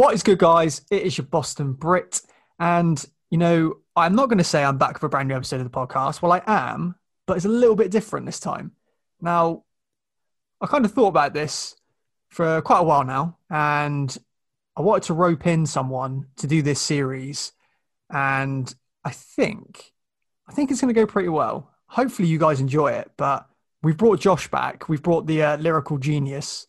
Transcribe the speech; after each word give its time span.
what 0.00 0.14
is 0.14 0.22
good, 0.22 0.38
guys? 0.38 0.80
It 0.90 1.02
is 1.02 1.18
your 1.18 1.26
Boston 1.26 1.74
Brit. 1.74 2.22
And, 2.58 3.04
you 3.28 3.36
know, 3.36 3.80
I'm 3.94 4.14
not 4.14 4.30
going 4.30 4.38
to 4.38 4.44
say 4.44 4.64
I'm 4.64 4.78
back 4.78 4.98
for 4.98 5.04
a 5.04 5.08
brand 5.10 5.28
new 5.28 5.36
episode 5.36 5.60
of 5.60 5.70
the 5.70 5.78
podcast. 5.78 6.22
Well, 6.22 6.32
I 6.32 6.40
am, 6.46 6.94
but 7.26 7.36
it's 7.36 7.44
a 7.44 7.50
little 7.50 7.76
bit 7.76 7.90
different 7.90 8.24
this 8.24 8.40
time. 8.40 8.72
Now, 9.20 9.64
I 10.58 10.68
kind 10.68 10.86
of 10.86 10.92
thought 10.92 11.08
about 11.08 11.34
this 11.34 11.76
for 12.30 12.62
quite 12.62 12.78
a 12.78 12.82
while 12.82 13.04
now, 13.04 13.36
and 13.50 14.16
I 14.74 14.80
wanted 14.80 15.02
to 15.02 15.12
rope 15.12 15.46
in 15.46 15.66
someone 15.66 16.28
to 16.36 16.46
do 16.46 16.62
this 16.62 16.80
series. 16.80 17.52
And 18.08 18.74
I 19.04 19.10
think, 19.10 19.92
I 20.48 20.52
think 20.52 20.70
it's 20.70 20.80
going 20.80 20.94
to 20.94 20.98
go 20.98 21.04
pretty 21.04 21.28
well. 21.28 21.72
Hopefully, 21.88 22.26
you 22.26 22.38
guys 22.38 22.58
enjoy 22.58 22.92
it. 22.92 23.10
But 23.18 23.46
we've 23.82 23.98
brought 23.98 24.18
Josh 24.18 24.50
back. 24.50 24.88
We've 24.88 25.02
brought 25.02 25.26
the 25.26 25.42
uh, 25.42 25.56
lyrical 25.58 25.98
genius 25.98 26.68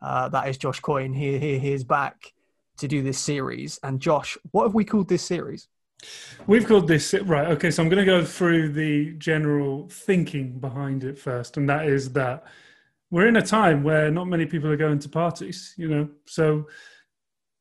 uh, 0.00 0.28
that 0.30 0.48
is 0.48 0.58
Josh 0.58 0.80
Coyne. 0.80 1.12
He, 1.12 1.38
he, 1.38 1.60
he 1.60 1.72
is 1.72 1.84
back 1.84 2.32
to 2.78 2.88
do 2.88 3.02
this 3.02 3.18
series. 3.18 3.78
And 3.82 4.00
Josh, 4.00 4.36
what 4.50 4.64
have 4.64 4.74
we 4.74 4.84
called 4.84 5.08
this 5.08 5.22
series? 5.22 5.68
We've 6.46 6.66
called 6.66 6.88
this 6.88 7.14
right. 7.14 7.48
Okay, 7.48 7.70
so 7.70 7.82
I'm 7.82 7.88
going 7.88 8.04
to 8.04 8.10
go 8.10 8.24
through 8.24 8.72
the 8.72 9.12
general 9.14 9.88
thinking 9.88 10.58
behind 10.58 11.04
it 11.04 11.18
first, 11.18 11.56
and 11.56 11.68
that 11.68 11.86
is 11.86 12.12
that 12.12 12.44
we're 13.10 13.28
in 13.28 13.36
a 13.36 13.42
time 13.42 13.84
where 13.84 14.10
not 14.10 14.26
many 14.26 14.46
people 14.46 14.70
are 14.70 14.76
going 14.76 14.98
to 14.98 15.08
parties. 15.08 15.74
You 15.76 15.88
know, 15.88 16.08
so 16.26 16.66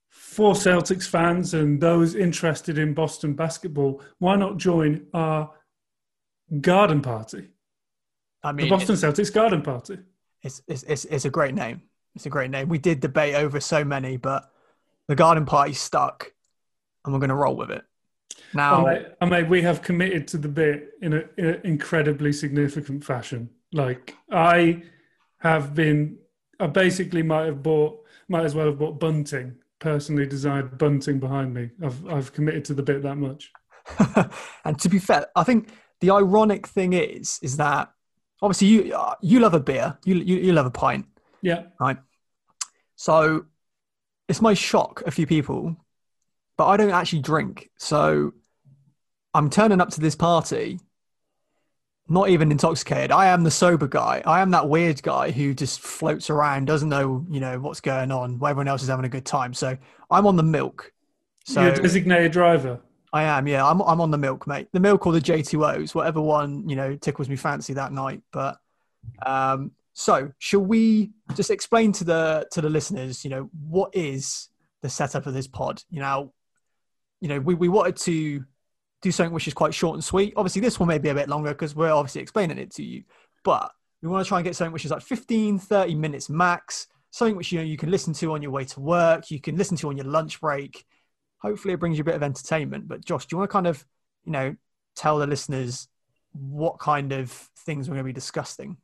for 0.10 0.54
Celtics 0.54 1.08
fans 1.08 1.54
and 1.54 1.80
those 1.80 2.16
interested 2.16 2.78
in 2.78 2.94
Boston 2.94 3.34
basketball, 3.34 4.02
why 4.18 4.36
not 4.36 4.58
join 4.58 5.06
our 5.14 5.52
garden 6.62 7.02
party? 7.02 7.50
I 8.44 8.52
mean, 8.52 8.66
the 8.66 8.72
Boston 8.72 8.96
Celtics 8.96 9.32
garden 9.32 9.62
party. 9.62 10.00
It's, 10.42 10.64
it's 10.68 10.84
it's 10.84 11.06
it's 11.06 11.26
a 11.26 11.30
great 11.30 11.54
name. 11.54 11.84
It's 12.16 12.26
a 12.26 12.30
great 12.30 12.50
name. 12.50 12.68
We 12.68 12.80
did 12.80 13.00
debate 13.00 13.36
over 13.36 13.60
so 13.60 13.84
many, 13.84 14.18
but 14.18 14.51
the 15.12 15.16
garden 15.16 15.46
party 15.46 15.74
stuck, 15.74 16.32
and 17.04 17.14
we're 17.14 17.20
going 17.20 17.30
to 17.30 17.36
roll 17.36 17.58
with 17.58 17.70
it. 17.70 17.84
Now, 18.54 18.88
I 19.20 19.26
mean, 19.26 19.50
we 19.50 19.62
have 19.62 19.82
committed 19.82 20.26
to 20.30 20.38
the 20.38 20.48
bit 20.48 20.92
in 21.02 21.12
an 21.14 21.62
incredibly 21.66 22.32
significant 22.32 23.04
fashion. 23.04 23.50
Like 23.74 24.16
I 24.32 24.84
have 25.40 25.76
been, 25.76 26.18
I 26.62 26.68
basically 26.68 27.24
might 27.24 27.46
have 27.46 27.62
bought, 27.62 28.06
might 28.30 28.46
as 28.46 28.56
well 28.56 28.68
have 28.68 28.80
bought 28.80 29.02
bunting, 29.02 29.56
personally 29.80 30.26
designed 30.26 30.78
bunting 30.78 31.20
behind 31.20 31.54
me. 31.54 31.72
I've 31.84 32.08
I've 32.08 32.32
committed 32.32 32.64
to 32.66 32.74
the 32.74 32.84
bit 32.84 33.04
that 33.04 33.18
much. 33.18 33.52
and 34.64 34.80
to 34.80 34.88
be 34.88 34.98
fair, 34.98 35.28
I 35.36 35.44
think 35.44 35.72
the 36.00 36.12
ironic 36.12 36.68
thing 36.68 36.94
is, 36.94 37.38
is 37.42 37.58
that 37.58 37.92
obviously 38.42 38.68
you 38.68 38.94
uh, 38.94 39.16
you 39.22 39.42
love 39.42 39.56
a 39.56 39.60
beer, 39.60 39.98
you 40.06 40.16
you, 40.16 40.38
you 40.38 40.54
love 40.54 40.68
a 40.68 40.72
pint, 40.72 41.06
yeah, 41.42 41.64
right. 41.82 41.98
So 42.96 43.48
it's 44.32 44.42
my 44.42 44.56
shock 44.56 45.04
a 45.06 45.12
few 45.12 45.28
people, 45.28 45.76
but 46.58 46.66
I 46.68 46.78
don't 46.78 46.92
actually 46.92 47.22
drink. 47.22 47.70
So 47.78 48.34
I'm 49.34 49.50
turning 49.50 49.80
up 49.80 49.92
to 49.92 50.02
this 50.02 50.16
party 50.16 50.80
not 52.10 52.30
even 52.30 52.52
intoxicated. 52.52 53.12
I 53.12 53.28
am 53.28 53.44
the 53.44 53.52
sober 53.52 53.88
guy. 53.88 54.22
I 54.26 54.42
am 54.42 54.52
that 54.52 54.68
weird 54.68 55.02
guy 55.02 55.32
who 55.32 55.54
just 55.54 55.80
floats 55.80 56.30
around, 56.30 56.66
doesn't 56.66 56.90
know, 56.90 57.26
you 57.30 57.40
know, 57.40 57.60
what's 57.60 57.80
going 57.80 58.12
on, 58.12 58.38
while 58.40 58.52
everyone 58.52 58.68
else 58.68 58.84
is 58.84 58.90
having 58.90 59.06
a 59.06 59.10
good 59.10 59.26
time. 59.26 59.54
So 59.54 59.78
I'm 60.10 60.28
on 60.28 60.36
the 60.36 60.44
milk. 60.44 60.92
So 61.46 61.62
You're 61.62 61.72
a 61.74 61.82
designated 61.82 62.32
driver. 62.34 62.82
I 63.14 63.24
am, 63.24 63.48
yeah. 63.48 63.66
I'm 63.66 63.82
I'm 63.82 64.02
on 64.02 64.12
the 64.12 64.18
milk, 64.18 64.48
mate. 64.48 64.68
The 64.72 64.80
milk 64.80 65.06
or 65.06 65.14
the 65.14 65.22
J2Os, 65.22 65.94
whatever 65.94 66.22
one, 66.22 66.68
you 66.68 66.76
know, 66.76 66.96
tickles 66.96 67.30
me 67.30 67.36
fancy 67.36 67.74
that 67.74 67.92
night. 67.92 68.22
But 68.32 68.58
um 69.26 69.72
so 69.94 70.32
shall 70.40 70.62
we 70.62 71.12
just 71.36 71.52
explain 71.52 71.92
to 71.94 72.04
the 72.04 72.48
to 72.52 72.62
the 72.62 72.70
listeners, 72.70 73.24
you 73.24 73.30
know, 73.30 73.50
what 73.68 73.94
is 73.94 74.50
the 74.82 74.90
setup 74.90 75.26
of 75.26 75.34
this 75.34 75.48
pod? 75.48 75.84
You 75.90 76.00
know, 76.00 76.34
you 77.20 77.28
know, 77.28 77.40
we, 77.40 77.56
we 77.56 77.70
wanted 77.70 77.98
to 77.98 78.44
do 79.02 79.12
something 79.12 79.34
which 79.34 79.48
is 79.48 79.54
quite 79.54 79.74
short 79.74 79.96
and 79.96 80.04
sweet. 80.04 80.34
Obviously, 80.36 80.62
this 80.62 80.80
one 80.80 80.88
may 80.88 80.98
be 80.98 81.10
a 81.10 81.16
bit 81.16 81.30
longer 81.30 81.50
because 81.50 81.76
we're 81.76 81.92
obviously 81.92 82.22
explaining 82.22 82.58
it 82.58 82.72
to 82.76 82.84
you, 82.84 83.04
but 83.44 83.72
we 84.02 84.10
want 84.10 84.24
to 84.24 84.28
try 84.28 84.40
and 84.40 84.46
get 84.46 84.56
something 84.56 84.74
which 84.74 84.86
is 84.86 84.92
like 84.92 85.02
15, 85.02 85.60
30 85.60 85.96
minutes 85.96 86.30
max, 86.30 86.88
something 87.12 87.36
which 87.36 87.52
you 87.52 87.60
know 87.60 87.66
you 87.66 87.78
can 87.78 87.92
listen 87.92 88.14
to 88.14 88.34
on 88.34 88.42
your 88.42 88.52
way 88.52 88.64
to 88.66 88.80
work, 88.80 89.30
you 89.30 89.42
can 89.42 89.58
listen 89.58 89.76
to 89.78 89.90
on 89.90 89.98
your 89.98 90.06
lunch 90.06 90.40
break. 90.40 90.86
Hopefully, 91.42 91.74
it 91.74 91.80
brings 91.80 91.98
you 91.98 92.04
a 92.04 92.06
bit 92.06 92.16
of 92.16 92.24
entertainment. 92.24 92.88
But 92.88 93.04
Josh, 93.04 93.26
do 93.26 93.34
you 93.34 93.40
want 93.40 93.50
to 93.50 93.54
kind 93.54 93.68
of, 93.68 93.86
you 94.24 94.32
know, 94.32 94.56
tell 94.96 95.20
the 95.20 95.28
listeners 95.28 95.88
what 96.34 96.80
kind 96.80 97.12
of 97.12 97.30
things 97.66 97.90
we're 97.90 97.96
going 97.96 98.06
to 98.06 98.10
be 98.10 98.14
discussing? 98.14 98.78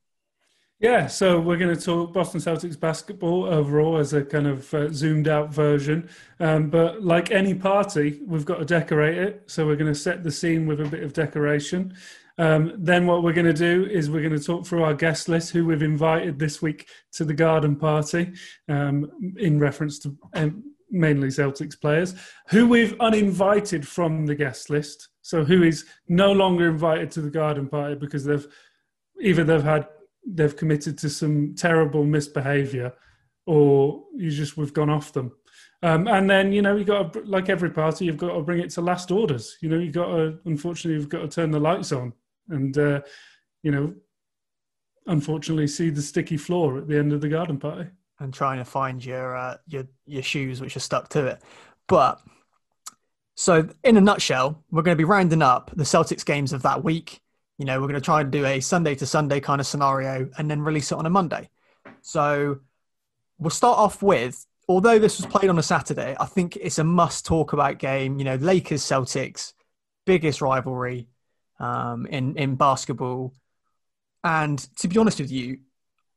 Yeah, 0.79 1.07
so 1.07 1.39
we're 1.39 1.57
going 1.57 1.75
to 1.75 1.81
talk 1.81 2.13
Boston 2.13 2.39
Celtics 2.39 2.79
basketball 2.79 3.45
overall 3.45 3.97
as 3.97 4.13
a 4.13 4.23
kind 4.23 4.45
of 4.45 4.71
uh, 4.75 4.89
zoomed 4.93 5.27
out 5.27 5.51
version. 5.51 6.07
Um, 6.39 6.69
but 6.69 7.03
like 7.03 7.31
any 7.31 7.55
party, 7.55 8.21
we've 8.27 8.45
got 8.45 8.59
to 8.59 8.65
decorate 8.65 9.17
it. 9.17 9.43
So 9.47 9.65
we're 9.65 9.75
going 9.75 9.91
to 9.91 9.99
set 9.99 10.23
the 10.23 10.29
scene 10.29 10.67
with 10.67 10.79
a 10.79 10.85
bit 10.85 11.01
of 11.01 11.13
decoration. 11.13 11.95
Um, 12.37 12.73
then 12.77 13.07
what 13.07 13.23
we're 13.23 13.33
going 13.33 13.47
to 13.47 13.53
do 13.53 13.89
is 13.89 14.11
we're 14.11 14.21
going 14.21 14.37
to 14.37 14.43
talk 14.43 14.67
through 14.67 14.83
our 14.83 14.93
guest 14.93 15.27
list, 15.27 15.49
who 15.49 15.65
we've 15.65 15.81
invited 15.81 16.37
this 16.37 16.61
week 16.61 16.87
to 17.13 17.25
the 17.25 17.33
garden 17.33 17.75
party, 17.75 18.33
um, 18.69 19.09
in 19.37 19.59
reference 19.59 19.97
to 19.99 20.15
um, 20.35 20.63
mainly 20.91 21.29
Celtics 21.29 21.79
players, 21.79 22.13
who 22.49 22.67
we've 22.67 22.95
uninvited 22.99 23.87
from 23.87 24.27
the 24.27 24.35
guest 24.35 24.69
list. 24.69 25.09
So 25.23 25.43
who 25.43 25.63
is 25.63 25.85
no 26.07 26.31
longer 26.31 26.69
invited 26.69 27.09
to 27.11 27.21
the 27.21 27.31
garden 27.31 27.67
party 27.67 27.95
because 27.95 28.25
they've 28.25 28.47
either 29.19 29.43
they've 29.43 29.63
had 29.63 29.87
they've 30.27 30.55
committed 30.55 30.97
to 30.99 31.09
some 31.09 31.55
terrible 31.55 32.03
misbehavior 32.03 32.93
or 33.45 34.03
you 34.13 34.29
just 34.29 34.57
we've 34.57 34.73
gone 34.73 34.89
off 34.89 35.13
them. 35.13 35.31
Um, 35.81 36.07
and 36.07 36.29
then 36.29 36.51
you 36.51 36.61
know 36.61 36.75
you 36.75 36.83
got 36.83 37.13
to, 37.13 37.21
like 37.21 37.49
every 37.49 37.69
party 37.69 38.05
you've 38.05 38.17
got 38.17 38.33
to 38.33 38.41
bring 38.41 38.59
it 38.59 38.69
to 38.71 38.81
last 38.81 39.09
orders. 39.09 39.57
You 39.61 39.69
know 39.69 39.79
you've 39.79 39.93
got 39.93 40.07
to 40.07 40.39
unfortunately 40.45 40.99
you've 40.99 41.09
got 41.09 41.21
to 41.21 41.27
turn 41.27 41.51
the 41.51 41.59
lights 41.59 41.91
on 41.91 42.13
and 42.49 42.77
uh, 42.77 43.01
you 43.63 43.71
know 43.71 43.93
unfortunately 45.05 45.67
see 45.67 45.89
the 45.89 46.01
sticky 46.01 46.37
floor 46.37 46.77
at 46.77 46.87
the 46.87 46.97
end 46.97 47.13
of 47.13 47.21
the 47.21 47.29
garden 47.29 47.57
party. 47.57 47.89
And 48.19 48.33
trying 48.33 48.57
to 48.57 48.65
find 48.65 49.03
your 49.03 49.35
uh, 49.35 49.57
your 49.67 49.87
your 50.05 50.23
shoes 50.23 50.59
which 50.59 50.75
are 50.75 50.81
stuck 50.81 51.09
to 51.09 51.27
it. 51.27 51.41
But 51.87 52.19
so 53.35 53.69
in 53.83 53.97
a 53.97 54.01
nutshell 54.01 54.63
we're 54.71 54.81
going 54.81 54.97
to 54.97 55.01
be 55.01 55.05
rounding 55.05 55.43
up 55.43 55.71
the 55.75 55.83
celtics 55.83 56.25
games 56.25 56.51
of 56.51 56.63
that 56.63 56.83
week 56.83 57.21
you 57.57 57.65
know, 57.65 57.79
we're 57.79 57.87
going 57.87 57.95
to 57.95 58.01
try 58.01 58.21
and 58.21 58.31
do 58.31 58.45
a 58.45 58.59
Sunday 58.59 58.95
to 58.95 59.05
Sunday 59.05 59.39
kind 59.39 59.59
of 59.59 59.67
scenario 59.67 60.29
and 60.37 60.49
then 60.49 60.61
release 60.61 60.91
it 60.91 60.97
on 60.97 61.05
a 61.05 61.09
Monday. 61.09 61.49
So 62.01 62.59
we'll 63.39 63.49
start 63.49 63.77
off 63.77 64.01
with, 64.03 64.45
although 64.67 64.99
this 64.99 65.17
was 65.17 65.25
played 65.25 65.49
on 65.49 65.57
a 65.57 65.63
Saturday, 65.63 66.15
I 66.19 66.25
think 66.25 66.55
it's 66.57 66.77
a 66.77 66.83
must 66.83 67.25
talk 67.25 67.53
about 67.53 67.79
game. 67.79 68.19
You 68.19 68.25
know, 68.25 68.35
Lakers 68.35 68.83
Celtics, 68.83 69.53
biggest 70.05 70.41
rivalry 70.41 71.07
um, 71.59 72.05
in 72.05 72.35
in 72.37 72.55
basketball. 72.55 73.33
And 74.23 74.59
to 74.77 74.87
be 74.87 74.97
honest 74.97 75.19
with 75.19 75.31
you, 75.31 75.59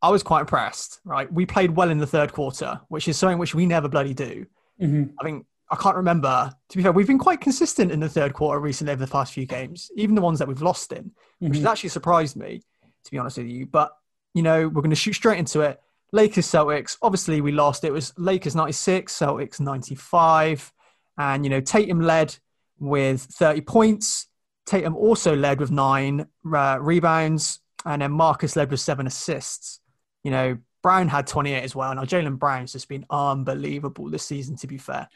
I 0.03 0.11
was 0.11 0.23
quite 0.23 0.41
impressed. 0.41 1.01
Right, 1.05 1.33
we 1.33 1.47
played 1.47 1.71
well 1.71 1.91
in 1.91 1.99
the 1.99 2.07
third 2.07 2.33
quarter, 2.33 2.81
which 2.89 3.09
is 3.09 3.17
something 3.17 3.39
which 3.39 3.55
we 3.55 3.67
never 3.67 3.89
bloody 3.89 4.15
do. 4.15 4.47
Mm-hmm. 4.81 5.13
I 5.19 5.25
think 5.25 5.47
I 5.71 5.77
can't 5.77 5.97
remember. 5.97 6.53
To 6.69 6.77
be 6.77 6.83
fair, 6.83 6.93
we've 6.93 7.07
been 7.07 7.19
quite 7.19 7.41
consistent 7.41 7.93
in 7.93 8.01
the 8.01 8.09
third 8.09 8.35
quarter 8.35 8.59
recently 8.59 8.93
over 8.93 9.05
the 9.05 9.11
past 9.11 9.33
few 9.33 9.47
games, 9.47 9.91
even 9.95 10.17
the 10.17 10.21
ones 10.21 10.41
that 10.41 10.49
we've 10.49 10.63
lost 10.63 10.93
in, 10.93 11.05
mm-hmm. 11.05 11.49
which 11.49 11.59
has 11.59 11.67
actually 11.67 11.91
surprised 11.91 12.37
me, 12.37 12.63
to 13.05 13.11
be 13.11 13.19
honest 13.19 13.39
with 13.39 13.47
you. 13.47 13.67
But, 13.67 13.93
you 14.35 14.43
know, 14.43 14.69
we're 14.69 14.83
going 14.83 14.91
to 14.91 14.97
shoot 14.97 15.15
straight 15.15 15.39
into 15.39 15.61
it. 15.61 15.81
Lakers 16.13 16.47
Celtics, 16.47 16.97
obviously 17.03 17.41
we 17.41 17.53
lost. 17.53 17.85
It 17.85 17.93
was 17.93 18.13
Lakers 18.19 18.57
96, 18.57 19.17
Celtics 19.17 19.61
95. 19.61 20.73
And, 21.17 21.45
you 21.45 21.51
know, 21.51 21.61
Tatum 21.61 22.01
led 22.01 22.37
with 22.81 23.23
30 23.23 23.61
points. 23.61 24.27
Tatum 24.67 24.97
also 24.97 25.37
led 25.37 25.61
with 25.61 25.71
nine 25.71 26.27
uh, 26.53 26.79
rebounds. 26.81 27.61
And 27.87 28.03
then 28.03 28.11
Marcus 28.11 28.57
led 28.57 28.73
with 28.73 28.81
seven 28.81 29.07
assists. 29.07 29.81
You 30.25 30.33
know, 30.33 30.59
Brown 30.83 31.07
had 31.07 31.29
28 31.29 31.63
as 31.63 31.77
well. 31.77 31.95
Now, 31.95 32.05
Jaylen 32.05 32.41
Brown's 32.41 32.73
just 32.73 32.89
been 32.89 33.07
unbelievable 33.09 34.11
this 34.11 34.27
season, 34.27 34.57
to 34.57 34.67
be 34.67 34.79
fair 34.79 35.09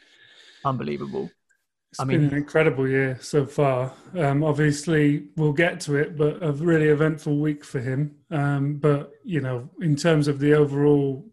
unbelievable. 0.65 1.29
It's 1.91 1.99
I 1.99 2.03
mean, 2.03 2.21
been 2.21 2.29
an 2.31 2.37
incredible 2.37 2.87
year 2.87 3.17
so 3.21 3.45
far. 3.45 3.93
Um, 4.17 4.43
obviously, 4.43 5.29
we'll 5.37 5.53
get 5.53 5.79
to 5.81 5.95
it, 5.95 6.17
but 6.17 6.43
a 6.43 6.51
really 6.51 6.87
eventful 6.87 7.37
week 7.37 7.63
for 7.63 7.79
him. 7.79 8.15
Um, 8.31 8.75
but 8.75 9.13
you 9.23 9.39
know, 9.39 9.69
in 9.79 9.95
terms 9.95 10.27
of 10.27 10.39
the 10.39 10.55
overall 10.55 11.25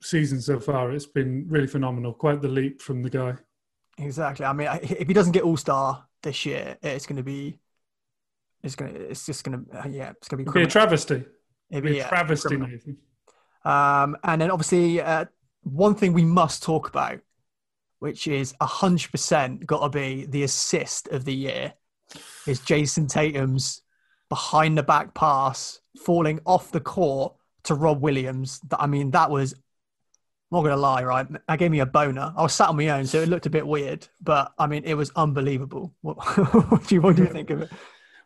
season 0.00 0.40
so 0.40 0.58
far, 0.58 0.92
it's 0.92 1.04
been 1.04 1.46
really 1.48 1.66
phenomenal. 1.66 2.14
Quite 2.14 2.40
the 2.40 2.48
leap 2.48 2.80
from 2.80 3.02
the 3.02 3.10
guy. 3.10 3.34
Exactly. 3.98 4.46
I 4.46 4.52
mean, 4.54 4.68
if 4.82 5.06
he 5.06 5.12
doesn't 5.12 5.32
get 5.32 5.42
All 5.42 5.58
Star 5.58 6.06
this 6.22 6.46
year, 6.46 6.78
it's 6.82 7.04
going 7.04 7.18
to 7.18 7.22
be, 7.22 7.58
it's 8.62 8.74
going 8.74 8.94
to, 8.94 9.00
it's 9.10 9.26
just 9.26 9.44
going 9.44 9.66
to, 9.66 9.90
yeah, 9.90 10.10
it's 10.10 10.28
going 10.28 10.42
to 10.42 10.50
be, 10.50 10.58
It'd 10.58 10.68
be 10.68 10.68
a 10.68 10.70
travesty. 10.70 11.24
It'd 11.70 11.84
be, 11.84 12.00
a 12.00 12.08
travesty, 12.08 12.56
Nathan. 12.56 12.96
Um, 13.64 14.16
and 14.24 14.40
then 14.40 14.50
obviously, 14.50 15.00
uh, 15.00 15.26
one 15.64 15.94
thing 15.94 16.14
we 16.14 16.24
must 16.24 16.62
talk 16.62 16.88
about 16.88 17.20
which 18.02 18.26
is 18.26 18.52
100% 18.60 19.64
got 19.64 19.80
to 19.80 19.88
be 19.88 20.26
the 20.26 20.42
assist 20.42 21.06
of 21.08 21.24
the 21.24 21.32
year, 21.32 21.72
is 22.48 22.58
Jayson 22.58 23.06
Tatum's 23.06 23.82
behind 24.28 24.76
the 24.76 24.82
back 24.82 25.14
pass 25.14 25.78
falling 26.00 26.40
off 26.44 26.72
the 26.72 26.80
court 26.80 27.34
to 27.62 27.76
Rob 27.76 28.02
Williams. 28.02 28.60
I 28.76 28.88
mean, 28.88 29.12
that 29.12 29.30
was 29.30 29.52
I'm 29.52 30.58
not 30.58 30.62
gonna 30.62 30.76
lie, 30.78 31.04
right? 31.04 31.28
That 31.46 31.58
gave 31.60 31.70
me 31.70 31.78
a 31.78 31.86
boner. 31.86 32.34
I 32.36 32.42
was 32.42 32.52
sat 32.52 32.70
on 32.70 32.76
my 32.76 32.88
own, 32.88 33.06
so 33.06 33.20
it 33.20 33.28
looked 33.28 33.46
a 33.46 33.50
bit 33.50 33.64
weird, 33.64 34.08
but 34.20 34.52
I 34.58 34.66
mean, 34.66 34.82
it 34.84 34.94
was 34.94 35.12
unbelievable. 35.14 35.94
What, 36.02 36.16
what 36.70 36.88
do 36.88 36.96
you 36.96 37.02
what 37.02 37.14
do 37.14 37.22
you 37.22 37.28
think 37.28 37.50
of 37.50 37.62
it? 37.62 37.70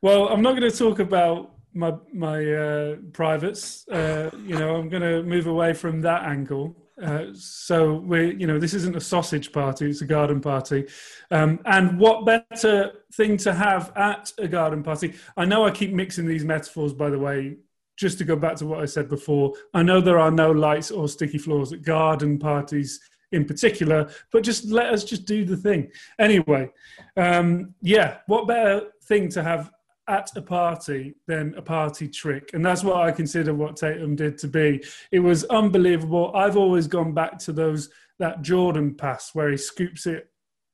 Well, 0.00 0.28
I'm 0.28 0.40
not 0.40 0.56
going 0.56 0.70
to 0.70 0.76
talk 0.76 1.00
about 1.00 1.52
my 1.74 1.92
my 2.14 2.42
uh, 2.50 2.96
privates. 3.12 3.86
Uh, 3.88 4.30
you 4.42 4.58
know, 4.58 4.76
I'm 4.76 4.88
going 4.88 5.02
to 5.02 5.22
move 5.22 5.46
away 5.46 5.74
from 5.74 6.00
that 6.00 6.22
angle. 6.22 6.74
Uh, 7.02 7.26
so 7.34 7.94
we, 7.94 8.34
you 8.36 8.46
know, 8.46 8.58
this 8.58 8.74
isn't 8.74 8.96
a 8.96 9.00
sausage 9.00 9.52
party; 9.52 9.90
it's 9.90 10.00
a 10.00 10.06
garden 10.06 10.40
party. 10.40 10.86
Um, 11.30 11.60
and 11.66 11.98
what 11.98 12.24
better 12.24 12.92
thing 13.14 13.36
to 13.38 13.52
have 13.52 13.92
at 13.96 14.32
a 14.38 14.48
garden 14.48 14.82
party? 14.82 15.14
I 15.36 15.44
know 15.44 15.64
I 15.64 15.70
keep 15.70 15.92
mixing 15.92 16.26
these 16.26 16.44
metaphors, 16.44 16.92
by 16.92 17.10
the 17.10 17.18
way. 17.18 17.56
Just 17.96 18.18
to 18.18 18.24
go 18.24 18.36
back 18.36 18.56
to 18.56 18.66
what 18.66 18.80
I 18.80 18.84
said 18.84 19.08
before, 19.08 19.54
I 19.72 19.82
know 19.82 20.02
there 20.02 20.18
are 20.18 20.30
no 20.30 20.50
lights 20.50 20.90
or 20.90 21.08
sticky 21.08 21.38
floors 21.38 21.72
at 21.72 21.80
garden 21.80 22.38
parties 22.38 23.00
in 23.32 23.44
particular, 23.44 24.10
but 24.32 24.42
just 24.42 24.66
let 24.66 24.92
us 24.92 25.02
just 25.02 25.24
do 25.24 25.44
the 25.44 25.56
thing. 25.56 25.90
Anyway, 26.18 26.70
um, 27.16 27.74
yeah, 27.80 28.18
what 28.26 28.46
better 28.46 28.88
thing 29.04 29.28
to 29.30 29.42
have 29.42 29.70
at 30.08 30.30
a 30.36 30.42
party 30.42 31.14
than 31.26 31.54
a 31.56 31.62
party 31.62 32.08
trick. 32.08 32.50
And 32.54 32.64
that's 32.64 32.84
what 32.84 32.96
I 32.96 33.10
consider 33.10 33.54
what 33.54 33.76
Tatum 33.76 34.16
did 34.16 34.38
to 34.38 34.48
be. 34.48 34.84
It 35.10 35.20
was 35.20 35.44
unbelievable. 35.44 36.32
I've 36.34 36.56
always 36.56 36.86
gone 36.86 37.12
back 37.12 37.38
to 37.40 37.52
those 37.52 37.90
that 38.18 38.42
Jordan 38.42 38.94
pass 38.94 39.34
where 39.34 39.50
he 39.50 39.56
scoops 39.56 40.06
it, 40.06 40.30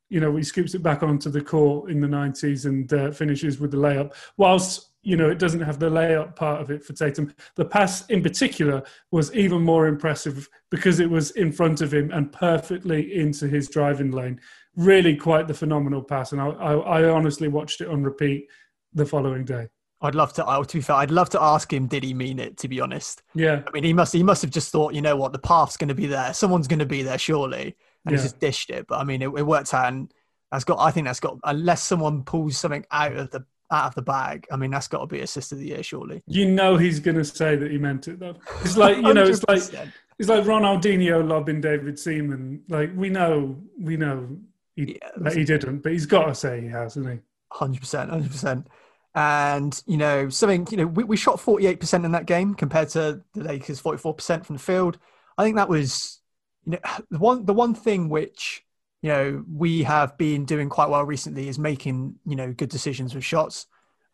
you 0.08 0.20
know, 0.20 0.37
he 0.37 0.43
scoops 0.43 0.75
it 0.75 0.82
back 0.82 1.02
onto 1.02 1.31
the 1.31 1.40
court 1.40 1.90
in 1.90 2.00
the 2.00 2.06
90s 2.06 2.67
and 2.67 2.93
uh, 2.93 3.11
finishes 3.11 3.58
with 3.58 3.70
the 3.70 3.79
layup. 3.79 4.14
Whilst 4.37 4.93
you 5.05 5.17
know, 5.17 5.29
it 5.29 5.38
doesn't 5.38 5.61
have 5.61 5.81
the 5.81 5.90
layup 5.90 6.37
part 6.37 6.61
of 6.61 6.70
it 6.70 6.84
for 6.84 6.93
Tatum. 6.93 7.34
The 7.56 7.64
pass 7.64 8.06
in 8.06 8.23
particular 8.23 8.82
was 9.11 9.34
even 9.34 9.61
more 9.61 9.88
impressive 9.88 10.49
because 10.70 11.00
it 11.00 11.11
was 11.11 11.32
in 11.32 11.50
front 11.50 11.81
of 11.81 11.93
him 11.93 12.12
and 12.12 12.31
perfectly 12.31 13.19
into 13.19 13.49
his 13.49 13.69
driving 13.69 14.12
lane. 14.12 14.40
Really 14.76 15.17
quite 15.17 15.49
the 15.49 15.55
phenomenal 15.55 16.02
pass. 16.02 16.31
And 16.31 16.40
I, 16.40 16.46
I, 16.46 17.00
I 17.00 17.11
honestly 17.11 17.49
watched 17.49 17.81
it 17.81 17.88
on 17.88 18.05
repeat 18.05 18.49
the 18.94 19.06
following 19.06 19.44
day. 19.44 19.69
I'd 20.03 20.17
love 20.17 20.33
to. 20.35 20.47
I, 20.47 20.61
To 20.61 20.77
be 20.77 20.83
fair, 20.83 20.97
I'd 20.97 21.12
love 21.12 21.31
to 21.31 21.41
ask 21.41 21.73
him, 21.73 21.87
did 21.87 22.03
he 22.03 22.12
mean 22.12 22.39
it? 22.39 22.56
To 22.59 22.69
be 22.69 22.81
honest, 22.81 23.23
yeah. 23.35 23.62
I 23.67 23.71
mean, 23.71 23.85
he 23.85 23.93
must. 23.93 24.12
He 24.12 24.23
must 24.23 24.43
have 24.43 24.50
just 24.50 24.73
thought, 24.73 24.94
you 24.94 25.00
know 25.00 25.17
what, 25.17 25.33
the 25.33 25.39
path's 25.39 25.77
going 25.77 25.89
to 25.89 25.94
be 25.94 26.06
there. 26.06 26.35
Someone's 26.35 26.67
going 26.67 26.81
to 26.81 26.87
be 26.87 27.03
there, 27.03 27.19
surely, 27.19 27.77
and 28.05 28.12
yeah. 28.12 28.17
he 28.17 28.23
just 28.23 28.41
dished 28.41 28.71
it. 28.71 28.87
But 28.89 28.99
I 28.99 29.05
mean, 29.05 29.23
it, 29.23 29.29
it 29.29 29.47
worked 29.47 29.73
out, 29.73 29.93
and 29.93 30.12
that's 30.50 30.65
got. 30.65 30.81
I 30.81 30.91
think 30.91 31.06
that's 31.06 31.21
got. 31.21 31.39
Unless 31.44 31.85
someone 31.85 32.25
pulls 32.25 32.59
something 32.59 32.85
out 32.91 33.17
of 33.17 33.31
the 33.31 33.44
out 33.71 33.87
of 33.87 33.94
the 33.94 34.03
bag, 34.03 34.47
I 34.50 34.56
mean, 34.56 34.73
that's 34.73 34.89
got 34.89 35.00
to 35.00 35.06
be 35.06 35.21
assist 35.21 35.53
of 35.53 35.59
the 35.59 35.69
year, 35.69 35.83
surely. 35.85 36.23
You 36.27 36.50
know, 36.50 36.77
he's 36.77 36.99
going 36.99 37.17
to 37.17 37.25
say 37.25 37.55
that 37.55 37.71
he 37.71 37.79
meant 37.79 38.09
it 38.09 38.19
though. 38.19 38.37
It's 38.62 38.77
like 38.77 38.97
you 38.97 39.15
know, 39.15 39.25
it's 39.25 39.44
like 39.47 39.62
it's 40.19 40.29
like 40.29 40.44
Ronaldinho 40.44 41.27
lobbing 41.27 41.61
David 41.61 41.97
Seaman. 41.97 42.62
Like 42.69 42.91
we 42.97 43.09
know, 43.09 43.56
we 43.79 43.97
know 43.97 44.37
he, 44.75 44.99
yeah, 45.00 45.11
that 45.19 45.35
he 45.35 45.44
didn't, 45.44 45.79
but 45.79 45.93
he's 45.93 46.06
got 46.06 46.27
to 46.27 46.35
say 46.35 46.61
he 46.61 46.67
has, 46.67 46.94
hasn't 46.94 47.15
he? 47.15 47.21
Hundred 47.53 47.81
percent, 47.81 48.11
hundred 48.11 48.33
percent. 48.33 48.67
And, 49.14 49.82
you 49.87 49.99
know, 49.99 50.31
something, 50.31 50.67
you 50.70 50.79
know, 50.79 50.87
we, 50.87 51.05
we 51.05 51.17
shot 51.17 51.37
48% 51.37 52.05
in 52.05 52.12
that 52.12 52.26
game 52.26 52.55
compared 52.55 52.88
to 52.91 53.23
the 53.35 53.44
Lakers 53.44 53.81
44% 53.81 54.44
from 54.44 54.56
the 54.56 54.62
field. 54.62 54.99
I 55.37 55.44
think 55.44 55.56
that 55.56 55.69
was, 55.69 56.20
you 56.64 56.73
know, 56.73 56.79
the 57.11 57.19
one, 57.19 57.44
the 57.44 57.55
one 57.55 57.75
thing 57.75 58.09
which, 58.09 58.64
you 59.03 59.11
know, 59.11 59.44
we 59.53 59.82
have 59.82 60.17
been 60.17 60.44
doing 60.44 60.69
quite 60.69 60.88
well 60.88 61.05
recently 61.05 61.49
is 61.49 61.59
making, 61.59 62.17
you 62.25 62.37
know, 62.37 62.53
good 62.53 62.70
decisions 62.70 63.14
with 63.14 63.25
shots. 63.25 63.67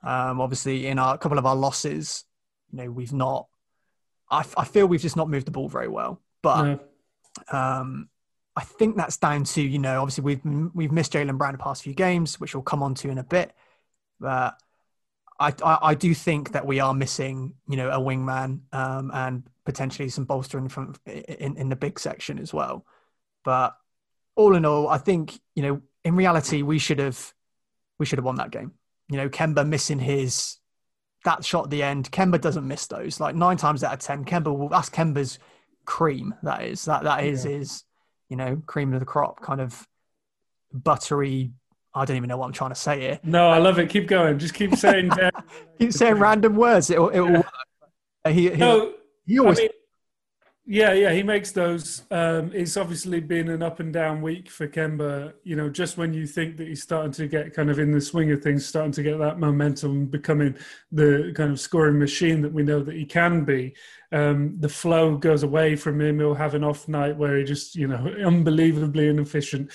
Um, 0.03 0.41
obviously, 0.41 0.87
in 0.87 0.99
our, 0.99 1.15
a 1.15 1.19
couple 1.19 1.39
of 1.39 1.47
our 1.47 1.57
losses, 1.57 2.25
you 2.73 2.79
know, 2.79 2.91
we've 2.91 3.13
not, 3.13 3.47
I, 4.31 4.45
I 4.57 4.65
feel 4.65 4.87
we've 4.87 5.01
just 5.01 5.17
not 5.17 5.29
moved 5.29 5.47
the 5.47 5.53
ball 5.53 5.69
very 5.69 5.89
well. 5.89 6.21
But, 6.43 6.81
um, 7.53 8.09
I 8.57 8.63
think 8.63 8.97
that's 8.97 9.17
down 9.17 9.45
to, 9.45 9.63
you 9.63 9.79
know, 9.79 10.01
obviously 10.01 10.25
we've, 10.25 10.41
we've 10.75 10.91
missed 10.91 11.13
jaylen 11.13 11.39
Brown 11.39 11.53
the 11.53 11.59
past 11.59 11.85
few 11.85 11.95
games, 11.95 12.41
which 12.41 12.55
we'll 12.55 12.63
come 12.63 12.83
on 12.83 12.95
to 12.97 13.11
in 13.11 13.19
a 13.19 13.23
bit. 13.23 13.53
But, 14.19 14.59
I, 15.39 15.55
I, 15.63 15.79
I 15.83 15.95
do 15.95 16.15
think 16.15 16.53
that 16.53 16.67
we 16.67 16.81
are 16.81 16.95
missing, 16.95 17.55
you 17.69 17.77
know, 17.77 17.91
a 17.91 17.99
wingman 17.99 18.61
um, 18.73 19.11
and 19.15 19.45
potentially 19.65 20.09
some 20.09 20.25
bolstering 20.25 20.69
from 20.69 20.95
in, 21.07 21.57
in 21.57 21.69
the 21.69 21.77
big 21.77 21.99
section 21.99 22.39
as 22.39 22.53
well. 22.53 22.85
But 23.45 23.77
all 24.35 24.55
in 24.57 24.65
all, 24.65 24.89
I 24.89 24.99
think 24.99 25.39
you 25.55 25.63
know, 25.63 25.83
in 26.05 26.17
reality, 26.17 26.63
we 26.63 26.79
should 26.79 26.99
have 26.99 27.33
we 27.99 28.07
should 28.07 28.19
have 28.19 28.25
won 28.25 28.37
that 28.37 28.51
game. 28.51 28.73
You 29.09 29.17
know, 29.17 29.29
Kemba 29.29 29.67
missing 29.67 29.99
his 29.99 30.59
that 31.25 31.45
shot 31.45 31.65
at 31.65 31.71
the 31.71 31.83
end. 31.83 32.11
Kemba 32.11 32.41
doesn't 32.41 32.67
miss 32.67 32.87
those. 32.87 33.21
Like 33.21 33.35
nine 33.35 33.57
times 33.57 33.85
out 33.85 33.93
of 33.93 34.01
ten, 34.01 34.25
Kemba 34.25 34.57
will 34.57 34.69
that's 34.69 34.91
Kemba's 34.91 35.39
cream. 35.85 36.35
That 36.43 36.65
is 36.65 36.85
that 36.87 37.05
that 37.05 37.25
is 37.25 37.45
yeah. 37.45 37.53
is 37.53 37.85
you 38.29 38.37
know 38.37 38.63
cream 38.67 38.93
of 38.93 39.01
the 39.01 39.07
crop, 39.07 39.41
kind 39.41 39.61
of 39.61 39.87
buttery 40.73 41.53
I 41.95 42.05
don't 42.05 42.17
even 42.17 42.29
know 42.29 42.37
what 42.37 42.47
I'm 42.47 42.53
trying 42.53 42.71
to 42.71 42.77
say 42.77 43.01
here. 43.01 43.21
No, 43.23 43.49
I 43.49 43.59
love 43.59 43.79
it. 43.79 43.89
Keep 43.89 44.09
going. 44.09 44.39
Just 44.39 44.55
keep 44.55 44.75
saying. 44.75 45.11
keep 45.79 45.93
saying 45.93 46.15
random 46.15 46.55
words. 46.55 46.91
It'll, 46.91 47.11
it'll 47.11 47.31
yeah. 47.31 47.43
He, 48.33 48.51
he, 48.51 48.57
no, 48.57 48.93
he 49.27 49.39
always. 49.39 49.59
I 49.59 49.63
mean, 49.63 49.71
yeah, 50.71 50.93
yeah, 50.93 51.13
he 51.13 51.23
makes 51.23 51.51
those. 51.51 52.03
Um, 52.11 52.51
it's 52.53 52.77
obviously 52.77 53.21
been 53.21 53.49
an 53.49 53.63
up 53.63 53.81
and 53.81 53.91
down 53.91 54.21
week 54.21 54.51
for 54.51 54.69
Kemba. 54.69 55.33
You 55.43 55.57
know, 55.57 55.71
just 55.71 55.97
when 55.97 56.13
you 56.13 56.27
think 56.27 56.59
that 56.59 56.69
he's 56.69 56.83
starting 56.83 57.13
to 57.13 57.27
get 57.27 57.55
kind 57.55 57.71
of 57.71 57.79
in 57.79 57.91
the 57.91 58.03
swing 58.03 58.31
of 58.33 58.43
things, 58.43 58.67
starting 58.67 58.93
to 58.93 59.03
get 59.03 59.19
that 59.19 59.39
momentum, 59.39 60.07
becoming 60.07 60.55
the 60.93 61.33
kind 61.35 61.53
of 61.53 61.59
scoring 61.59 61.99
machine 61.99 62.43
that 62.43 62.53
we 62.53 62.63
know 62.63 62.83
that 62.83 62.95
he 62.95 63.07
can 63.07 63.47
be, 63.47 63.75
um, 64.13 64.57
the 64.61 64.69
flow 64.69 65.17
goes 65.17 65.43
away 65.43 65.75
from 65.75 66.03
him. 66.03 66.19
He'll 66.19 66.35
have 66.35 66.55
an 66.55 66.65
off 66.65 66.87
night 66.87 67.17
where 67.17 67.39
he 67.39 67.45
just, 67.45 67.75
you 67.75 67.89
know, 67.89 68.07
unbelievably 68.23 69.09
inefficient. 69.09 69.71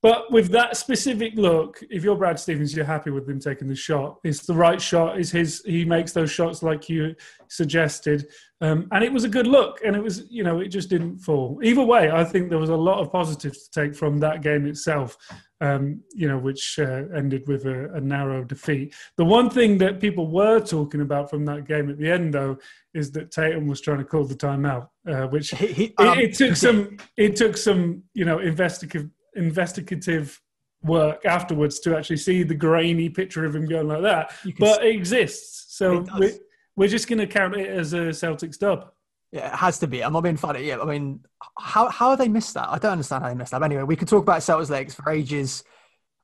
But 0.00 0.30
with 0.30 0.50
that 0.52 0.76
specific 0.76 1.34
look, 1.34 1.82
if 1.90 2.04
you're 2.04 2.16
Brad 2.16 2.38
Stevens, 2.38 2.74
you're 2.74 2.84
happy 2.84 3.10
with 3.10 3.28
him 3.28 3.40
taking 3.40 3.66
the 3.66 3.74
shot. 3.74 4.18
It's 4.22 4.46
the 4.46 4.54
right 4.54 4.80
shot. 4.80 5.18
Is 5.18 5.32
his? 5.32 5.60
He 5.64 5.84
makes 5.84 6.12
those 6.12 6.30
shots 6.30 6.62
like 6.62 6.88
you 6.88 7.16
suggested, 7.48 8.28
um, 8.60 8.86
and 8.92 9.02
it 9.02 9.12
was 9.12 9.24
a 9.24 9.28
good 9.28 9.48
look. 9.48 9.80
And 9.84 9.96
it 9.96 10.02
was, 10.02 10.30
you 10.30 10.44
know, 10.44 10.60
it 10.60 10.68
just 10.68 10.88
didn't 10.88 11.18
fall. 11.18 11.58
Either 11.64 11.82
way, 11.82 12.12
I 12.12 12.22
think 12.22 12.48
there 12.48 12.60
was 12.60 12.70
a 12.70 12.76
lot 12.76 13.00
of 13.00 13.10
positives 13.10 13.66
to 13.68 13.80
take 13.80 13.94
from 13.96 14.18
that 14.18 14.40
game 14.40 14.66
itself. 14.66 15.16
Um, 15.60 16.02
you 16.14 16.28
know, 16.28 16.38
which 16.38 16.78
uh, 16.78 17.02
ended 17.12 17.48
with 17.48 17.66
a, 17.66 17.92
a, 17.94 18.00
narrow 18.00 18.44
defeat. 18.44 18.94
The 19.16 19.24
one 19.24 19.50
thing 19.50 19.76
that 19.78 19.98
people 19.98 20.30
were 20.30 20.60
talking 20.60 21.00
about 21.00 21.30
from 21.30 21.44
that 21.46 21.66
game 21.66 21.90
at 21.90 21.98
the 21.98 22.08
end, 22.08 22.32
though, 22.32 22.58
is 22.94 23.10
that 23.10 23.32
Tatum 23.32 23.66
was 23.66 23.80
trying 23.80 23.98
to 23.98 24.04
call 24.04 24.22
the 24.22 24.36
timeout, 24.36 24.86
uh, 25.08 25.26
which 25.26 25.50
he, 25.50 25.66
he, 25.66 25.94
um, 25.98 26.16
it, 26.16 26.26
it, 26.26 26.34
took 26.34 26.54
some, 26.54 26.96
it 27.16 27.34
took 27.34 27.56
some, 27.56 28.04
you 28.14 28.24
know, 28.24 28.38
investigative 28.38 29.10
investigative 29.34 30.40
work 30.82 31.24
afterwards 31.24 31.80
to 31.80 31.96
actually 31.96 32.16
see 32.16 32.42
the 32.42 32.54
grainy 32.54 33.08
picture 33.08 33.44
of 33.44 33.54
him 33.54 33.66
going 33.66 33.88
like 33.88 34.02
that. 34.02 34.32
But 34.58 34.84
it 34.84 34.94
exists. 34.94 35.76
So 35.76 36.00
it 36.00 36.08
we're, 36.18 36.32
we're 36.76 36.88
just 36.88 37.08
going 37.08 37.18
to 37.18 37.26
count 37.26 37.56
it 37.56 37.68
as 37.68 37.92
a 37.92 38.08
Celtics 38.10 38.58
dub. 38.58 38.92
Yeah, 39.32 39.48
it 39.48 39.56
has 39.56 39.78
to 39.80 39.86
be. 39.86 40.02
I'm 40.02 40.12
not 40.12 40.22
being 40.22 40.36
funny. 40.36 40.64
Yeah, 40.64 40.78
I 40.78 40.84
mean, 40.86 41.20
how 41.58 41.88
how 41.88 42.10
have 42.10 42.18
they 42.18 42.28
missed 42.28 42.54
that? 42.54 42.68
I 42.70 42.78
don't 42.78 42.92
understand 42.92 43.22
how 43.22 43.28
they 43.28 43.34
missed 43.34 43.50
that. 43.50 43.60
But 43.60 43.66
anyway, 43.66 43.82
we 43.82 43.96
could 43.96 44.08
talk 44.08 44.22
about 44.22 44.40
Celtics 44.40 44.70
Lakers 44.70 44.94
for 44.94 45.10
ages. 45.10 45.64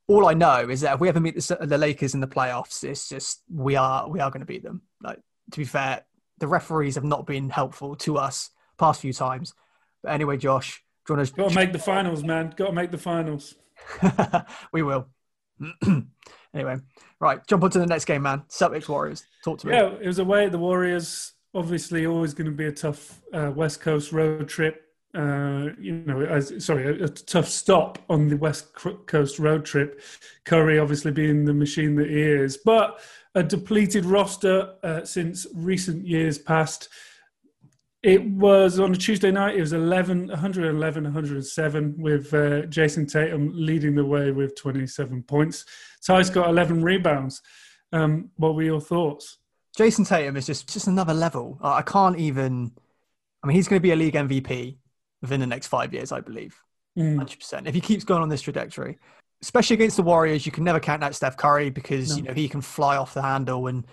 All 0.07 0.27
I 0.27 0.33
know 0.33 0.69
is 0.69 0.81
that 0.81 0.95
if 0.95 0.99
we 0.99 1.09
ever 1.09 1.19
meet 1.19 1.35
the, 1.35 1.57
the 1.61 1.77
Lakers 1.77 2.13
in 2.13 2.19
the 2.19 2.27
playoffs, 2.27 2.83
it's 2.83 3.07
just 3.09 3.43
we 3.51 3.75
are 3.75 4.09
we 4.09 4.19
are 4.21 4.31
going 4.31 4.39
to 4.39 4.45
beat 4.45 4.63
them. 4.63 4.81
Like 5.03 5.19
to 5.51 5.57
be 5.59 5.65
fair, 5.65 6.03
the 6.39 6.47
referees 6.47 6.95
have 6.95 7.03
not 7.03 7.27
been 7.27 7.49
helpful 7.49 7.95
to 7.97 8.17
us 8.17 8.49
past 8.79 9.01
few 9.01 9.13
times. 9.13 9.53
But 10.01 10.13
anyway, 10.13 10.37
Josh, 10.37 10.83
do 11.05 11.13
you 11.13 11.17
want 11.17 11.27
to... 11.27 11.35
Got 11.35 11.49
to 11.49 11.55
make 11.55 11.71
the 11.73 11.79
finals, 11.79 12.23
man. 12.23 12.53
Got 12.55 12.67
to 12.67 12.73
make 12.73 12.91
the 12.91 12.97
finals. 12.97 13.55
we 14.71 14.83
will. 14.83 15.07
anyway, 16.53 16.77
right. 17.19 17.45
Jump 17.47 17.63
on 17.63 17.69
to 17.71 17.79
the 17.79 17.85
next 17.85 18.05
game, 18.05 18.23
man. 18.23 18.43
Celtics 18.49 18.89
Warriors. 18.89 19.25
Talk 19.43 19.59
to 19.59 19.67
me. 19.67 19.73
Yeah, 19.73 19.93
it 20.01 20.07
was 20.07 20.19
away 20.19 20.45
at 20.45 20.51
the 20.51 20.57
Warriors. 20.57 21.33
Obviously, 21.53 22.05
always 22.05 22.33
going 22.33 22.49
to 22.49 22.55
be 22.55 22.65
a 22.65 22.71
tough 22.71 23.21
uh, 23.33 23.51
West 23.55 23.81
Coast 23.81 24.11
road 24.11 24.49
trip. 24.49 24.81
Uh, 25.13 25.69
you 25.79 26.03
know, 26.05 26.21
as, 26.21 26.53
sorry, 26.65 26.99
a, 26.99 27.05
a, 27.05 27.07
tough 27.07 27.47
stop 27.47 27.99
on 28.09 28.27
the 28.27 28.35
West 28.35 28.73
Coast 28.73 29.39
road 29.39 29.63
trip. 29.63 30.01
Curry, 30.43 30.77
obviously, 30.77 31.11
being 31.11 31.45
the 31.45 31.53
machine 31.53 31.95
that 31.95 32.09
he 32.09 32.21
is, 32.21 32.57
but 32.57 32.99
a 33.33 33.41
depleted 33.41 34.03
roster 34.03 34.73
uh, 34.83 35.05
since 35.05 35.47
recent 35.53 36.05
years 36.05 36.37
past. 36.37 36.89
It 38.05 38.23
was 38.23 38.79
on 38.79 38.93
a 38.93 38.95
Tuesday 38.95 39.31
night. 39.31 39.55
It 39.55 39.61
was 39.61 39.73
11, 39.73 40.27
111, 40.27 41.03
107 41.05 41.95
with 41.97 42.31
uh, 42.35 42.61
Jayson 42.67 43.07
Tatum 43.07 43.49
leading 43.55 43.95
the 43.95 44.05
way 44.05 44.29
with 44.29 44.55
27 44.55 45.23
points. 45.23 45.65
Theis 46.07 46.29
got 46.31 46.47
11 46.47 46.83
rebounds. 46.83 47.41
Um, 47.91 48.29
what 48.35 48.53
were 48.53 48.61
your 48.61 48.79
thoughts? 48.79 49.39
Jayson 49.75 50.05
Tatum 50.05 50.37
is 50.37 50.45
just 50.45 50.71
just 50.71 50.85
another 50.85 51.15
level. 51.15 51.57
I 51.63 51.81
can't 51.81 52.19
even. 52.19 52.73
I 53.41 53.47
mean, 53.47 53.55
he's 53.55 53.67
going 53.67 53.79
to 53.79 53.83
be 53.83 53.91
a 53.91 53.95
league 53.95 54.13
MVP 54.13 54.77
within 55.23 55.39
the 55.39 55.47
next 55.47 55.65
five 55.65 55.91
years, 55.91 56.11
I 56.11 56.21
believe, 56.21 56.55
mm. 56.95 57.17
hundred 57.17 57.37
mm. 57.37 57.39
percent. 57.39 57.67
If 57.67 57.73
he 57.73 57.81
keeps 57.81 58.03
going 58.03 58.21
on 58.21 58.29
this 58.29 58.43
trajectory, 58.43 58.99
especially 59.41 59.73
against 59.73 59.97
the 59.97 60.03
Warriors, 60.03 60.45
you 60.45 60.51
can 60.51 60.63
never 60.63 60.79
count 60.79 61.03
out 61.03 61.15
Steph 61.15 61.37
Curry 61.37 61.71
because 61.71 62.11
no. 62.11 62.17
you 62.17 62.21
know 62.21 62.33
he 62.33 62.47
can 62.47 62.61
fly 62.61 62.97
off 62.97 63.15
the 63.15 63.23
handle 63.23 63.65
and 63.65 63.87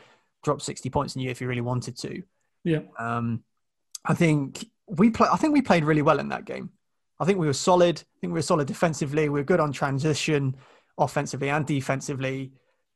drop 0.45 0.61
sixty 0.61 0.90
points 0.90 1.16
in 1.16 1.23
you 1.23 1.31
if 1.31 1.38
he 1.38 1.47
really 1.47 1.62
wanted 1.62 1.97
to. 1.97 2.23
Yeah. 2.62 2.81
Um, 2.99 3.42
I 4.04 4.14
think 4.14 4.66
we 4.87 5.11
play. 5.11 5.28
I 5.30 5.37
think 5.37 5.52
we 5.52 5.62
played 5.62 5.85
really 5.85 6.02
well 6.02 6.18
in 6.18 6.28
that 6.28 6.44
game. 6.44 6.71
I 7.21 7.25
think 7.25 7.38
we 7.38 7.47
were 7.47 7.52
solid. 7.52 8.00
I 8.00 8.18
think 8.21 8.32
we 8.32 8.38
were 8.38 8.42
solid 8.42 8.66
defensively. 8.66 9.28
We 9.28 9.40
were 9.40 9.44
good 9.44 9.61
on 9.61 9.73
transition, 9.73 10.56
offensively 10.99 11.50
and 11.50 11.66
defensively. 11.66 12.52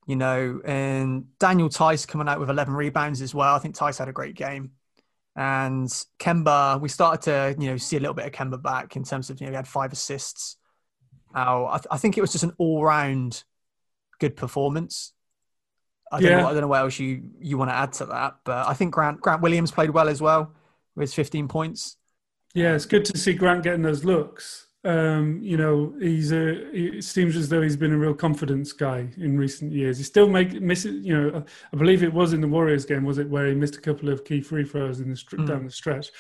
You 0.07 0.17
know, 0.17 0.61
and 0.65 1.27
Daniel 1.39 1.69
Theis 1.69 2.07
coming 2.07 2.29
out 2.29 2.39
with 2.39 2.51
11 2.51 2.75
rebounds 2.75 3.21
as 3.23 3.35
well. 3.35 3.55
I 3.55 3.59
think 3.59 3.77
Theis 3.77 3.99
had 3.99 4.09
a 4.09 4.13
great 4.13 4.37
game. 4.37 4.73
And 5.35 5.89
Kemba, 6.19 6.81
we 6.81 6.89
started 6.89 7.23
to, 7.23 7.61
you 7.61 7.71
know, 7.71 7.77
see 7.77 7.97
a 7.97 8.01
little 8.01 8.15
bit 8.15 8.25
of 8.25 8.33
Kemba 8.33 8.63
back 8.63 8.97
in 8.97 9.05
terms 9.05 9.31
of, 9.31 9.41
you 9.41 9.47
know, 9.47 9.53
he 9.53 9.57
had 9.57 9.69
five 9.69 9.93
assists. 9.93 10.57
Now, 11.35 11.67
I, 11.67 11.79
th- 11.79 11.87
I 11.91 11.99
think 11.99 12.17
it 12.17 12.21
was 12.21 12.33
just 12.33 12.45
an 12.45 12.53
all 12.57 12.83
round 12.85 13.45
good 14.19 14.37
performance. 14.37 15.13
I 16.11 16.21
don't, 16.21 16.31
yeah. 16.31 16.41
know, 16.41 16.49
I 16.49 16.53
don't 16.53 16.63
know 16.63 16.69
what 16.69 16.81
else 16.81 16.99
you, 16.99 17.31
you 17.41 17.59
want 17.59 17.71
to 17.71 17.75
add 17.75 17.93
to 17.95 18.07
that, 18.07 18.37
but 18.45 18.67
I 18.67 18.75
think 18.75 18.95
Grant 18.95 19.21
Grant 19.21 19.43
Williams 19.43 19.73
played 19.73 19.91
well 19.91 20.09
as 20.09 20.23
well 20.23 20.56
with 20.97 21.15
15 21.15 21.47
points. 21.49 21.97
Yeah, 22.55 22.75
it's 22.75 22.87
good 22.87 23.05
to 23.05 23.19
see 23.19 23.35
Grant 23.35 23.63
getting 23.63 23.83
those 23.83 24.05
looks. 24.05 24.67
Um, 24.83 25.41
you 25.43 25.57
know, 25.57 25.95
he's 26.01 26.33
a. 26.33 26.73
It 26.73 27.05
seems 27.05 27.37
as 27.37 27.49
though 27.49 27.61
he's 27.61 27.77
been 27.77 27.93
a 27.93 27.99
real 27.99 28.15
confidence 28.15 28.73
guy 28.73 29.09
in 29.17 29.37
recent 29.37 29.73
years. 29.73 29.99
He 29.99 30.05
still 30.05 30.29
make 30.29 30.61
misses. 30.61 31.05
You 31.05 31.21
know, 31.21 31.45
I 31.73 31.77
believe 31.77 32.03
it 32.03 32.13
was 32.13 32.33
in 32.33 32.41
the 32.41 32.49
Warriors 32.49 32.87
game, 32.87 33.05
was 33.05 33.19
it, 33.19 33.29
where 33.29 33.49
he 33.49 33.55
missed 33.55 33.77
a 33.77 33.81
couple 33.81 34.09
of 34.09 34.25
key 34.25 34.41
free 34.41 34.65
throws 34.65 35.01
in 35.01 35.11
the 35.11 35.17
mm. 35.17 35.47
down 35.47 35.65
the 35.65 35.71
stretch. 35.71 36.11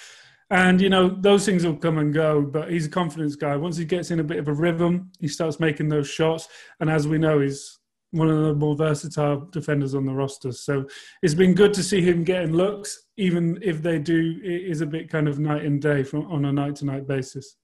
And 0.50 0.80
you 0.80 0.88
know, 0.88 1.08
those 1.08 1.46
things 1.46 1.64
will 1.64 1.76
come 1.76 1.98
and 1.98 2.12
go. 2.12 2.42
But 2.42 2.70
he's 2.70 2.86
a 2.86 2.90
confidence 2.90 3.36
guy. 3.36 3.56
Once 3.56 3.76
he 3.76 3.84
gets 3.84 4.10
in 4.10 4.18
a 4.18 4.24
bit 4.24 4.38
of 4.38 4.48
a 4.48 4.52
rhythm, 4.52 5.12
he 5.20 5.28
starts 5.28 5.60
making 5.60 5.88
those 5.88 6.08
shots. 6.08 6.48
And 6.80 6.90
as 6.90 7.06
we 7.06 7.18
know, 7.18 7.40
he's 7.40 7.78
one 8.16 8.28
of 8.28 8.42
the 8.42 8.54
more 8.54 8.74
versatile 8.74 9.48
defenders 9.52 9.94
on 9.94 10.04
the 10.06 10.12
roster. 10.12 10.52
So 10.52 10.86
it's 11.22 11.34
been 11.34 11.54
good 11.54 11.74
to 11.74 11.82
see 11.82 12.00
him 12.00 12.24
getting 12.24 12.52
looks, 12.52 13.06
even 13.16 13.58
if 13.62 13.82
they 13.82 13.98
do. 13.98 14.40
It 14.42 14.70
is 14.70 14.80
a 14.80 14.86
bit 14.86 15.10
kind 15.10 15.28
of 15.28 15.38
night 15.38 15.64
and 15.64 15.80
day 15.80 16.02
from 16.02 16.26
on 16.26 16.44
a 16.44 16.52
night 16.52 16.76
to 16.76 16.86
night 16.86 17.06
basis. 17.06 17.56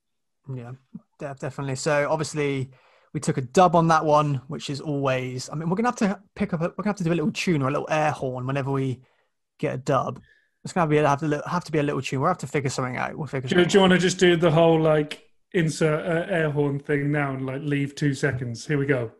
Yeah, 0.55 0.73
definitely. 1.19 1.77
So 1.77 2.09
obviously 2.11 2.71
we 3.15 3.21
took 3.21 3.37
a 3.37 3.43
dub 3.43 3.77
on 3.77 3.89
that 3.89 4.05
one, 4.05 4.41
which 4.49 4.71
is 4.71 4.81
always. 4.81 5.49
I 5.51 5.55
mean, 5.55 5.69
we're 5.69 5.77
gonna 5.77 5.89
have 5.89 5.97
to 5.97 6.21
pick 6.35 6.53
up. 6.53 6.61
A, 6.61 6.65
we're 6.65 6.83
gonna 6.83 6.91
have 6.91 6.97
to 6.97 7.05
do 7.05 7.13
a 7.13 7.15
little 7.15 7.33
tune 7.33 7.63
or 7.63 7.69
a 7.69 7.73
little 7.73 7.89
air 7.91 8.11
horn 8.11 8.47
whenever 8.47 8.71
we 8.71 9.01
get 9.59 9.75
a 9.75 9.79
dub. 9.79 10.21
It's 10.65 10.73
gonna 10.73 10.89
be 10.89 10.97
have 10.97 11.21
to 11.21 11.43
have 11.47 11.65
to 11.65 11.73
be 11.73 11.79
a 11.79 11.83
little 11.83 12.03
tune. 12.03 12.21
We'll 12.21 12.29
have 12.29 12.39
to 12.39 12.47
figure 12.47 12.71
something 12.71 12.97
out. 12.97 13.17
We'll 13.17 13.27
figure. 13.27 13.49
Do, 13.49 13.65
do 13.65 13.75
you 13.77 13.81
want 13.81 13.93
to 13.93 13.99
just 13.99 14.19
do 14.19 14.37
the 14.37 14.51
whole 14.51 14.81
like 14.81 15.23
insert 15.53 16.07
uh, 16.07 16.33
air 16.33 16.51
horn 16.51 16.79
thing 16.79 17.11
now 17.13 17.33
and 17.33 17.45
like 17.45 17.61
leave 17.63 17.95
two 17.95 18.15
seconds? 18.15 18.67
Here 18.67 18.79
we 18.79 18.87
go. 18.87 19.11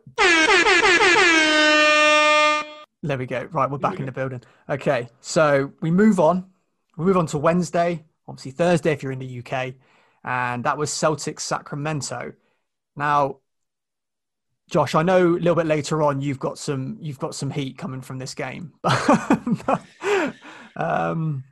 There 3.03 3.17
we 3.17 3.25
go. 3.25 3.49
Right, 3.51 3.69
we're 3.69 3.79
back 3.79 3.99
in 3.99 4.05
the 4.05 4.13
building. 4.13 4.41
Okay, 4.69 5.09
so 5.19 5.73
we 5.81 5.91
move 5.91 6.21
on. 6.21 6.45
We 6.95 7.03
move 7.03 7.17
on 7.17 7.25
to 7.27 7.37
Wednesday, 7.37 8.05
obviously 8.29 8.51
Thursday 8.51 8.93
if 8.93 9.03
you're 9.03 9.11
in 9.11 9.19
the 9.19 9.39
UK, 9.39 9.73
and 10.23 10.63
that 10.63 10.77
was 10.77 10.89
Celtic 10.89 11.41
Sacramento. 11.41 12.31
Now, 12.95 13.39
Josh, 14.69 14.95
I 14.95 15.03
know 15.03 15.31
a 15.31 15.35
little 15.35 15.55
bit 15.55 15.65
later 15.65 16.01
on 16.01 16.21
you've 16.21 16.39
got 16.39 16.57
some 16.57 16.97
you've 17.01 17.19
got 17.19 17.35
some 17.35 17.51
heat 17.51 17.77
coming 17.77 17.99
from 17.99 18.19
this 18.19 18.33
game, 18.33 18.71
um, 20.77 21.43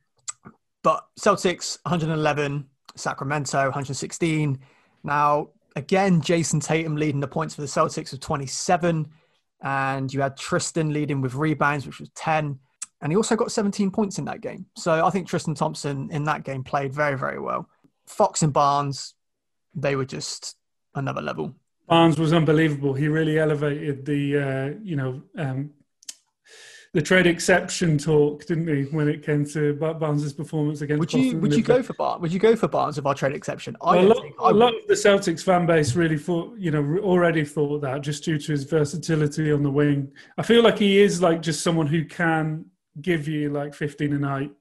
but 0.83 1.05
Celtics 1.19 1.79
111, 1.83 2.65
Sacramento 2.95 3.59
116. 3.63 4.57
Now, 5.03 5.49
again, 5.75 6.21
Jayson 6.21 6.61
Tatum 6.61 6.95
leading 6.95 7.19
the 7.19 7.27
points 7.27 7.55
for 7.55 7.61
the 7.61 7.67
Celtics 7.67 8.11
with 8.11 8.21
27 8.21 9.11
and 9.61 10.13
you 10.13 10.21
had 10.21 10.37
Tristan 10.37 10.93
leading 10.93 11.21
with 11.21 11.35
rebounds, 11.35 11.85
which 11.85 11.99
was 11.99 12.09
10. 12.15 12.59
And 13.01 13.11
he 13.11 13.15
also 13.15 13.35
got 13.35 13.51
17 13.51 13.91
points 13.91 14.19
in 14.19 14.25
that 14.25 14.41
game. 14.41 14.65
So 14.75 15.05
I 15.05 15.09
think 15.09 15.27
Tristan 15.27 15.55
Thompson 15.55 16.09
in 16.11 16.23
that 16.25 16.43
game 16.43 16.63
played 16.63 16.93
very, 16.93 17.17
very 17.17 17.39
well. 17.39 17.67
Fox 18.05 18.43
and 18.43 18.53
Barnes, 18.53 19.15
they 19.73 19.95
were 19.95 20.05
just 20.05 20.55
another 20.95 21.21
level. 21.21 21.53
Barnes 21.87 22.19
was 22.19 22.31
unbelievable. 22.31 22.93
He 22.93 23.07
really 23.07 23.39
elevated 23.39 24.05
the, 24.05 24.37
uh, 24.37 24.79
you 24.83 24.95
know, 24.95 25.21
um, 25.37 25.71
the 26.93 27.01
trade 27.01 27.25
exception 27.25 27.97
talk, 27.97 28.45
didn't 28.45 28.67
he, 28.67 28.83
when 28.95 29.07
it 29.07 29.23
came 29.25 29.45
to 29.45 29.73
Barnes's 29.75 30.33
performance 30.33 30.81
against? 30.81 30.99
Would 30.99 31.13
you 31.13 31.23
Boston 31.23 31.41
would 31.41 31.53
you 31.53 31.63
go 31.63 31.81
for 31.81 31.93
Barnes? 31.93 32.21
Would 32.21 32.33
you 32.33 32.39
go 32.39 32.55
for 32.55 32.67
Barnes 32.67 32.97
of 32.97 33.07
our 33.07 33.15
trade 33.15 33.33
exception? 33.33 33.77
I 33.81 33.95
well, 33.95 34.05
a, 34.05 34.07
lot, 34.07 34.25
a 34.39 34.53
lot, 34.53 34.75
of 34.75 34.87
the 34.87 34.93
Celtics 34.93 35.41
fan 35.41 35.65
base 35.65 35.95
really 35.95 36.17
thought, 36.17 36.57
you 36.57 36.69
know, 36.69 36.99
already 37.01 37.45
thought 37.45 37.79
that 37.81 38.01
just 38.01 38.25
due 38.25 38.37
to 38.37 38.51
his 38.51 38.65
versatility 38.65 39.53
on 39.53 39.63
the 39.63 39.71
wing. 39.71 40.11
I 40.37 40.43
feel 40.43 40.63
like 40.63 40.79
he 40.79 41.01
is 41.01 41.21
like 41.21 41.41
just 41.41 41.63
someone 41.63 41.87
who 41.87 42.03
can 42.03 42.65
give 42.99 43.25
you 43.25 43.49
like 43.49 43.73
15 43.73 44.13
a 44.13 44.19
night 44.19 44.51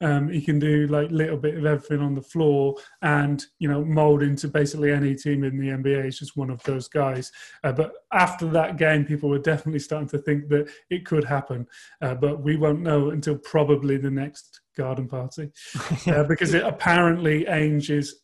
um, 0.00 0.28
he 0.28 0.40
can 0.40 0.58
do 0.58 0.86
like 0.88 1.10
little 1.10 1.36
bit 1.36 1.56
of 1.56 1.64
everything 1.64 2.00
on 2.00 2.14
the 2.14 2.22
floor 2.22 2.74
and 3.02 3.44
you 3.58 3.68
know 3.68 3.84
mold 3.84 4.22
into 4.22 4.48
basically 4.48 4.92
any 4.92 5.14
team 5.14 5.44
in 5.44 5.58
the 5.58 5.68
NBA. 5.68 6.04
He's 6.04 6.18
just 6.18 6.36
one 6.36 6.50
of 6.50 6.62
those 6.64 6.88
guys. 6.88 7.32
Uh, 7.64 7.72
but 7.72 7.92
after 8.12 8.46
that 8.48 8.76
game, 8.76 9.04
people 9.04 9.28
were 9.28 9.38
definitely 9.38 9.80
starting 9.80 10.08
to 10.10 10.18
think 10.18 10.48
that 10.48 10.68
it 10.90 11.06
could 11.06 11.24
happen, 11.24 11.66
uh, 12.02 12.14
but 12.14 12.42
we 12.42 12.56
won't 12.56 12.80
know 12.80 13.10
until 13.10 13.36
probably 13.38 13.96
the 13.96 14.10
next 14.10 14.60
garden 14.76 15.08
party 15.08 15.50
uh, 16.06 16.24
because 16.24 16.52
it, 16.52 16.62
apparently 16.62 17.44
Ainge 17.44 17.90
is 17.90 18.20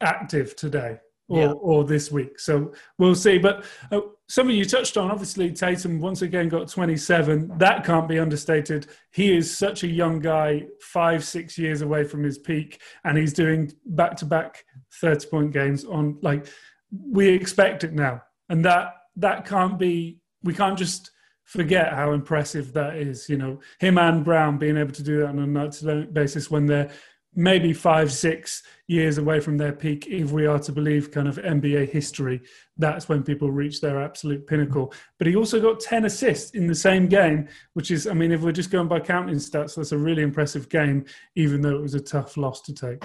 active 0.00 0.56
today 0.56 0.98
or, 1.28 1.40
yeah. 1.40 1.52
or 1.52 1.84
this 1.84 2.10
week. 2.10 2.38
So 2.38 2.72
we'll 2.98 3.14
see. 3.14 3.38
But 3.38 3.64
uh, 3.90 4.00
some 4.28 4.48
of 4.48 4.54
you 4.54 4.64
touched 4.64 4.96
on, 4.96 5.10
obviously, 5.10 5.52
Tatum 5.52 6.00
once 6.00 6.22
again 6.22 6.48
got 6.48 6.68
27. 6.68 7.58
That 7.58 7.84
can't 7.84 8.08
be 8.08 8.18
understated. 8.18 8.86
He 9.12 9.36
is 9.36 9.56
such 9.56 9.82
a 9.82 9.88
young 9.88 10.20
guy, 10.20 10.66
five, 10.80 11.24
six 11.24 11.58
years 11.58 11.82
away 11.82 12.04
from 12.04 12.22
his 12.22 12.38
peak, 12.38 12.80
and 13.04 13.16
he's 13.18 13.32
doing 13.32 13.72
back 13.86 14.16
to 14.16 14.24
back 14.24 14.64
30 15.00 15.28
point 15.28 15.52
games 15.52 15.84
on 15.84 16.18
like 16.22 16.46
we 16.90 17.28
expect 17.28 17.84
it 17.84 17.92
now. 17.92 18.22
And 18.48 18.64
that 18.64 18.94
that 19.16 19.44
can't 19.44 19.78
be 19.78 20.20
we 20.42 20.54
can't 20.54 20.78
just 20.78 21.10
forget 21.44 21.92
how 21.92 22.12
impressive 22.12 22.72
that 22.74 22.96
is. 22.96 23.28
You 23.28 23.38
know, 23.38 23.60
him 23.80 23.98
and 23.98 24.24
Brown 24.24 24.58
being 24.58 24.76
able 24.76 24.92
to 24.92 25.02
do 25.02 25.20
that 25.20 25.28
on 25.28 25.38
a 25.38 25.46
night 25.46 25.72
to 25.72 26.06
basis 26.06 26.50
when 26.50 26.66
they're 26.66 26.90
maybe 27.36 27.72
five, 27.72 28.10
six 28.10 28.62
years 28.88 29.18
away 29.18 29.38
from 29.40 29.58
their 29.58 29.72
peak, 29.72 30.06
if 30.06 30.32
we 30.32 30.46
are 30.46 30.58
to 30.58 30.72
believe 30.72 31.10
kind 31.10 31.28
of 31.28 31.36
NBA 31.36 31.90
history. 31.90 32.40
That's 32.78 33.08
when 33.08 33.22
people 33.22 33.50
reach 33.50 33.80
their 33.80 34.02
absolute 34.02 34.46
pinnacle. 34.46 34.92
But 35.18 35.26
he 35.26 35.36
also 35.36 35.60
got 35.60 35.78
10 35.78 36.06
assists 36.06 36.52
in 36.52 36.66
the 36.66 36.74
same 36.74 37.06
game, 37.06 37.48
which 37.74 37.90
is, 37.90 38.06
I 38.06 38.14
mean, 38.14 38.32
if 38.32 38.40
we're 38.40 38.52
just 38.52 38.70
going 38.70 38.88
by 38.88 39.00
counting 39.00 39.36
stats, 39.36 39.76
that's 39.76 39.92
a 39.92 39.98
really 39.98 40.22
impressive 40.22 40.68
game, 40.68 41.04
even 41.34 41.60
though 41.60 41.76
it 41.76 41.82
was 41.82 41.94
a 41.94 42.00
tough 42.00 42.36
loss 42.36 42.62
to 42.62 42.74
take. 42.74 43.04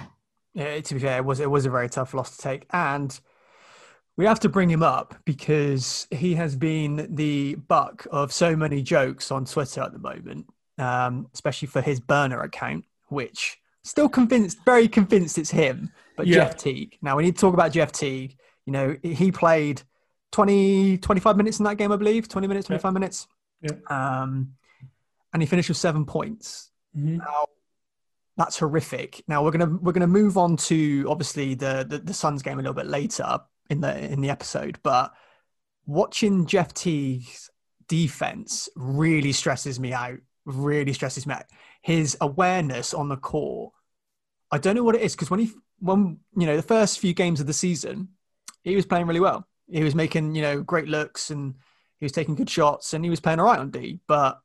Yeah, 0.54 0.80
to 0.80 0.94
be 0.94 1.00
fair, 1.00 1.18
it 1.18 1.26
was, 1.26 1.40
it 1.40 1.52
was 1.52 1.66
a 1.66 1.70
very 1.70 1.90
tough 1.90 2.14
loss 2.14 2.38
to 2.38 2.42
take. 2.42 2.66
And 2.72 3.18
we 4.18 4.26
have 4.26 4.40
to 4.42 4.50
bring 4.50 4.70
him 4.70 4.84
up 4.84 5.16
because 5.26 6.08
he 6.12 6.36
has 6.36 6.56
been 6.56 7.08
the 7.16 7.56
buck 7.56 8.08
of 8.12 8.32
so 8.32 8.56
many 8.56 8.82
jokes 8.82 9.32
on 9.32 9.46
Twitter 9.46 9.82
at 9.82 9.94
the 9.94 10.00
moment, 10.00 10.48
um, 10.78 11.28
especially 11.34 11.68
for 11.68 11.82
his 11.82 12.00
burner 12.00 12.42
account, 12.42 12.86
which 13.08 13.58
still 13.84 14.10
convinced, 14.10 14.60
very 14.66 14.88
convinced 14.88 15.38
it's 15.38 15.52
him. 15.52 15.92
But 16.18 16.28
yeah. 16.28 16.36
Jeff 16.36 16.58
Teague. 16.58 16.98
Now 17.02 17.18
we 17.18 17.24
need 17.24 17.36
to 17.36 17.42
talk 17.42 17.54
about 17.54 17.72
Jeff 17.72 17.92
Teague. 17.92 18.38
You 18.66 18.74
know, 18.74 18.98
he 19.02 19.32
played 19.32 19.82
20, 20.32 20.98
25 21.00 21.38
minutes 21.38 21.60
in 21.60 21.66
that 21.66 21.78
game, 21.78 21.92
I 21.92 21.96
believe. 21.96 22.28
20 22.28 22.48
minutes, 22.48 22.68
25 22.68 22.90
yeah. 22.90 22.94
minutes. 22.94 23.28
Yeah. 23.62 23.72
Um, 23.90 24.54
and 25.34 25.42
he 25.42 25.48
finished 25.48 25.70
with 25.70 25.78
seven 25.78 26.06
points. 26.06 26.72
Mm-hmm. 26.96 27.18
Now, 27.18 27.46
that's 28.38 28.58
horrific. 28.60 29.24
Now 29.28 29.44
we're 29.44 29.52
gonna 29.52 29.78
we're 29.82 29.92
gonna 29.92 30.08
move 30.08 30.38
on 30.38 30.58
to 30.58 31.06
obviously 31.10 31.54
the, 31.54 31.86
the 31.88 32.00
the 32.00 32.14
Suns 32.14 32.42
game 32.42 32.60
a 32.60 32.62
little 32.62 32.74
bit 32.74 32.88
later 32.88 33.40
in 33.70 33.82
the 33.82 34.12
in 34.12 34.22
the 34.22 34.30
episode, 34.30 34.80
but 34.84 35.12
watching 35.86 36.46
Jeff 36.46 36.74
Teague's 36.74 37.50
defense 37.88 38.70
really 38.76 39.32
stresses 39.32 39.80
me 39.80 39.94
out. 39.94 40.18
Really 40.46 40.94
stresses 40.94 41.28
me 41.28 41.36
out 41.36 41.46
his 41.82 42.18
awareness 42.22 42.94
on 42.94 43.10
the 43.10 43.18
court. 43.18 43.74
I 44.52 44.58
don't 44.58 44.76
know 44.76 44.84
what 44.84 44.96
it 44.96 45.02
is 45.02 45.14
because 45.16 45.32
when 45.32 45.40
he 45.40 45.52
when 45.80 46.20
you 46.36 46.46
know 46.46 46.56
the 46.56 46.62
first 46.62 47.00
few 47.00 47.14
games 47.14 47.40
of 47.40 47.48
the 47.48 47.54
season, 47.54 48.10
he 48.64 48.76
was 48.76 48.86
playing 48.86 49.08
really 49.08 49.20
well. 49.20 49.48
He 49.70 49.84
was 49.84 49.96
making 49.96 50.36
you 50.36 50.42
know 50.42 50.62
great 50.62 50.88
looks 50.88 51.30
and 51.30 51.56
he 52.00 52.06
was 52.06 52.12
taking 52.12 52.36
good 52.36 52.50
shots 52.50 52.94
and 52.94 53.04
he 53.04 53.10
was 53.10 53.20
playing 53.20 53.40
all 53.40 53.46
right 53.46 53.60
on 53.60 53.72
D. 53.72 54.00
But 54.08 54.40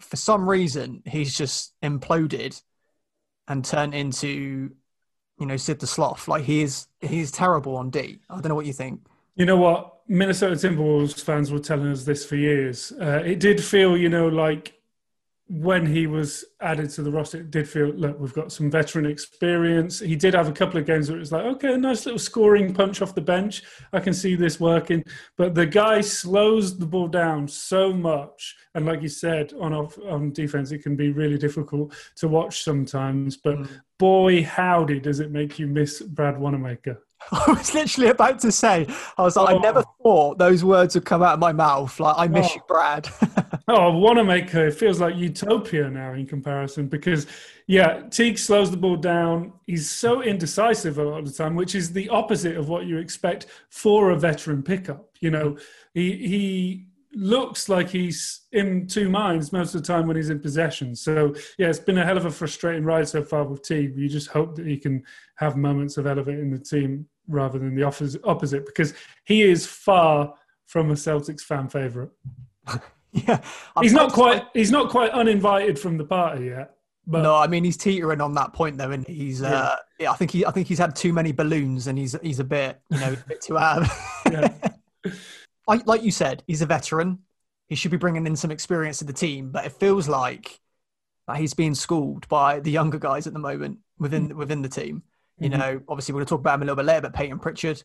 for 0.00 0.16
some 0.16 0.48
reason, 0.48 1.02
he's 1.06 1.36
just 1.36 1.72
imploded 1.82 2.60
and 3.48 3.64
turned 3.64 3.94
into 3.94 4.70
you 5.38 5.46
know 5.46 5.56
Sid 5.56 5.80
the 5.80 5.86
Sloth. 5.86 6.28
Like 6.28 6.44
he 6.44 6.62
is 6.62 6.86
he's 7.00 7.30
terrible 7.30 7.76
on 7.76 7.90
D. 7.90 8.20
I 8.28 8.34
don't 8.34 8.48
know 8.48 8.54
what 8.54 8.66
you 8.66 8.72
think. 8.72 9.00
You 9.36 9.46
know 9.46 9.56
what? 9.56 10.00
Minnesota 10.06 10.54
Timberwolves 10.54 11.22
fans 11.22 11.50
were 11.50 11.58
telling 11.58 11.90
us 11.90 12.04
this 12.04 12.24
for 12.24 12.36
years. 12.36 12.92
Uh, 13.00 13.22
it 13.24 13.40
did 13.40 13.62
feel, 13.62 13.96
you 13.96 14.08
know, 14.08 14.28
like 14.28 14.74
when 15.46 15.84
he 15.84 16.06
was 16.06 16.44
added 16.62 16.88
to 16.88 17.02
the 17.02 17.10
roster, 17.10 17.38
it 17.38 17.50
did 17.50 17.68
feel 17.68 17.88
look, 17.88 18.18
we've 18.18 18.32
got 18.32 18.50
some 18.50 18.70
veteran 18.70 19.04
experience. 19.04 20.00
He 20.00 20.16
did 20.16 20.32
have 20.32 20.48
a 20.48 20.52
couple 20.52 20.80
of 20.80 20.86
games 20.86 21.08
where 21.08 21.18
it 21.18 21.20
was 21.20 21.32
like, 21.32 21.44
okay, 21.44 21.74
a 21.74 21.78
nice 21.78 22.06
little 22.06 22.18
scoring 22.18 22.72
punch 22.72 23.02
off 23.02 23.14
the 23.14 23.20
bench. 23.20 23.62
I 23.92 24.00
can 24.00 24.14
see 24.14 24.36
this 24.36 24.58
working. 24.58 25.04
But 25.36 25.54
the 25.54 25.66
guy 25.66 26.00
slows 26.00 26.78
the 26.78 26.86
ball 26.86 27.08
down 27.08 27.46
so 27.46 27.92
much. 27.92 28.56
And 28.74 28.86
like 28.86 29.02
you 29.02 29.08
said, 29.08 29.52
on 29.60 29.74
off, 29.74 29.98
on 30.08 30.32
defense, 30.32 30.72
it 30.72 30.82
can 30.82 30.96
be 30.96 31.12
really 31.12 31.38
difficult 31.38 31.94
to 32.16 32.28
watch 32.28 32.64
sometimes. 32.64 33.36
But 33.36 33.58
mm. 33.58 33.80
boy, 33.98 34.44
howdy, 34.44 34.98
does 34.98 35.20
it 35.20 35.30
make 35.30 35.58
you 35.58 35.66
miss 35.66 36.00
Brad 36.00 36.40
Wanamaker. 36.40 37.03
I 37.32 37.52
was 37.52 37.72
literally 37.74 38.10
about 38.10 38.38
to 38.40 38.52
say, 38.52 38.86
I 39.16 39.22
was 39.22 39.36
like, 39.36 39.54
I 39.54 39.58
never 39.58 39.80
Oh. 39.80 39.94
thought 40.02 40.38
those 40.38 40.62
words 40.62 40.94
would 40.94 41.04
come 41.06 41.22
out 41.22 41.34
of 41.34 41.38
my 41.40 41.52
mouth. 41.52 41.98
Like, 41.98 42.14
I 42.18 42.28
miss 42.28 42.48
Oh. 42.50 42.54
you, 42.56 42.60
Brad. 42.68 43.08
Oh, 43.66 43.96
Wanamaker, 43.96 44.66
it 44.66 44.74
feels 44.74 45.00
like 45.00 45.16
utopia 45.16 45.88
now 45.88 46.12
in 46.12 46.26
comparison 46.26 46.86
because, 46.86 47.26
yeah, 47.66 48.02
Teague 48.10 48.36
slows 48.36 48.70
the 48.70 48.76
ball 48.76 48.96
down. 48.96 49.54
He's 49.66 49.88
so 49.88 50.20
indecisive 50.20 50.98
a 50.98 51.02
lot 51.02 51.20
of 51.20 51.24
the 51.24 51.32
time, 51.32 51.54
which 51.54 51.74
is 51.74 51.90
the 51.90 52.10
opposite 52.10 52.58
of 52.58 52.68
what 52.68 52.84
you 52.84 52.98
expect 52.98 53.46
for 53.70 54.10
a 54.10 54.16
veteran 54.18 54.62
pickup. 54.62 55.08
You 55.20 55.30
know, 55.30 55.56
he 55.94 56.12
he 56.28 56.86
looks 57.14 57.68
like 57.68 57.88
he's 57.90 58.42
in 58.52 58.86
two 58.86 59.08
minds 59.08 59.52
most 59.52 59.74
of 59.74 59.82
the 59.82 59.86
time 59.86 60.06
when 60.06 60.16
he's 60.16 60.30
in 60.30 60.40
possession. 60.40 60.94
So, 60.94 61.34
yeah, 61.58 61.68
it's 61.68 61.78
been 61.78 61.98
a 61.98 62.04
hell 62.04 62.16
of 62.16 62.24
a 62.26 62.30
frustrating 62.30 62.84
ride 62.84 63.08
so 63.08 63.22
far 63.22 63.44
with 63.44 63.62
Teague. 63.62 63.96
You 63.96 64.08
just 64.08 64.28
hope 64.28 64.56
that 64.56 64.66
he 64.66 64.76
can 64.76 65.02
have 65.36 65.56
moments 65.56 65.96
of 65.96 66.06
elevating 66.06 66.50
the 66.50 66.58
team 66.58 67.06
rather 67.28 67.58
than 67.58 67.74
the 67.74 67.82
opposite, 67.82 68.66
because 68.66 68.94
he 69.24 69.42
is 69.42 69.66
far 69.66 70.34
from 70.66 70.90
a 70.90 70.94
Celtics 70.94 71.42
fan 71.42 71.68
favourite. 71.68 72.10
yeah. 73.12 73.40
He's 73.80 73.94
I'm- 73.94 74.02
not 74.06 74.12
quite. 74.12 74.44
He's 74.54 74.70
not 74.70 74.90
quite 74.90 75.10
uninvited 75.10 75.78
from 75.78 75.96
the 75.96 76.04
party 76.04 76.46
yet. 76.46 76.72
But 77.06 77.20
No, 77.22 77.36
I 77.36 77.46
mean 77.48 77.64
he's 77.64 77.76
teetering 77.76 78.22
on 78.22 78.32
that 78.34 78.54
point 78.54 78.78
though, 78.78 78.90
and 78.90 79.06
he's. 79.06 79.42
Uh, 79.42 79.76
yeah, 79.98 80.10
I 80.10 80.14
think 80.14 80.30
he. 80.30 80.46
I 80.46 80.50
think 80.50 80.66
he's 80.66 80.78
had 80.78 80.96
too 80.96 81.12
many 81.12 81.32
balloons, 81.32 81.86
and 81.86 81.98
he's 81.98 82.16
he's 82.22 82.40
a 82.40 82.44
bit, 82.44 82.80
you 82.90 82.98
know, 82.98 83.12
a 83.12 83.16
bit 83.28 83.42
too 83.42 83.58
out. 83.58 83.86
I, 85.68 85.76
like 85.86 86.02
you 86.02 86.10
said, 86.10 86.42
he's 86.46 86.62
a 86.62 86.66
veteran. 86.66 87.20
He 87.68 87.74
should 87.74 87.90
be 87.90 87.96
bringing 87.96 88.26
in 88.26 88.36
some 88.36 88.50
experience 88.50 88.98
to 88.98 89.04
the 89.04 89.12
team, 89.12 89.50
but 89.50 89.64
it 89.64 89.72
feels 89.72 90.08
like 90.08 90.60
that 91.26 91.38
he's 91.38 91.54
being 91.54 91.74
schooled 91.74 92.28
by 92.28 92.60
the 92.60 92.70
younger 92.70 92.98
guys 92.98 93.26
at 93.26 93.32
the 93.32 93.38
moment 93.38 93.78
within 93.98 94.36
within 94.36 94.62
the 94.62 94.68
team. 94.68 95.02
You 95.38 95.48
Mhm. 95.50 95.58
know, 95.58 95.80
obviously 95.88 96.12
we're 96.12 96.18
going 96.20 96.26
to 96.26 96.30
talk 96.30 96.40
about 96.40 96.54
him 96.56 96.62
a 96.62 96.64
little 96.66 96.76
bit 96.76 96.84
later, 96.86 97.00
but 97.02 97.14
Payton 97.14 97.38
Pritchard 97.38 97.82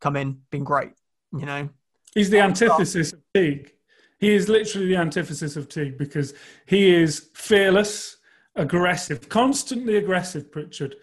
come 0.00 0.16
in, 0.16 0.42
been 0.50 0.64
great. 0.64 0.92
You 1.32 1.46
know, 1.46 1.68
he's 2.14 2.30
the 2.30 2.40
antithesis 2.40 3.12
of 3.12 3.20
Teague. 3.34 3.72
He 4.18 4.34
is 4.34 4.48
literally 4.48 4.88
the 4.88 4.96
antithesis 4.96 5.56
of 5.56 5.68
Teague 5.68 5.98
because 5.98 6.34
he 6.66 6.94
is 6.94 7.30
fearless, 7.34 8.18
aggressive, 8.54 9.28
constantly 9.28 9.96
aggressive. 9.96 10.52
Pritchard, 10.52 10.96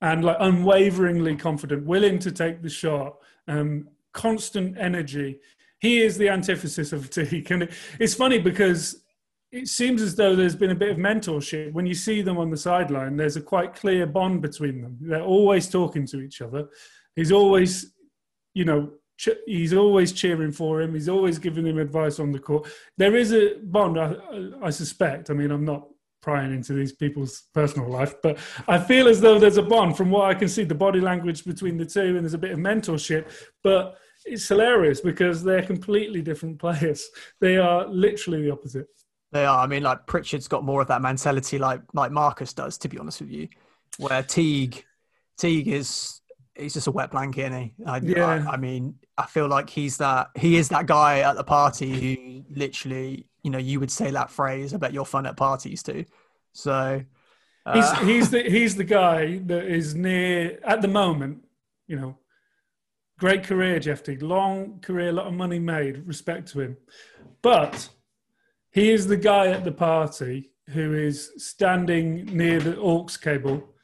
and 0.00 0.24
like 0.24 0.36
unwaveringly 0.40 1.36
confident, 1.36 1.84
willing 1.86 2.18
to 2.20 2.30
take 2.32 2.62
the 2.62 2.70
shot, 2.70 3.18
um, 3.48 3.88
constant 4.18 4.76
energy. 4.78 5.38
He 5.80 6.02
is 6.02 6.18
the 6.18 6.28
antithesis 6.28 6.92
of 6.92 7.08
Teague, 7.08 7.50
and 7.52 7.68
it's 8.00 8.14
funny 8.14 8.40
because 8.40 9.04
it 9.52 9.68
seems 9.68 10.02
as 10.02 10.16
though 10.16 10.34
there's 10.34 10.56
been 10.56 10.72
a 10.72 10.82
bit 10.84 10.90
of 10.90 10.98
mentorship. 10.98 11.72
When 11.72 11.86
you 11.86 11.94
see 11.94 12.20
them 12.20 12.36
on 12.36 12.50
the 12.50 12.56
sideline, 12.56 13.16
there's 13.16 13.36
a 13.36 13.40
quite 13.40 13.74
clear 13.74 14.06
bond 14.06 14.42
between 14.42 14.82
them. 14.82 14.98
They're 15.00 15.22
always 15.22 15.68
talking 15.68 16.04
to 16.08 16.20
each 16.20 16.42
other. 16.42 16.68
He's 17.14 17.32
always, 17.32 17.94
you 18.54 18.64
know, 18.64 18.90
he's 19.46 19.72
always 19.72 20.12
cheering 20.12 20.52
for 20.52 20.82
him. 20.82 20.94
He's 20.94 21.08
always 21.08 21.38
giving 21.38 21.66
him 21.66 21.78
advice 21.78 22.18
on 22.18 22.32
the 22.32 22.40
court. 22.40 22.68
There 22.98 23.16
is 23.16 23.32
a 23.32 23.54
bond, 23.62 23.98
I, 23.98 24.16
I 24.62 24.70
suspect. 24.70 25.30
I 25.30 25.34
mean, 25.34 25.52
I'm 25.52 25.64
not 25.64 25.86
prying 26.22 26.52
into 26.52 26.72
these 26.72 26.92
people's 26.92 27.44
personal 27.54 27.88
life, 27.88 28.14
but 28.22 28.36
I 28.66 28.78
feel 28.78 29.06
as 29.08 29.20
though 29.20 29.38
there's 29.38 29.56
a 29.56 29.62
bond 29.62 29.96
from 29.96 30.10
what 30.10 30.28
I 30.28 30.34
can 30.34 30.48
see, 30.48 30.64
the 30.64 30.74
body 30.74 31.00
language 31.00 31.44
between 31.44 31.78
the 31.78 31.86
two, 31.86 32.16
and 32.16 32.20
there's 32.20 32.34
a 32.34 32.38
bit 32.46 32.50
of 32.50 32.58
mentorship. 32.58 33.26
But 33.62 33.96
it's 34.28 34.48
hilarious 34.48 35.00
because 35.00 35.42
they're 35.42 35.62
completely 35.62 36.22
different 36.22 36.58
players. 36.58 37.08
They 37.40 37.56
are 37.56 37.86
literally 37.86 38.42
the 38.42 38.50
opposite. 38.52 38.86
they 39.32 39.44
are. 39.44 39.58
I 39.58 39.66
mean, 39.66 39.82
like 39.82 40.06
Pritchard's 40.06 40.48
got 40.48 40.64
more 40.64 40.80
of 40.80 40.88
that 40.88 41.02
mentality, 41.02 41.58
like 41.58 41.80
like 41.94 42.10
Marcus 42.12 42.52
does. 42.52 42.78
To 42.78 42.88
be 42.88 42.98
honest 42.98 43.20
with 43.20 43.30
you, 43.30 43.48
where 43.98 44.22
Teague, 44.22 44.84
Teague 45.36 45.68
is 45.68 46.20
he's 46.56 46.74
just 46.74 46.86
a 46.86 46.90
wet 46.90 47.10
blanket, 47.10 47.52
isn't 47.52 47.62
he? 47.62 47.74
I, 47.86 47.98
Yeah. 47.98 48.46
I, 48.48 48.54
I 48.54 48.56
mean, 48.56 48.96
I 49.16 49.26
feel 49.26 49.46
like 49.48 49.70
he's 49.70 49.98
that 49.98 50.30
he 50.36 50.56
is 50.56 50.68
that 50.70 50.86
guy 50.86 51.20
at 51.20 51.36
the 51.36 51.44
party 51.44 51.90
who 52.16 52.44
literally, 52.54 53.26
you 53.42 53.50
know, 53.50 53.58
you 53.58 53.80
would 53.80 53.90
say 53.90 54.10
that 54.10 54.30
phrase. 54.30 54.74
I 54.74 54.78
bet 54.78 54.92
you're 54.92 55.04
fun 55.04 55.26
at 55.26 55.36
parties 55.36 55.82
too. 55.82 56.04
So 56.52 57.02
He's 57.74 57.84
uh, 57.84 57.94
he's 57.96 58.30
the 58.30 58.42
he's 58.42 58.76
the 58.76 58.84
guy 58.84 59.38
that 59.46 59.66
is 59.66 59.94
near 59.94 60.58
at 60.64 60.80
the 60.80 60.88
moment. 60.88 61.44
You 61.86 61.96
know, 61.96 62.18
great 63.18 63.42
career, 63.42 63.78
Jeff 63.78 64.02
Teague. 64.02 64.22
Long 64.22 64.78
career, 64.80 65.10
a 65.10 65.12
lot 65.12 65.26
of 65.26 65.34
money 65.34 65.58
made. 65.58 66.06
Respect 66.06 66.48
to 66.52 66.60
him, 66.60 66.76
but 67.42 67.90
he 68.70 68.90
is 68.90 69.06
the 69.06 69.16
guy 69.16 69.48
at 69.48 69.64
the 69.64 69.72
party 69.72 70.52
who 70.70 70.94
is 70.94 71.32
standing 71.36 72.24
near 72.26 72.60
the 72.60 72.78
aux 72.78 73.06
cable 73.20 73.74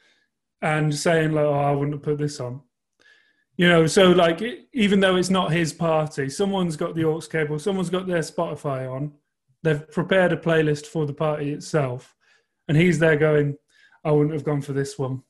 and 0.63 0.95
saying 0.95 1.33
like, 1.33 1.45
"Oh, 1.45 1.53
I 1.53 1.73
wouldn't 1.73 1.95
have 1.95 2.03
put 2.03 2.19
this 2.19 2.41
on." 2.41 2.63
You 3.57 3.69
know, 3.69 3.87
so 3.87 4.11
like, 4.11 4.43
even 4.73 5.01
though 5.01 5.17
it's 5.17 5.31
not 5.31 5.53
his 5.53 5.73
party, 5.73 6.29
someone's 6.29 6.77
got 6.77 6.95
the 6.95 7.05
aux 7.05 7.21
cable, 7.21 7.59
someone's 7.59 7.91
got 7.91 8.07
their 8.07 8.21
Spotify 8.21 8.91
on. 8.91 9.13
They've 9.63 9.91
prepared 9.91 10.33
a 10.33 10.37
playlist 10.37 10.87
for 10.87 11.07
the 11.07 11.15
party 11.15 11.53
itself, 11.53 12.15
and 12.69 12.77
he's 12.77 12.99
there 12.99 13.17
going, 13.17 13.57
"I 14.05 14.11
wouldn't 14.11 14.35
have 14.35 14.45
gone 14.45 14.63
for 14.63 14.73
this 14.73 14.99
one." 14.99 15.23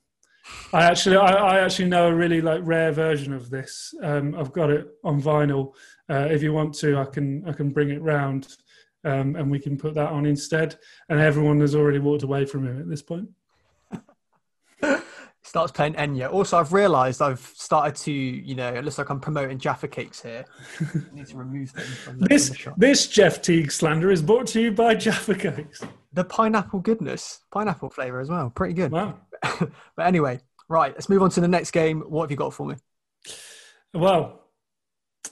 I 0.73 0.85
actually, 0.85 1.17
I, 1.17 1.33
I 1.33 1.61
actually 1.61 1.89
know 1.89 2.09
a 2.09 2.15
really 2.15 2.41
like 2.41 2.61
rare 2.65 2.93
version 2.93 3.33
of 3.33 3.51
this. 3.51 3.95
Um, 4.03 4.35
I've 4.35 4.53
got 4.53 4.71
it 4.71 4.89
on 5.03 5.21
vinyl. 5.21 5.73
Uh, 6.09 6.29
if 6.31 6.43
you 6.43 6.53
want 6.53 6.75
to, 6.77 6.99
I 6.99 7.05
can, 7.05 7.47
I 7.49 7.53
can 7.53 7.71
bring 7.71 7.91
it 7.91 8.03
round, 8.03 8.57
um, 9.05 9.37
and 9.37 9.51
we 9.51 9.59
can 9.59 9.77
put 9.77 9.95
that 9.95 10.11
on 10.11 10.27
instead. 10.27 10.77
And 11.09 11.21
everyone 11.21 11.61
has 11.61 11.75
already 11.75 11.99
walked 11.99 12.25
away 12.25 12.45
from 12.45 12.67
him 12.67 12.81
at 12.81 12.89
this 12.89 13.03
point. 13.03 13.29
starts 15.45 15.71
playing 15.71 15.95
Enya. 15.95 16.33
Also, 16.33 16.59
I've 16.59 16.73
realised 16.73 17.23
I've 17.23 17.53
started 17.55 17.95
to, 18.03 18.13
you 18.13 18.55
know, 18.55 18.75
it 18.75 18.85
looks 18.85 18.99
like 18.99 19.11
I'm 19.11 19.21
promoting 19.21 19.59
Jaffa 19.59 19.87
cakes 19.87 20.21
here. 20.21 20.45
I 20.81 21.15
need 21.15 21.27
to 21.29 21.37
remove 21.37 21.73
them 21.73 21.85
from 21.85 22.19
the, 22.19 22.29
This 22.29 22.49
the 22.49 22.75
this 22.77 23.07
Jeff 23.07 23.41
Teague 23.43 23.71
slander 23.71 24.11
is 24.11 24.23
brought 24.23 24.47
to 24.49 24.61
you 24.61 24.73
by 24.73 24.95
Jaffa 24.95 25.35
Cakes. 25.35 25.83
The 26.13 26.25
pineapple 26.25 26.81
goodness, 26.81 27.41
pineapple 27.53 27.91
flavour 27.91 28.21
as 28.21 28.31
well, 28.31 28.51
pretty 28.51 28.75
good. 28.75 28.91
Wow. 28.91 29.19
but 29.97 30.07
anyway, 30.07 30.41
right, 30.69 30.93
let's 30.93 31.09
move 31.09 31.23
on 31.23 31.31
to 31.31 31.41
the 31.41 31.49
next 31.49 31.71
game. 31.71 32.01
What 32.03 32.25
have 32.25 32.31
you 32.31 32.37
got 32.37 32.55
for 32.55 32.67
me? 32.67 32.77
Well, 33.93 34.41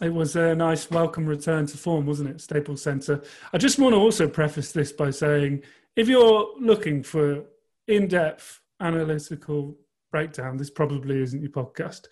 it 0.01 0.13
was 0.13 0.37
a 0.37 0.55
nice 0.55 0.91
welcome 0.91 1.27
return 1.27 1.67
to 1.67 1.77
form, 1.77 2.07
wasn't 2.07 2.31
it? 2.31 2.41
Staples 2.41 2.83
Centre. 2.83 3.23
I 3.53 3.59
just 3.59 3.79
want 3.79 3.95
to 3.95 3.99
also 3.99 4.29
preface 4.29 4.73
this 4.73 4.93
by 4.93 5.11
saying 5.11 5.63
if 5.97 6.09
you're 6.09 6.49
looking 6.61 7.03
for 7.03 7.45
in 7.89 8.09
depth 8.09 8.61
analytical 8.81 9.77
breakdown, 10.11 10.57
this 10.57 10.71
probably 10.71 11.23
isn't 11.23 11.43
your 11.43 11.51
podcast. 11.51 12.07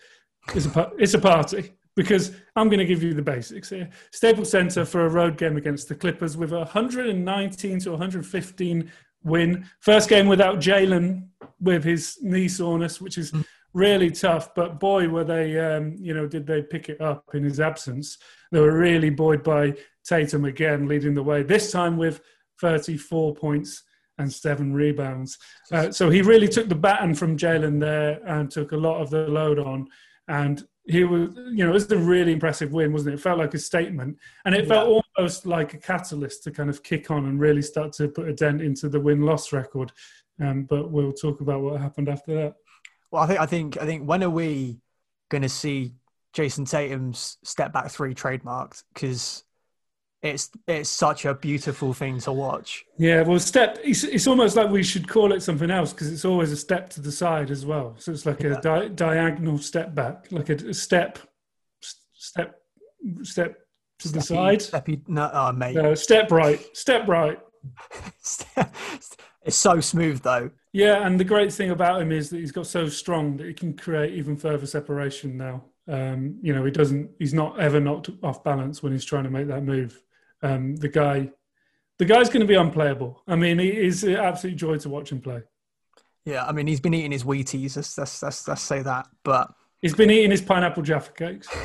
It's 0.53 0.65
a, 0.67 0.91
it's 0.97 1.13
a 1.13 1.19
party 1.19 1.73
because 1.95 2.31
I'm 2.55 2.67
going 2.67 2.79
to 2.79 2.85
give 2.85 3.03
you 3.03 3.13
the 3.13 3.21
basics 3.21 3.69
here. 3.69 3.89
Staples 4.11 4.49
Center 4.49 4.85
for 4.85 5.05
a 5.05 5.09
road 5.09 5.37
game 5.37 5.57
against 5.57 5.89
the 5.89 5.95
Clippers 5.95 6.37
with 6.37 6.51
a 6.53 6.59
119 6.59 7.79
to 7.79 7.91
115 7.91 8.91
win. 9.23 9.69
First 9.79 10.09
game 10.09 10.27
without 10.27 10.59
Jaylen 10.59 11.27
with 11.59 11.83
his 11.83 12.17
knee 12.21 12.47
soreness, 12.47 12.99
which 12.99 13.17
is 13.17 13.33
really 13.73 14.11
tough. 14.11 14.53
But 14.55 14.79
boy, 14.79 15.07
were 15.07 15.23
they, 15.23 15.57
um, 15.59 15.95
you 15.99 16.13
know, 16.13 16.27
did 16.27 16.45
they 16.45 16.61
pick 16.61 16.89
it 16.89 17.01
up 17.01 17.25
in 17.33 17.43
his 17.43 17.59
absence? 17.59 18.17
They 18.51 18.59
were 18.59 18.77
really 18.77 19.09
buoyed 19.09 19.43
by 19.43 19.75
Tatum 20.03 20.45
again, 20.45 20.87
leading 20.87 21.13
the 21.13 21.23
way. 21.23 21.43
This 21.43 21.71
time 21.71 21.97
with 21.97 22.21
34 22.59 23.35
points 23.35 23.83
and 24.17 24.31
seven 24.31 24.73
rebounds. 24.73 25.37
Uh, 25.71 25.91
so 25.91 26.09
he 26.09 26.21
really 26.21 26.47
took 26.47 26.69
the 26.69 26.75
baton 26.75 27.15
from 27.15 27.37
Jaylen 27.37 27.79
there 27.79 28.19
and 28.25 28.51
took 28.51 28.71
a 28.71 28.77
lot 28.77 29.01
of 29.01 29.09
the 29.09 29.27
load 29.27 29.59
on. 29.59 29.87
And 30.27 30.63
he 30.85 31.03
was, 31.03 31.29
you 31.35 31.63
know, 31.63 31.69
it 31.69 31.73
was 31.73 31.91
a 31.91 31.97
really 31.97 32.33
impressive 32.33 32.71
win, 32.71 32.93
wasn't 32.93 33.13
it? 33.13 33.17
It 33.17 33.21
felt 33.21 33.39
like 33.39 33.53
a 33.53 33.59
statement. 33.59 34.17
And 34.45 34.55
it 34.55 34.67
felt 34.67 35.00
almost 35.17 35.45
like 35.45 35.73
a 35.73 35.77
catalyst 35.77 36.43
to 36.43 36.51
kind 36.51 36.69
of 36.69 36.83
kick 36.83 37.11
on 37.11 37.25
and 37.25 37.39
really 37.39 37.61
start 37.61 37.93
to 37.93 38.07
put 38.07 38.27
a 38.29 38.33
dent 38.33 38.61
into 38.61 38.89
the 38.89 38.99
win 38.99 39.21
loss 39.21 39.51
record. 39.51 39.91
Um, 40.39 40.63
but 40.63 40.89
we'll 40.91 41.13
talk 41.13 41.41
about 41.41 41.61
what 41.61 41.79
happened 41.81 42.09
after 42.09 42.33
that. 42.35 42.55
Well, 43.11 43.23
I 43.23 43.27
think, 43.27 43.39
I 43.39 43.45
think, 43.45 43.77
I 43.81 43.85
think, 43.85 44.07
when 44.07 44.23
are 44.23 44.29
we 44.29 44.79
going 45.29 45.41
to 45.41 45.49
see 45.49 45.93
Jayson 46.33 46.65
Tatum's 46.69 47.37
step 47.43 47.73
back 47.73 47.91
three 47.91 48.15
trademarked? 48.15 48.83
Because 48.93 49.43
it's 50.23 50.49
it's 50.67 50.89
such 50.89 51.25
a 51.25 51.33
beautiful 51.33 51.93
thing 51.93 52.19
to 52.21 52.31
watch. 52.31 52.85
Yeah, 52.97 53.23
well, 53.23 53.39
step. 53.39 53.79
It's, 53.83 54.03
it's 54.03 54.27
almost 54.27 54.55
like 54.55 54.69
we 54.69 54.83
should 54.83 55.07
call 55.07 55.33
it 55.33 55.41
something 55.41 55.69
else 55.71 55.91
because 55.93 56.11
it's 56.11 56.25
always 56.25 56.51
a 56.51 56.57
step 56.57 56.89
to 56.91 57.01
the 57.01 57.11
side 57.11 57.51
as 57.51 57.65
well. 57.65 57.95
So 57.97 58.11
it's 58.11 58.25
like 58.25 58.41
Yeah. 58.41 58.57
a 58.57 58.61
di- 58.61 58.89
diagonal 58.89 59.57
step 59.57 59.93
back, 59.93 60.27
like 60.31 60.49
a, 60.49 60.55
a 60.55 60.73
step, 60.73 61.17
s- 61.83 61.95
step, 62.13 62.55
step 63.23 63.57
to 64.01 64.09
the 64.09 64.19
Steppy- 64.19 64.23
side. 64.23 64.59
Steppy, 64.59 65.01
no, 65.07 65.29
oh, 65.33 65.51
mate. 65.51 65.75
No, 65.75 65.95
step 65.95 66.31
right, 66.31 66.59
step 66.75 67.07
right. 67.07 67.39
it's 69.43 69.55
so 69.55 69.79
smooth 69.79 70.21
though. 70.21 70.49
Yeah, 70.73 71.05
and 71.05 71.19
the 71.19 71.23
great 71.23 71.53
thing 71.53 71.71
about 71.71 72.01
him 72.01 72.11
is 72.11 72.29
that 72.29 72.37
he's 72.37 72.51
got 72.51 72.65
so 72.67 72.87
strong 72.87 73.37
that 73.37 73.47
he 73.47 73.53
can 73.53 73.73
create 73.75 74.13
even 74.13 74.37
further 74.37 74.65
separation 74.65 75.37
now. 75.37 75.63
Um, 75.87 76.37
you 76.41 76.53
know, 76.53 76.63
he 76.63 76.71
doesn't. 76.71 77.11
He's 77.19 77.33
not 77.33 77.59
ever 77.59 77.79
knocked 77.79 78.09
off 78.23 78.43
balance 78.43 78.81
when 78.81 78.91
he's 78.91 79.05
trying 79.05 79.25
to 79.25 79.29
make 79.29 79.47
that 79.47 79.63
move. 79.63 80.01
Um, 80.41 80.75
the 80.75 80.87
guy, 80.87 81.29
the 81.99 82.05
guy's 82.05 82.29
going 82.29 82.41
to 82.41 82.47
be 82.47 82.55
unplayable. 82.55 83.21
I 83.27 83.35
mean, 83.35 83.59
he 83.59 83.69
is 83.69 84.03
an 84.03 84.15
absolute 84.15 84.55
joy 84.55 84.77
to 84.77 84.89
watch 84.89 85.11
him 85.11 85.21
play. 85.21 85.41
Yeah, 86.25 86.45
I 86.45 86.51
mean, 86.51 86.67
he's 86.67 86.79
been 86.79 86.93
eating 86.93 87.11
his 87.11 87.23
Wheaties. 87.23 87.75
Let's 87.75 87.97
let's 87.97 88.23
let's, 88.23 88.47
let's 88.47 88.61
say 88.61 88.81
that. 88.83 89.07
But 89.23 89.53
He's 89.81 89.95
been 89.95 90.11
eating 90.11 90.31
his 90.31 90.41
pineapple 90.41 90.83
Jaffa 90.83 91.11
cakes. 91.11 91.47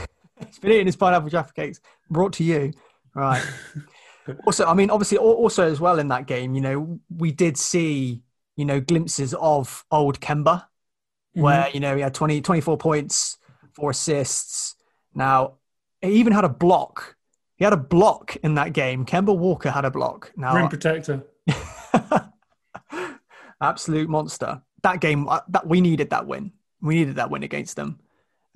He's 0.44 0.58
been 0.58 0.72
eating 0.72 0.86
his 0.86 0.96
pineapple 0.96 1.30
Jaffa 1.30 1.52
cakes. 1.52 1.80
Brought 2.10 2.34
to 2.34 2.44
you, 2.44 2.72
right? 3.14 3.44
also, 4.46 4.66
I 4.66 4.74
mean, 4.74 4.90
obviously, 4.90 5.18
also 5.18 5.70
as 5.70 5.80
well 5.80 5.98
in 5.98 6.08
that 6.08 6.26
game, 6.26 6.54
you 6.54 6.60
know, 6.60 7.00
we 7.14 7.32
did 7.32 7.56
see, 7.56 8.22
you 8.56 8.64
know, 8.64 8.80
glimpses 8.80 9.34
of 9.34 9.84
old 9.90 10.20
Kemba, 10.20 10.44
mm-hmm. 10.44 11.40
where 11.40 11.68
you 11.70 11.80
know 11.80 11.96
he 11.96 12.02
had 12.02 12.14
20, 12.14 12.40
24 12.40 12.78
points, 12.78 13.38
four 13.72 13.90
assists. 13.90 14.74
Now, 15.14 15.54
he 16.00 16.12
even 16.12 16.32
had 16.32 16.44
a 16.44 16.48
block. 16.48 17.16
He 17.56 17.64
had 17.64 17.72
a 17.72 17.78
block 17.78 18.36
in 18.42 18.54
that 18.54 18.74
game. 18.74 19.06
Kemba 19.06 19.36
Walker 19.36 19.70
had 19.70 19.84
a 19.84 19.90
block. 19.90 20.32
Now, 20.36 20.54
rim 20.54 20.68
protector. 20.68 21.24
absolute 23.60 24.08
monster. 24.08 24.62
That 24.82 25.00
game, 25.00 25.28
uh, 25.28 25.40
that 25.48 25.66
we 25.66 25.80
needed 25.80 26.10
that 26.10 26.26
win. 26.26 26.52
We 26.80 26.96
needed 26.96 27.16
that 27.16 27.30
win 27.30 27.42
against 27.42 27.76
them, 27.76 28.00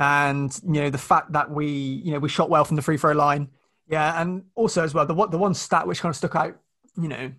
and 0.00 0.58
you 0.64 0.80
know 0.80 0.90
the 0.90 0.98
fact 0.98 1.32
that 1.32 1.50
we, 1.50 1.66
you 1.68 2.12
know, 2.12 2.18
we 2.18 2.28
shot 2.28 2.48
well 2.48 2.64
from 2.64 2.76
the 2.76 2.82
free 2.82 2.96
throw 2.96 3.12
line. 3.12 3.50
Yeah, 3.86 4.20
and 4.20 4.44
also 4.54 4.82
as 4.82 4.94
well 4.94 5.04
the 5.04 5.14
what 5.14 5.30
the 5.30 5.38
one 5.38 5.54
stat 5.54 5.86
which 5.86 6.00
kind 6.00 6.10
of 6.10 6.16
stuck 6.16 6.34
out, 6.34 6.56
you 6.96 7.08
know, 7.08 7.32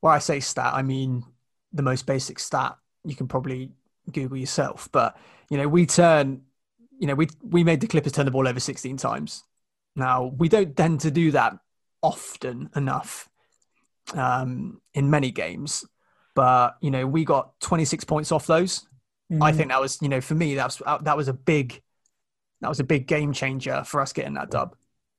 where 0.00 0.12
I 0.12 0.18
say 0.18 0.40
stat, 0.40 0.74
I 0.74 0.82
mean 0.82 1.24
the 1.72 1.82
most 1.82 2.06
basic 2.06 2.38
stat 2.38 2.76
you 3.04 3.14
can 3.14 3.28
probably 3.28 3.70
Google 4.12 4.36
yourself. 4.36 4.88
But 4.90 5.16
you 5.48 5.56
know, 5.56 5.68
we 5.68 5.86
turn, 5.86 6.42
you 6.98 7.06
know, 7.06 7.14
we 7.14 7.28
we 7.42 7.62
made 7.62 7.80
the 7.80 7.86
Clippers 7.86 8.12
turn 8.12 8.24
the 8.24 8.32
ball 8.32 8.48
over 8.48 8.60
16 8.60 8.96
times. 8.96 9.44
Now 9.94 10.34
we 10.36 10.48
don't 10.48 10.76
tend 10.76 11.00
to 11.00 11.10
do 11.10 11.30
that 11.30 11.56
often 12.02 12.70
enough 12.74 13.28
um, 14.14 14.80
in 14.94 15.10
many 15.10 15.30
games 15.30 15.84
but 16.38 16.76
you 16.80 16.92
know 16.92 17.04
we 17.04 17.24
got 17.24 17.58
26 17.62 18.04
points 18.04 18.30
off 18.30 18.46
those. 18.46 18.86
Mm-hmm. 19.30 19.42
I 19.42 19.52
think 19.52 19.68
that 19.68 19.80
was 19.80 20.00
you 20.00 20.08
know 20.08 20.20
for 20.20 20.34
me 20.34 20.54
that's 20.54 20.80
that 21.02 21.16
was 21.16 21.28
a 21.28 21.34
big 21.34 21.82
that 22.60 22.68
was 22.68 22.80
a 22.80 22.84
big 22.84 23.06
game 23.06 23.32
changer 23.32 23.84
for 23.84 24.00
us 24.00 24.12
getting 24.12 24.34
that 24.34 24.50
dub. 24.50 24.74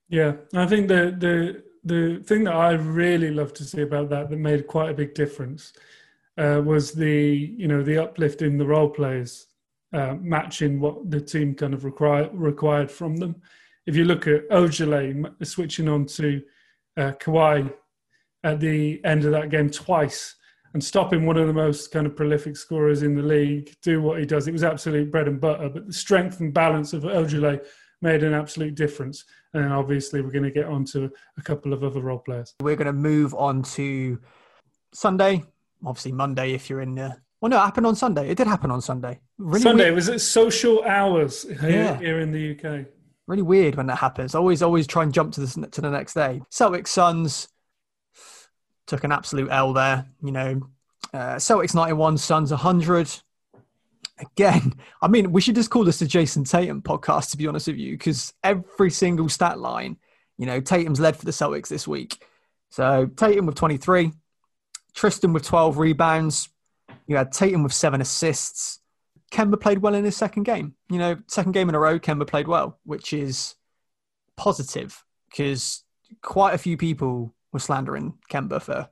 Yeah, 0.10 0.34
I 0.54 0.66
think 0.66 0.88
the 0.88 1.16
the 1.18 1.64
the 1.84 2.24
thing 2.24 2.44
that 2.46 2.56
I 2.56 2.72
really 2.72 3.32
love 3.32 3.54
to 3.56 3.64
see 3.64 3.82
about 3.82 4.10
that 4.10 4.30
that 4.30 4.38
made 4.38 4.68
quite 4.68 4.90
a 4.90 4.94
big 4.94 5.14
difference 5.14 5.74
uh, 6.38 6.62
was 6.64 6.92
the 6.92 7.54
you 7.58 7.68
know 7.68 7.84
the 7.84 7.98
uplift 7.98 8.42
in 8.42 8.58
the 8.58 8.66
role 8.66 8.90
players 8.90 9.48
uh, 9.94 10.16
matching 10.20 10.80
what 10.80 11.10
the 11.10 11.22
team 11.22 11.56
kind 11.56 11.74
of 11.74 11.84
require, 11.86 12.30
required 12.34 12.92
from 12.92 13.16
them. 13.16 13.36
If 13.86 13.96
you 13.96 14.06
look 14.06 14.28
at 14.28 14.48
Ojeleye 14.50 15.46
switching 15.46 15.88
on 15.90 16.06
to 16.08 16.42
uh, 16.98 17.12
Kawhi 17.20 17.74
at 18.44 18.60
the 18.60 19.04
end 19.04 19.26
of 19.26 19.32
that 19.32 19.50
game 19.50 19.70
twice, 19.70 20.36
and 20.74 20.84
stopping 20.84 21.26
one 21.26 21.38
of 21.38 21.48
the 21.48 21.54
most 21.54 21.92
kind 21.92 22.06
of 22.06 22.16
prolific 22.16 22.56
scorers 22.56 23.04
in 23.04 23.16
the 23.16 23.24
league 23.24 23.76
do 23.82 24.02
what 24.02 24.20
he 24.20 24.26
does. 24.26 24.48
It 24.48 24.52
was 24.52 24.64
absolute 24.64 25.12
bread 25.12 25.28
and 25.28 25.42
butter, 25.42 25.70
but 25.70 25.88
the 25.88 25.94
strength 25.94 26.40
and 26.40 26.54
balance 26.54 26.94
of 26.94 27.04
Ojeleye 27.04 27.66
made 28.02 28.24
an 28.24 28.34
absolute 28.34 28.76
difference. 28.76 29.26
And 29.54 29.74
obviously 29.74 30.22
we're 30.22 30.32
going 30.32 30.44
to 30.44 30.52
get 30.52 30.66
on 30.66 30.86
to 30.86 31.12
a 31.38 31.42
couple 31.42 31.74
of 31.74 31.84
other 31.84 32.02
role 32.02 32.20
players. 32.20 32.54
We're 32.62 32.76
going 32.76 32.88
to 32.88 32.94
move 32.94 33.34
on 33.34 33.64
to 33.64 34.20
Sunday, 34.94 35.44
obviously 35.86 36.12
Monday 36.12 36.54
if 36.54 36.70
you're 36.70 36.82
in 36.82 36.96
there. 36.96 37.22
Well, 37.42 37.50
no, 37.50 37.58
it 37.58 37.62
happened 37.62 37.88
on 37.88 37.96
Sunday. 37.96 38.30
It 38.30 38.38
did 38.38 38.48
happen 38.48 38.70
on 38.70 38.82
Sunday. 38.82 39.20
Really 39.38 39.62
Sunday 39.62 39.86
weird. 39.86 39.96
was 39.96 40.10
it 40.10 40.20
social 40.20 40.84
hours 40.84 41.44
here, 41.62 41.70
yeah. 41.70 41.98
here 41.98 42.20
in 42.20 42.32
the 42.32 42.52
UK. 42.52 42.86
Really 43.28 43.42
weird 43.42 43.76
when 43.76 43.88
that 43.88 43.98
happens. 43.98 44.36
I 44.36 44.40
always, 44.40 44.62
always 44.62 44.88
try 44.88 45.04
and 45.04 45.14
jump 45.14 45.34
to 45.34 45.42
the 45.42 45.68
to 45.68 45.82
the 45.82 45.90
next 45.90 46.16
day. 46.16 46.42
Celtics 46.52 46.88
Suns 46.88 47.48
took 48.90 49.04
an 49.04 49.12
absolute 49.12 49.50
L 49.52 49.72
there. 49.72 50.06
You 50.22 50.32
know, 50.32 50.62
uh, 51.14 51.36
Celtics 51.36 51.76
91, 51.76 52.18
Suns 52.18 52.52
100. 52.52 53.10
Again, 54.20 54.74
I 55.02 55.08
mean, 55.08 55.32
we 55.32 55.40
should 55.40 55.56
just 55.56 55.70
call 55.70 55.86
this 55.86 56.00
the 56.00 56.06
Jayson 56.06 56.44
Tatum 56.44 56.82
podcast, 56.82 57.32
to 57.32 57.38
be 57.38 57.48
honest 57.48 57.68
with 57.68 57.78
you, 57.78 57.94
because 57.94 58.34
every 58.44 58.92
single 58.92 59.30
stat 59.30 59.60
line, 59.60 59.98
you 60.38 60.46
know, 60.46 60.60
Tatum's 60.60 61.00
led 61.00 61.16
for 61.16 61.26
the 61.26 61.32
Celtics 61.32 61.70
this 61.70 61.88
week. 61.88 62.22
So 62.70 63.06
Tatum 63.16 63.46
with 63.46 63.56
23, 63.56 64.12
Tristan 64.94 65.32
with 65.32 65.44
12 65.44 65.78
rebounds. 65.78 66.50
You 67.08 67.16
had 67.16 67.32
Tatum 67.32 67.64
with 67.64 67.74
seven 67.74 68.02
assists. 68.02 68.80
Kemba 69.32 69.60
played 69.60 69.80
well 69.80 69.96
in 69.96 70.04
his 70.04 70.18
second 70.18 70.44
game. 70.44 70.76
You 70.90 70.98
know, 70.98 71.18
second 71.28 71.54
game 71.54 71.70
in 71.70 71.76
a 71.76 71.80
row, 71.80 72.00
Kemba 72.00 72.28
played 72.28 72.48
well, 72.48 72.80
which 72.84 73.14
is 73.14 73.56
positive 74.36 75.04
because 75.30 75.84
quite 76.22 76.56
a 76.56 76.58
few 76.58 76.76
people 76.78 77.34
were 77.52 77.60
slandering 77.60 78.18
Kemba 78.30 78.62
for 78.62 78.90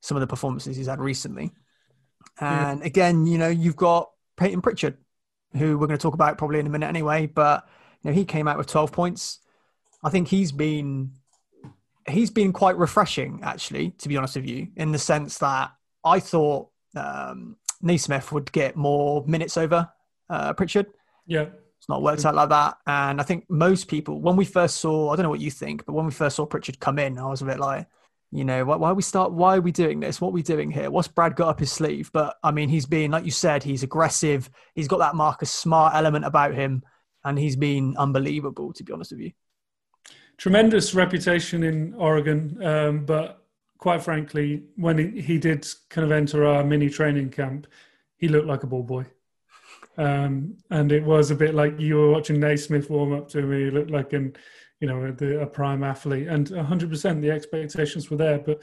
some 0.00 0.16
of 0.16 0.20
the 0.20 0.26
performances 0.26 0.76
he's 0.76 0.86
had 0.86 1.00
recently. 1.00 1.52
And 2.40 2.80
yeah. 2.80 2.86
again, 2.86 3.26
you 3.26 3.38
know, 3.38 3.48
you've 3.48 3.76
got 3.76 4.10
Payton 4.36 4.62
Pritchard, 4.62 4.98
who 5.56 5.78
we're 5.78 5.86
going 5.86 5.98
to 5.98 6.02
talk 6.02 6.14
about 6.14 6.38
probably 6.38 6.60
in 6.60 6.66
a 6.66 6.70
minute 6.70 6.86
anyway, 6.86 7.26
but 7.26 7.66
you 8.02 8.10
know, 8.10 8.14
he 8.14 8.24
came 8.24 8.46
out 8.46 8.58
with 8.58 8.68
12 8.68 8.92
points. 8.92 9.40
I 10.02 10.10
think 10.10 10.28
he's 10.28 10.52
been 10.52 11.12
he's 12.08 12.30
been 12.30 12.52
quite 12.52 12.78
refreshing 12.78 13.40
actually, 13.42 13.90
to 13.90 14.08
be 14.08 14.16
honest 14.16 14.36
with 14.36 14.46
you, 14.46 14.68
in 14.76 14.92
the 14.92 14.98
sense 14.98 15.38
that 15.38 15.72
I 16.04 16.20
thought 16.20 16.68
um, 16.96 17.56
Nesmith 17.82 18.32
would 18.32 18.50
get 18.52 18.76
more 18.76 19.24
minutes 19.26 19.56
over 19.56 19.88
uh, 20.30 20.52
Pritchard. 20.54 20.86
Yeah. 21.26 21.46
It's 21.78 21.88
not 21.88 22.02
worked 22.02 22.24
out 22.24 22.34
like 22.34 22.48
that. 22.50 22.78
And 22.86 23.20
I 23.20 23.24
think 23.24 23.46
most 23.48 23.88
people, 23.88 24.20
when 24.20 24.36
we 24.36 24.44
first 24.44 24.76
saw, 24.76 25.10
I 25.10 25.16
don't 25.16 25.22
know 25.22 25.30
what 25.30 25.40
you 25.40 25.50
think, 25.50 25.86
but 25.86 25.92
when 25.92 26.06
we 26.06 26.12
first 26.12 26.36
saw 26.36 26.46
Pritchard 26.46 26.80
come 26.80 26.98
in, 26.98 27.18
I 27.18 27.26
was 27.26 27.42
a 27.42 27.46
bit 27.46 27.60
like, 27.60 27.86
you 28.30 28.44
know, 28.44 28.64
why, 28.64 28.76
why 28.76 28.92
we 28.92 29.02
start? 29.02 29.32
Why 29.32 29.56
are 29.56 29.60
we 29.60 29.72
doing 29.72 30.00
this? 30.00 30.20
What 30.20 30.28
are 30.28 30.32
we 30.32 30.42
doing 30.42 30.70
here? 30.70 30.90
What's 30.90 31.08
Brad 31.08 31.34
got 31.34 31.48
up 31.48 31.60
his 31.60 31.72
sleeve? 31.72 32.10
But 32.12 32.36
I 32.42 32.50
mean, 32.50 32.68
he's 32.68 32.84
been, 32.84 33.10
like 33.10 33.24
you 33.24 33.30
said, 33.30 33.62
he's 33.62 33.82
aggressive. 33.82 34.50
He's 34.74 34.88
got 34.88 34.98
that 34.98 35.14
Marcus 35.14 35.50
Smart 35.50 35.94
element 35.94 36.26
about 36.26 36.52
him, 36.54 36.82
and 37.24 37.38
he's 37.38 37.56
been 37.56 37.96
unbelievable, 37.96 38.72
to 38.74 38.84
be 38.84 38.92
honest 38.92 39.12
with 39.12 39.20
you. 39.20 39.32
Tremendous 40.36 40.94
reputation 40.94 41.62
in 41.62 41.94
Oregon, 41.94 42.62
um, 42.62 43.04
but 43.06 43.44
quite 43.78 44.02
frankly, 44.02 44.64
when 44.76 44.98
he, 44.98 45.20
he 45.20 45.38
did 45.38 45.66
kind 45.88 46.04
of 46.04 46.12
enter 46.12 46.44
our 46.44 46.62
mini 46.62 46.90
training 46.90 47.30
camp, 47.30 47.66
he 48.16 48.28
looked 48.28 48.46
like 48.46 48.62
a 48.62 48.66
ball 48.66 48.82
boy. 48.82 49.06
Um, 49.98 50.56
and 50.70 50.92
it 50.92 51.02
was 51.02 51.30
a 51.30 51.34
bit 51.34 51.54
like 51.54 51.78
you 51.78 51.96
were 51.96 52.10
watching 52.10 52.38
Nesmith 52.38 52.88
warm 52.88 53.12
up 53.12 53.28
to 53.30 53.42
me. 53.42 53.64
He 53.64 53.70
looked 53.70 53.90
like 53.90 54.12
an, 54.12 54.36
you 54.80 54.86
know, 54.86 55.10
the, 55.10 55.40
a 55.40 55.46
prime 55.46 55.82
athlete, 55.82 56.28
and 56.28 56.46
100% 56.48 57.20
the 57.20 57.30
expectations 57.30 58.08
were 58.08 58.16
there. 58.16 58.38
But 58.38 58.62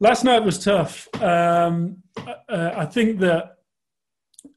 last 0.00 0.24
night 0.24 0.42
was 0.42 0.58
tough. 0.58 1.06
Um, 1.22 1.98
uh, 2.48 2.70
I 2.74 2.86
think 2.86 3.20
that 3.20 3.58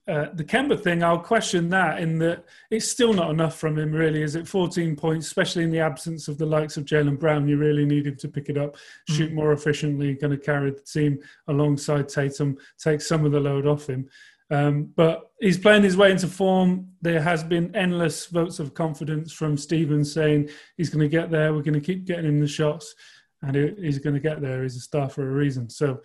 uh, 0.08 0.28
the 0.34 0.44
Kemba 0.44 0.82
thing, 0.82 1.04
I'll 1.04 1.20
question 1.20 1.68
that 1.70 2.00
in 2.00 2.18
that 2.20 2.46
it's 2.72 2.88
still 2.88 3.14
not 3.14 3.30
enough 3.30 3.58
from 3.58 3.78
him, 3.78 3.92
really. 3.92 4.22
Is 4.22 4.36
it 4.36 4.48
14 4.48 4.96
points, 4.96 5.28
especially 5.28 5.64
in 5.64 5.72
the 5.72 5.82
absence 5.82 6.30
of 6.30 6.38
the 6.38 6.46
likes 6.46 6.78
of 6.78 6.86
Jaylen 6.86 7.20
Brown? 7.20 7.48
You 7.48 7.58
really 7.58 7.86
need 7.86 8.08
him 8.08 8.16
to 8.18 8.30
pick 8.30 8.48
it 8.48 8.58
up, 8.58 8.78
shoot 9.10 9.34
more 9.34 9.52
efficiently, 9.52 10.14
going 10.14 10.32
to 10.32 10.38
carry 10.38 10.72
the 10.72 10.80
team 10.80 11.20
alongside 11.50 12.08
Tatum, 12.08 12.58
take 12.78 13.02
some 13.02 13.26
of 13.26 13.34
the 13.34 13.40
load 13.42 13.68
off 13.68 13.88
him. 13.88 14.08
Um, 14.50 14.94
but 14.96 15.32
he's 15.40 15.58
playing 15.58 15.84
his 15.84 15.98
way 15.98 16.12
into 16.12 16.28
form. 16.28 16.90
There 17.02 17.22
has 17.22 17.44
been 17.44 17.76
endless 17.76 18.28
votes 18.28 18.60
of 18.60 18.74
confidence 18.74 19.34
from 19.34 19.58
Stevens 19.58 20.14
saying 20.14 20.50
he's 20.78 20.90
going 20.90 21.04
to 21.04 21.10
get 21.10 21.30
there. 21.30 21.54
We're 21.54 21.64
going 21.64 21.74
to 21.74 21.82
keep 21.82 22.06
getting 22.06 22.26
him 22.26 22.40
the 22.40 22.48
shots, 22.48 22.96
and 23.42 23.56
he's 23.56 24.00
going 24.00 24.16
to 24.16 24.22
get 24.22 24.42
there. 24.42 24.64
He's 24.64 24.78
a 24.78 24.82
star 24.82 25.10
for 25.10 25.28
a 25.28 25.34
reason. 25.34 25.70
So 25.70 26.02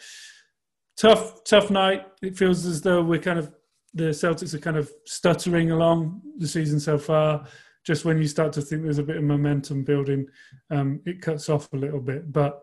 tough, 0.97 1.45
tough 1.45 1.71
night. 1.71 2.07
It 2.21 2.37
feels 2.37 2.67
as 2.67 2.83
though 2.83 3.03
we're 3.03 3.21
kind 3.21 3.39
of 3.39 3.53
the 3.95 4.05
Celtics 4.05 4.55
are 4.55 4.59
kind 4.59 4.77
of 4.77 4.91
stuttering 5.07 5.71
along 5.71 6.23
the 6.39 6.49
season 6.49 6.81
so 6.81 6.99
far. 6.99 7.45
Just 7.85 8.05
when 8.05 8.19
you 8.19 8.29
start 8.29 8.53
to 8.55 8.63
think 8.63 8.83
there's 8.83 8.99
a 8.99 9.03
bit 9.03 9.17
of 9.17 9.25
momentum 9.25 9.83
building, 9.83 10.27
um, 10.71 11.01
it 11.05 11.21
cuts 11.21 11.49
off 11.49 11.73
a 11.73 11.77
little 11.77 12.01
bit. 12.01 12.33
But 12.33 12.61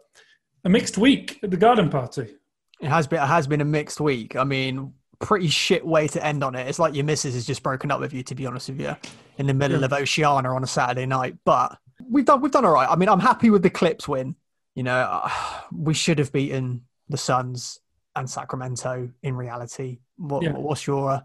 a 0.63 0.69
mixed 0.69 0.97
week 0.97 1.39
at 1.43 1.51
the 1.51 1.57
Garden 1.57 1.89
Party. 1.89 2.35
It 2.81 2.87
has 2.87 3.07
been. 3.07 3.21
It 3.21 3.27
has 3.27 3.47
been 3.47 3.61
a 3.61 3.65
mixed 3.65 3.99
week. 3.99 4.35
I 4.35 4.45
mean, 4.45 4.93
pretty 5.19 5.49
shit 5.49 5.85
way 5.85 6.07
to 6.07 6.25
end 6.25 6.43
on 6.43 6.55
it. 6.55 6.67
It's 6.67 6.79
like 6.79 6.95
your 6.95 7.05
missus 7.05 7.33
has 7.33 7.45
just 7.45 7.63
broken 7.63 7.91
up 7.91 7.99
with 7.99 8.13
you, 8.13 8.23
to 8.23 8.35
be 8.35 8.45
honest 8.45 8.69
with 8.69 8.81
you, 8.81 8.95
in 9.37 9.47
the 9.47 9.53
middle 9.53 9.79
yeah. 9.79 9.85
of 9.85 9.93
Oceana 9.93 10.53
on 10.53 10.63
a 10.63 10.67
Saturday 10.67 11.05
night. 11.05 11.35
But 11.45 11.77
we've 12.09 12.25
done 12.25 12.41
we've 12.41 12.51
done 12.51 12.65
all 12.65 12.73
right. 12.73 12.89
I 12.89 12.95
mean, 12.95 13.09
I'm 13.09 13.19
happy 13.19 13.49
with 13.49 13.63
the 13.63 13.69
Clips 13.69 14.07
win. 14.07 14.35
You 14.75 14.83
know, 14.83 14.97
uh, 14.97 15.29
we 15.71 15.93
should 15.93 16.19
have 16.19 16.31
beaten 16.31 16.85
the 17.09 17.17
Suns 17.17 17.79
and 18.15 18.29
Sacramento 18.29 19.09
in 19.23 19.35
reality. 19.35 19.99
What, 20.17 20.43
yeah. 20.43 20.51
What's 20.51 20.87
your 20.87 21.11
uh, 21.11 21.21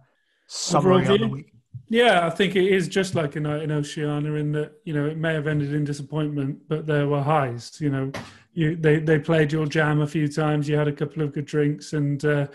summary 0.47 1.07
of 1.07 1.21
the 1.21 1.29
week? 1.29 1.51
Yeah, 1.89 2.27
I 2.27 2.31
think 2.31 2.57
it 2.57 2.67
is 2.67 2.89
just 2.89 3.15
like 3.15 3.37
in, 3.37 3.47
in 3.47 3.71
Oceana 3.71 4.35
in 4.35 4.53
that, 4.53 4.73
you 4.85 4.95
know, 4.95 5.07
it 5.07 5.19
may 5.19 5.35
have 5.35 5.47
ended 5.47 5.75
in 5.75 5.85
disappointment, 5.85 6.61
but 6.69 6.87
there 6.87 7.07
were 7.07 7.23
highs. 7.23 7.79
You 7.81 7.91
know, 7.91 8.13
you 8.53 8.77
they, 8.77 9.01
they 9.01 9.19
played 9.19 9.53
your 9.53 9.67
jam 9.67 10.01
a 10.01 10.07
few 10.07 10.29
times, 10.29 10.69
you 10.69 10.77
had 10.77 10.89
a 10.89 10.93
couple 10.93 11.23
of 11.23 11.33
good 11.33 11.45
drinks, 11.45 11.93
and 11.93 12.25
uh, 12.25 12.47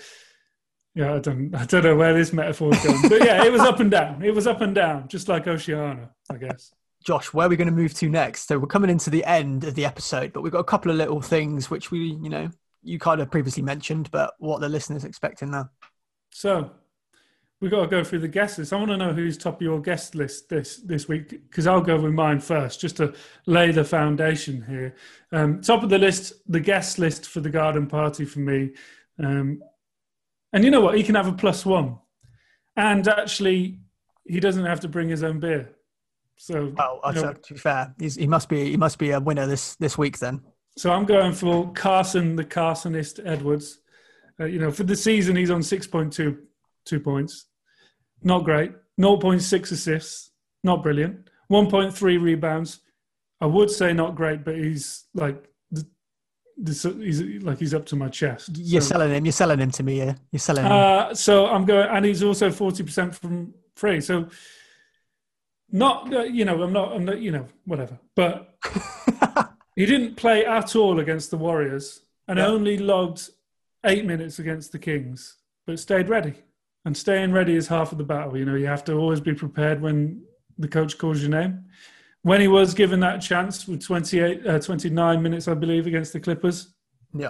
yeah, 0.96 1.14
I 1.14 1.20
don't, 1.20 1.54
I 1.56 1.66
don't 1.66 1.84
know 1.84 1.96
where 1.96 2.14
this 2.14 2.34
metaphor 2.34 2.74
is 2.74 2.84
going, 2.84 3.02
but 3.10 3.24
yeah, 3.24 3.44
it 3.46 3.52
was 3.52 3.62
up 3.62 3.80
and 3.80 3.92
down. 3.92 4.24
It 4.24 4.34
was 4.34 4.48
up 4.48 4.62
and 4.62 4.74
down, 4.74 5.08
just 5.08 5.28
like 5.28 5.48
Oceana, 5.48 6.10
I 6.30 6.38
guess. 6.38 6.72
Josh, 7.04 7.34
where 7.34 7.48
are 7.48 7.50
we 7.50 7.56
going 7.56 7.70
to 7.70 7.74
move 7.74 7.94
to 7.96 8.10
next? 8.10 8.48
So 8.48 8.60
we're 8.60 8.68
coming 8.68 8.90
into 8.90 9.10
the 9.10 9.24
end 9.24 9.64
of 9.64 9.76
the 9.76 9.86
episode, 9.86 10.34
but 10.34 10.42
we've 10.42 10.52
got 10.52 10.60
a 10.60 10.66
couple 10.66 10.92
of 10.92 10.98
little 10.98 11.22
things 11.22 11.70
which 11.70 11.92
we, 11.92 12.18
you 12.22 12.30
know, 12.30 12.50
you 12.84 13.00
kind 13.00 13.22
of 13.22 13.32
previously 13.32 13.64
mentioned, 13.64 14.10
but 14.12 14.34
what 14.40 14.62
the 14.62 14.70
listeners 14.70 15.06
expecting 15.06 15.52
now. 15.52 15.70
So 16.32 16.72
we've 17.62 17.72
got 17.72 17.82
to 17.82 17.88
go 17.88 18.04
through 18.04 18.20
the 18.20 18.28
guest 18.28 18.58
list. 18.58 18.74
I 18.74 18.78
want 18.78 18.92
to 18.92 18.98
know 18.98 19.14
who's 19.14 19.38
top 19.38 19.56
of 19.56 19.62
your 19.62 19.82
guest 19.82 20.16
list 20.16 20.50
this 20.50 20.78
this 20.78 21.08
week 21.08 21.30
because 21.30 21.68
I'll 21.68 21.82
go 21.82 22.00
with 22.00 22.14
mine 22.14 22.40
first, 22.40 22.82
just 22.82 22.98
to 22.98 23.14
lay 23.46 23.72
the 23.72 23.84
foundation 23.84 24.64
here. 24.68 24.96
Um, 25.32 25.62
top 25.62 25.84
of 25.84 25.90
the 25.90 25.98
list, 25.98 26.34
the 26.48 26.60
guest 26.60 27.00
list 27.00 27.28
for 27.28 27.42
the 27.42 27.50
garden 27.50 27.88
party 27.88 28.26
for 28.26 28.40
me. 28.40 28.72
Um, 29.22 29.62
and 30.54 30.64
you 30.64 30.72
know 30.72 30.82
what? 30.82 30.98
He 30.98 31.04
can 31.04 31.16
have 31.16 31.28
a 31.28 31.34
plus 31.34 31.66
one, 31.66 31.98
and 32.76 33.08
actually, 33.08 33.80
he 34.26 34.40
doesn't 34.40 34.66
have 34.66 34.80
to 34.82 34.88
bring 34.88 35.10
his 35.10 35.24
own 35.24 35.40
beer. 35.40 35.70
So, 36.38 36.72
well, 36.78 37.02
you 37.14 37.22
know, 37.22 37.34
to 37.34 37.54
be 37.54 37.60
fair, 37.60 37.94
he's, 38.00 38.16
he 38.16 38.28
must 38.28 38.48
be 38.48 38.72
he 38.72 38.78
must 38.78 38.98
be 38.98 39.12
a 39.12 39.20
winner 39.20 39.46
this 39.46 39.76
this 39.76 39.98
week 39.98 40.20
then. 40.20 40.42
So 40.78 40.92
I'm 40.92 41.06
going 41.06 41.34
for 41.34 41.72
Carsen, 41.74 42.36
the 42.38 42.46
Carsonist 42.46 43.20
Edwards. 43.26 43.80
Uh, 44.40 44.46
you 44.46 44.60
know, 44.60 44.72
for 44.72 44.84
the 44.84 44.96
season, 44.96 45.36
he's 45.36 45.52
on 45.52 45.60
6.2 45.60 46.38
two 46.86 47.00
points. 47.00 47.48
Not 48.24 48.46
great. 48.46 48.72
0.6 49.00 49.72
assists. 49.72 50.32
Not 50.64 50.84
brilliant. 50.84 51.30
1.3 51.52 52.22
rebounds. 52.22 52.80
I 53.42 53.46
would 53.46 53.70
say 53.70 53.94
not 53.94 54.16
great, 54.16 54.44
but 54.44 54.56
he's 54.56 55.06
like 55.14 55.50
this, 56.62 56.84
he's 56.84 57.22
like 57.44 57.60
he's 57.60 57.74
up 57.74 57.86
to 57.88 57.96
my 57.96 58.10
chest. 58.10 58.50
You're 58.56 58.82
so, 58.82 58.90
selling 58.90 59.12
him. 59.12 59.26
You're 59.26 59.32
selling 59.32 59.60
him 59.60 59.72
to 59.72 59.84
me. 59.84 59.98
Yeah, 60.00 60.16
you're 60.32 60.40
selling 60.40 60.66
him. 60.66 60.72
Uh, 60.72 61.14
so 61.14 61.48
I'm 61.48 61.66
going, 61.66 61.88
and 61.90 62.06
he's 62.06 62.22
also 62.22 62.52
forty 62.52 62.84
percent 62.84 63.16
from 63.16 63.54
free. 63.76 64.02
So 64.02 64.28
not, 65.72 66.14
uh, 66.14 66.24
you 66.24 66.46
know, 66.46 66.62
I'm 66.62 66.74
not, 66.74 66.94
I'm 66.94 67.06
not, 67.06 67.22
you 67.22 67.32
know, 67.32 67.46
whatever. 67.66 67.98
But 68.16 68.58
he 69.76 69.86
didn't 69.86 70.16
play 70.16 70.46
at 70.46 70.76
all 70.76 71.00
against 71.00 71.32
the 71.32 71.38
Warriors, 71.38 72.02
and 72.28 72.40
yeah. 72.40 72.48
only 72.48 72.78
logged 72.78 73.30
eight 73.86 74.06
minutes 74.06 74.40
against 74.40 74.72
the 74.72 74.80
Kings, 74.80 75.38
but 75.66 75.80
stayed 75.80 76.10
ready. 76.10 76.34
And 76.86 76.96
staying 76.96 77.32
ready 77.32 77.56
is 77.56 77.68
half 77.68 77.92
of 77.92 77.98
the 77.98 78.04
battle. 78.04 78.38
You 78.38 78.46
know, 78.46 78.56
you 78.56 78.68
have 78.68 78.84
to 78.86 78.94
always 78.94 79.20
be 79.20 79.34
prepared 79.34 79.82
when 79.82 80.24
the 80.58 80.68
coach 80.68 80.98
calls 80.98 81.22
your 81.22 81.30
name. 81.30 81.66
When 82.22 82.42
he 82.42 82.48
was 82.48 82.74
given 82.74 83.00
that 83.00 83.22
chance 83.22 83.68
with 83.68 83.84
28, 83.84 84.46
uh, 84.46 84.60
29 84.60 85.22
minutes, 85.22 85.48
I 85.48 85.54
believe, 85.54 85.88
against 85.88 86.14
the 86.14 86.20
Clippers, 86.20 86.74
yeah, 87.14 87.30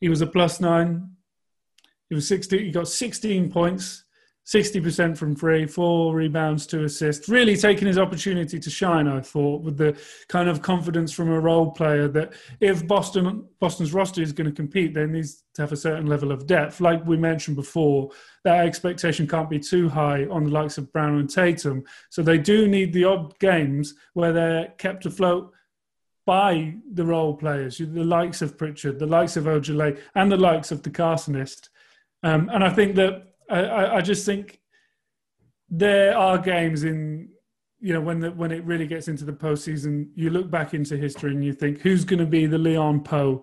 he 0.00 0.08
was 0.08 0.20
a 0.20 0.26
plus 0.26 0.60
nine. 0.60 1.10
He 2.08 2.14
was 2.14 2.28
16. 2.28 2.58
He 2.58 2.70
got 2.70 2.88
16 2.88 3.50
points, 3.50 4.04
60% 4.52 5.16
from 5.16 5.36
free, 5.36 5.64
four 5.64 6.12
rebounds, 6.12 6.66
two 6.66 6.82
assists. 6.82 7.28
Really 7.28 7.56
taking 7.56 7.86
his 7.86 7.98
opportunity 7.98 8.58
to 8.58 8.68
shine, 8.68 9.06
I 9.06 9.20
thought, 9.20 9.62
with 9.62 9.76
the 9.76 9.96
kind 10.26 10.48
of 10.48 10.60
confidence 10.60 11.12
from 11.12 11.30
a 11.30 11.38
role 11.38 11.70
player 11.70 12.08
that 12.08 12.32
if 12.58 12.84
Boston 12.84 13.46
Boston's 13.60 13.94
roster 13.94 14.22
is 14.22 14.32
going 14.32 14.50
to 14.50 14.54
compete, 14.54 14.92
they 14.92 15.06
need 15.06 15.26
to 15.54 15.62
have 15.62 15.70
a 15.70 15.76
certain 15.76 16.06
level 16.06 16.32
of 16.32 16.48
depth. 16.48 16.80
Like 16.80 17.06
we 17.06 17.16
mentioned 17.16 17.56
before, 17.56 18.10
that 18.42 18.66
expectation 18.66 19.28
can't 19.28 19.48
be 19.48 19.60
too 19.60 19.88
high 19.88 20.26
on 20.26 20.42
the 20.42 20.50
likes 20.50 20.78
of 20.78 20.92
Brown 20.92 21.20
and 21.20 21.30
Tatum. 21.30 21.84
So 22.08 22.20
they 22.20 22.38
do 22.38 22.66
need 22.66 22.92
the 22.92 23.04
odd 23.04 23.38
games 23.38 23.94
where 24.14 24.32
they're 24.32 24.74
kept 24.78 25.06
afloat 25.06 25.52
by 26.26 26.74
the 26.92 27.04
role 27.04 27.36
players, 27.36 27.78
the 27.78 27.86
likes 27.86 28.42
of 28.42 28.58
Pritchard, 28.58 28.98
the 28.98 29.06
likes 29.06 29.36
of 29.36 29.44
Ojeleye, 29.44 30.00
and 30.16 30.30
the 30.30 30.36
likes 30.36 30.72
of 30.72 30.82
the 30.82 30.90
Carsonist. 30.90 31.68
Um, 32.24 32.50
and 32.52 32.64
I 32.64 32.70
think 32.70 32.96
that 32.96 33.29
I, 33.50 33.96
I 33.96 34.00
just 34.00 34.24
think 34.24 34.60
there 35.68 36.16
are 36.16 36.38
games 36.38 36.84
in 36.84 37.30
you 37.80 37.94
know 37.94 38.00
when 38.00 38.20
the, 38.20 38.30
when 38.32 38.52
it 38.52 38.64
really 38.64 38.86
gets 38.86 39.08
into 39.08 39.24
the 39.24 39.32
postseason, 39.32 40.08
you 40.14 40.30
look 40.30 40.50
back 40.50 40.74
into 40.74 40.96
history 40.96 41.32
and 41.32 41.44
you 41.44 41.52
think 41.52 41.80
who's 41.80 42.04
going 42.04 42.18
to 42.18 42.26
be 42.26 42.46
the 42.46 42.58
Leon 42.58 43.00
Powe 43.00 43.42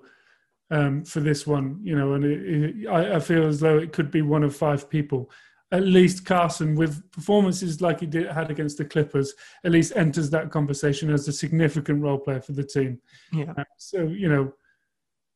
um, 0.70 1.04
for 1.06 1.22
this 1.22 1.48
one, 1.48 1.80
you 1.82 1.96
know, 1.96 2.13
and 2.13 2.26
it, 2.26 2.41
it, 2.46 2.88
I, 2.88 3.15
I, 3.15 3.20
feel 3.20 3.48
as 3.48 3.60
though 3.60 3.78
it 3.78 3.93
could 3.93 4.12
be 4.12 4.22
one 4.22 4.43
of 4.43 4.56
five 4.56 4.89
people. 4.89 5.32
At 5.72 5.84
least 5.84 6.26
Carsen, 6.26 6.76
with 6.76 7.10
performances 7.12 7.82
like 7.82 8.00
he 8.00 8.06
did 8.06 8.28
had 8.28 8.52
against 8.52 8.78
the 8.78 8.86
Clippers, 8.86 9.34
at 9.65 9.72
least 9.72 9.93
enters 9.96 10.30
that 10.30 10.52
conversation 10.52 11.10
as 11.12 11.28
a 11.28 11.34
significant 11.34 12.02
role 12.02 12.17
player 12.17 12.41
for 12.41 12.54
the 12.54 12.63
team. 12.63 13.02
Yeah. 13.34 13.54
Uh, 13.58 13.63
so 13.78 14.04
you 14.04 14.30
know, 14.30 14.54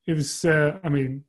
it 0.08 0.14
was. 0.14 0.46
Uh, 0.46 0.80
I 0.84 0.90
mean, 0.90 1.26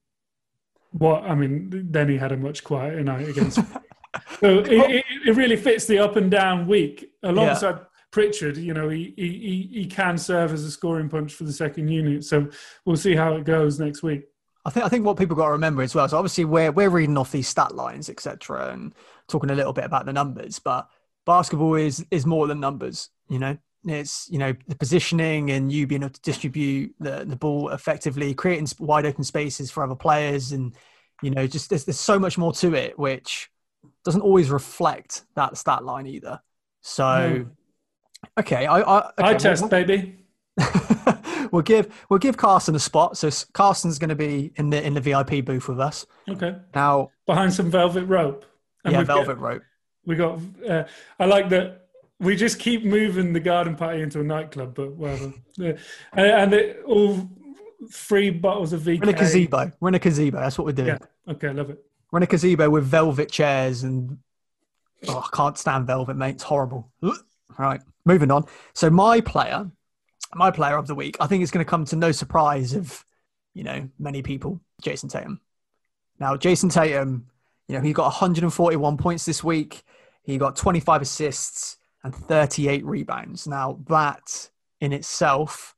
what 0.92 1.24
I 1.24 1.34
mean, 1.34 1.70
then 1.90 2.08
he 2.08 2.16
had 2.16 2.32
a 2.32 2.36
much 2.36 2.64
quieter 2.64 3.02
night 3.02 3.28
against. 3.28 3.56
so 4.40 4.58
it, 4.60 4.72
it, 4.72 5.04
it, 5.26 5.36
really 5.36 5.56
fits 5.56 5.86
the 5.86 5.98
up 5.98 6.16
and 6.16 6.30
down 6.30 6.66
week 6.66 7.12
alongside 7.22 7.76
yeah. 7.76 7.84
Pritchard. 8.10 8.56
You 8.56 8.74
know, 8.74 8.88
he, 8.88 9.14
he 9.16 9.68
he 9.72 9.86
can 9.86 10.18
serve 10.18 10.52
as 10.52 10.64
a 10.64 10.70
scoring 10.70 11.08
punch 11.08 11.32
for 11.32 11.44
the 11.44 11.52
second 11.52 11.88
unit. 11.88 12.24
So 12.24 12.48
we'll 12.84 12.96
see 12.96 13.14
how 13.14 13.34
it 13.36 13.44
goes 13.44 13.80
next 13.80 14.02
week. 14.02 14.24
I 14.64 14.70
think 14.70 14.86
I 14.86 14.88
think 14.88 15.04
what 15.04 15.16
people 15.16 15.36
got 15.36 15.46
to 15.46 15.52
remember 15.52 15.82
as 15.82 15.94
well. 15.94 16.08
So 16.08 16.18
obviously 16.18 16.44
we're 16.44 16.70
we're 16.70 16.90
reading 16.90 17.18
off 17.18 17.32
these 17.32 17.48
stat 17.48 17.74
lines, 17.74 18.08
etc., 18.08 18.72
and 18.72 18.94
talking 19.28 19.50
a 19.50 19.54
little 19.54 19.72
bit 19.72 19.84
about 19.84 20.06
the 20.06 20.12
numbers, 20.12 20.58
but 20.58 20.88
basketball 21.26 21.74
is 21.74 22.04
is 22.10 22.26
more 22.26 22.46
than 22.46 22.60
numbers. 22.60 23.10
You 23.28 23.38
know, 23.38 23.58
it's 23.84 24.28
you 24.30 24.38
know 24.38 24.54
the 24.68 24.76
positioning 24.76 25.50
and 25.50 25.72
you 25.72 25.86
being 25.86 26.02
able 26.02 26.12
to 26.12 26.20
distribute 26.20 26.94
the, 27.00 27.24
the 27.24 27.36
ball 27.36 27.70
effectively 27.70 28.32
creating 28.34 28.66
wide 28.78 29.06
open 29.06 29.24
spaces 29.24 29.70
for 29.70 29.82
other 29.82 29.94
players 29.94 30.52
and 30.52 30.74
you 31.22 31.30
know 31.30 31.46
just 31.46 31.68
there's, 31.70 31.84
there's 31.84 31.98
so 31.98 32.18
much 32.18 32.38
more 32.38 32.52
to 32.52 32.74
it 32.74 32.98
which 32.98 33.50
doesn't 34.04 34.20
always 34.20 34.50
reflect 34.50 35.22
that 35.34 35.56
stat 35.56 35.84
line 35.84 36.06
either. 36.06 36.40
So 36.80 37.04
mm. 37.04 37.50
okay 38.38 38.66
i 38.66 38.80
i 38.80 38.98
okay, 38.98 39.12
I 39.18 39.34
test 39.34 39.62
we'll, 39.62 39.70
baby. 39.70 40.24
we'll 41.52 41.62
give 41.62 41.92
we'll 42.08 42.18
give 42.18 42.36
carsen 42.36 42.74
a 42.74 42.80
spot. 42.80 43.16
So 43.16 43.30
carsen's 43.52 43.98
going 43.98 44.10
to 44.10 44.16
be 44.16 44.52
in 44.56 44.70
the 44.70 44.84
in 44.84 44.94
the 44.94 45.00
vip 45.00 45.44
booth 45.44 45.68
with 45.68 45.80
us. 45.80 46.06
Okay. 46.28 46.56
Now 46.74 47.10
behind 47.26 47.52
some 47.52 47.70
velvet 47.70 48.04
rope. 48.04 48.44
And 48.84 48.92
yeah 48.92 49.02
velvet 49.04 49.38
got, 49.38 49.40
rope. 49.40 49.62
we 50.04 50.16
got 50.16 50.40
uh, 50.68 50.84
i 51.20 51.24
like 51.24 51.48
that 51.50 51.81
we 52.22 52.36
just 52.36 52.58
keep 52.58 52.84
moving 52.84 53.32
the 53.32 53.40
garden 53.40 53.74
party 53.74 54.00
into 54.00 54.20
a 54.20 54.24
nightclub, 54.24 54.74
but 54.74 54.92
whatever. 54.92 55.32
And, 55.58 55.78
and 56.14 56.76
all 56.86 57.28
three 57.90 58.30
bottles 58.30 58.72
of 58.72 58.82
VK. 58.82 59.00
We're 59.00 59.10
in 59.10 59.14
a 59.14 59.18
gazebo. 59.18 59.72
We're 59.80 59.88
in 59.88 59.94
a 59.96 59.98
gazebo. 59.98 60.38
That's 60.38 60.56
what 60.56 60.66
we're 60.66 60.72
doing. 60.72 60.88
Yeah. 60.88 61.32
Okay, 61.32 61.48
I 61.48 61.52
love 61.52 61.70
it. 61.70 61.84
We're 62.10 62.20
in 62.20 62.22
a 62.22 62.26
gazebo 62.26 62.70
with 62.70 62.84
velvet 62.84 63.30
chairs 63.30 63.82
and 63.82 64.18
oh, 65.08 65.18
I 65.18 65.36
can't 65.36 65.58
stand 65.58 65.86
velvet, 65.86 66.16
mate. 66.16 66.36
It's 66.36 66.44
horrible. 66.44 66.90
Right, 67.58 67.80
moving 68.04 68.30
on. 68.30 68.46
So 68.72 68.88
my 68.88 69.20
player, 69.20 69.70
my 70.34 70.50
player 70.50 70.76
of 70.76 70.86
the 70.86 70.94
week, 70.94 71.16
I 71.20 71.26
think 71.26 71.42
it's 71.42 71.50
going 71.50 71.64
to 71.64 71.68
come 71.68 71.84
to 71.86 71.96
no 71.96 72.12
surprise 72.12 72.72
of, 72.72 73.04
you 73.52 73.64
know, 73.64 73.88
many 73.98 74.22
people, 74.22 74.60
Jayson 74.80 75.10
Tatum. 75.10 75.40
Now, 76.18 76.36
Jayson 76.36 76.70
Tatum, 76.70 77.26
you 77.68 77.76
know, 77.76 77.82
he 77.82 77.92
got 77.92 78.04
141 78.04 78.96
points 78.96 79.24
this 79.24 79.42
week. 79.42 79.82
He 80.22 80.38
got 80.38 80.56
25 80.56 81.02
assists 81.02 81.78
and 82.04 82.14
38 82.14 82.84
rebounds. 82.84 83.46
Now, 83.46 83.78
that 83.88 84.50
in 84.80 84.92
itself, 84.92 85.74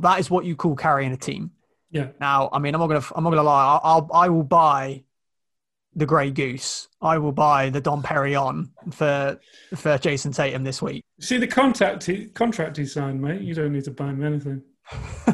that 0.00 0.20
is 0.20 0.30
what 0.30 0.44
you 0.44 0.56
call 0.56 0.76
carrying 0.76 1.12
a 1.12 1.16
team. 1.16 1.52
Yeah. 1.90 2.08
Now, 2.20 2.48
I 2.52 2.58
mean, 2.58 2.74
I'm 2.74 2.80
not 2.80 2.88
gonna, 2.88 3.04
I'm 3.14 3.24
not 3.24 3.30
gonna 3.30 3.42
lie. 3.42 3.80
I'll, 3.82 4.08
I 4.12 4.28
will 4.28 4.42
buy 4.42 5.04
the 5.94 6.06
Grey 6.06 6.30
Goose. 6.30 6.88
I 7.00 7.18
will 7.18 7.32
buy 7.32 7.70
the 7.70 7.80
Dom 7.80 8.02
Perignon 8.02 8.70
for 8.92 9.38
for 9.74 9.98
Jayson 9.98 10.34
Tatum 10.34 10.64
this 10.64 10.80
week. 10.80 11.04
See 11.20 11.36
the 11.36 11.46
contract 11.46 12.04
he, 12.04 12.26
contract 12.28 12.78
he 12.78 12.86
signed, 12.86 13.20
mate. 13.20 13.42
You 13.42 13.54
don't 13.54 13.72
need 13.72 13.84
to 13.84 13.90
buy 13.90 14.08
him 14.08 14.24
anything. 14.24 14.62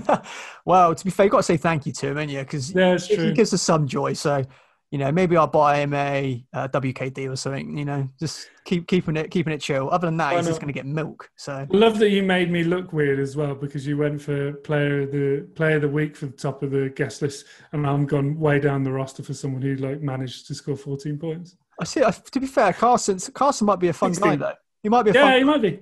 well, 0.64 0.94
to 0.94 1.04
be 1.04 1.10
fair, 1.10 1.26
you've 1.26 1.32
got 1.32 1.38
to 1.38 1.42
say 1.44 1.56
thank 1.56 1.86
you 1.86 1.92
to 1.92 2.08
him, 2.08 2.18
and 2.18 2.30
yeah, 2.30 2.42
because 2.42 2.72
yeah, 2.72 2.98
he 2.98 3.32
gives 3.32 3.54
us 3.54 3.62
some 3.62 3.86
joy. 3.86 4.12
So 4.12 4.44
you 4.90 4.98
know, 4.98 5.12
maybe 5.12 5.36
I'll 5.36 5.46
buy 5.46 5.80
him 5.80 5.92
a, 5.92 6.44
uh, 6.54 6.68
a 6.72 6.80
WKD 6.80 7.30
or 7.30 7.36
something. 7.36 7.76
You 7.76 7.84
know, 7.84 8.08
just 8.18 8.48
keep 8.64 8.86
keeping 8.86 9.16
it 9.16 9.30
keeping 9.30 9.52
it 9.52 9.60
chill. 9.60 9.90
Other 9.90 10.06
than 10.06 10.16
that, 10.16 10.36
he's 10.36 10.46
just 10.46 10.60
going 10.60 10.72
to 10.72 10.78
get 10.78 10.86
milk. 10.86 11.30
So 11.36 11.52
I 11.52 11.66
love 11.70 11.98
that 11.98 12.10
you 12.10 12.22
made 12.22 12.50
me 12.50 12.64
look 12.64 12.92
weird 12.92 13.18
as 13.18 13.36
well 13.36 13.54
because 13.54 13.86
you 13.86 13.98
went 13.98 14.22
for 14.22 14.52
player 14.52 15.02
of 15.02 15.12
the 15.12 15.46
player 15.54 15.76
of 15.76 15.82
the 15.82 15.88
week 15.88 16.16
for 16.16 16.26
the 16.26 16.36
top 16.36 16.62
of 16.62 16.70
the 16.70 16.88
guest 16.96 17.20
list, 17.20 17.44
and 17.72 17.86
I'm 17.86 18.06
gone 18.06 18.38
way 18.38 18.60
down 18.60 18.82
the 18.82 18.92
roster 18.92 19.22
for 19.22 19.34
someone 19.34 19.60
who 19.60 19.76
like 19.76 20.00
managed 20.00 20.46
to 20.46 20.54
score 20.54 20.76
14 20.76 21.18
points. 21.18 21.56
I 21.80 21.84
see. 21.84 22.00
To 22.00 22.40
be 22.40 22.46
fair, 22.46 22.72
Carsen 22.72 23.18
Carsen 23.34 23.66
might 23.66 23.80
be 23.80 23.88
a 23.88 23.92
fun 23.92 24.14
16. 24.14 24.30
guy 24.30 24.36
though. 24.36 24.56
He 24.82 24.88
might 24.88 25.02
be. 25.02 25.10
yeah, 25.10 25.22
fun 25.22 25.38
he 25.38 25.44
might 25.44 25.62
be. 25.62 25.80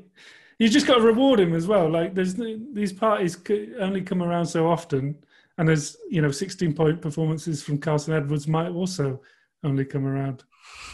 You 0.58 0.68
just 0.68 0.86
got 0.86 0.96
to 0.96 1.02
reward 1.02 1.38
him 1.38 1.54
as 1.54 1.66
well. 1.66 1.88
Like 1.88 2.14
there's 2.14 2.34
these 2.34 2.92
parties 2.92 3.38
only 3.78 4.00
come 4.00 4.22
around 4.22 4.46
so 4.46 4.68
often 4.68 5.16
and 5.58 5.68
as 5.70 5.96
you 6.10 6.22
know, 6.22 6.30
16 6.30 6.74
point 6.74 7.00
performances 7.00 7.62
from 7.62 7.78
Carsen 7.78 8.14
Edwards 8.14 8.46
might 8.46 8.70
also 8.70 9.20
only 9.64 9.84
come 9.84 10.06
around 10.06 10.44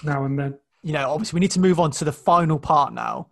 now 0.05 0.25
and 0.25 0.39
then. 0.39 0.59
You 0.83 0.93
know, 0.93 1.11
obviously, 1.11 1.37
we 1.37 1.41
need 1.41 1.51
to 1.53 1.61
move 1.61 1.79
on 1.79 1.91
to 1.93 2.05
the 2.05 2.13
final 2.13 2.59
part 2.59 2.93
now, 2.93 3.29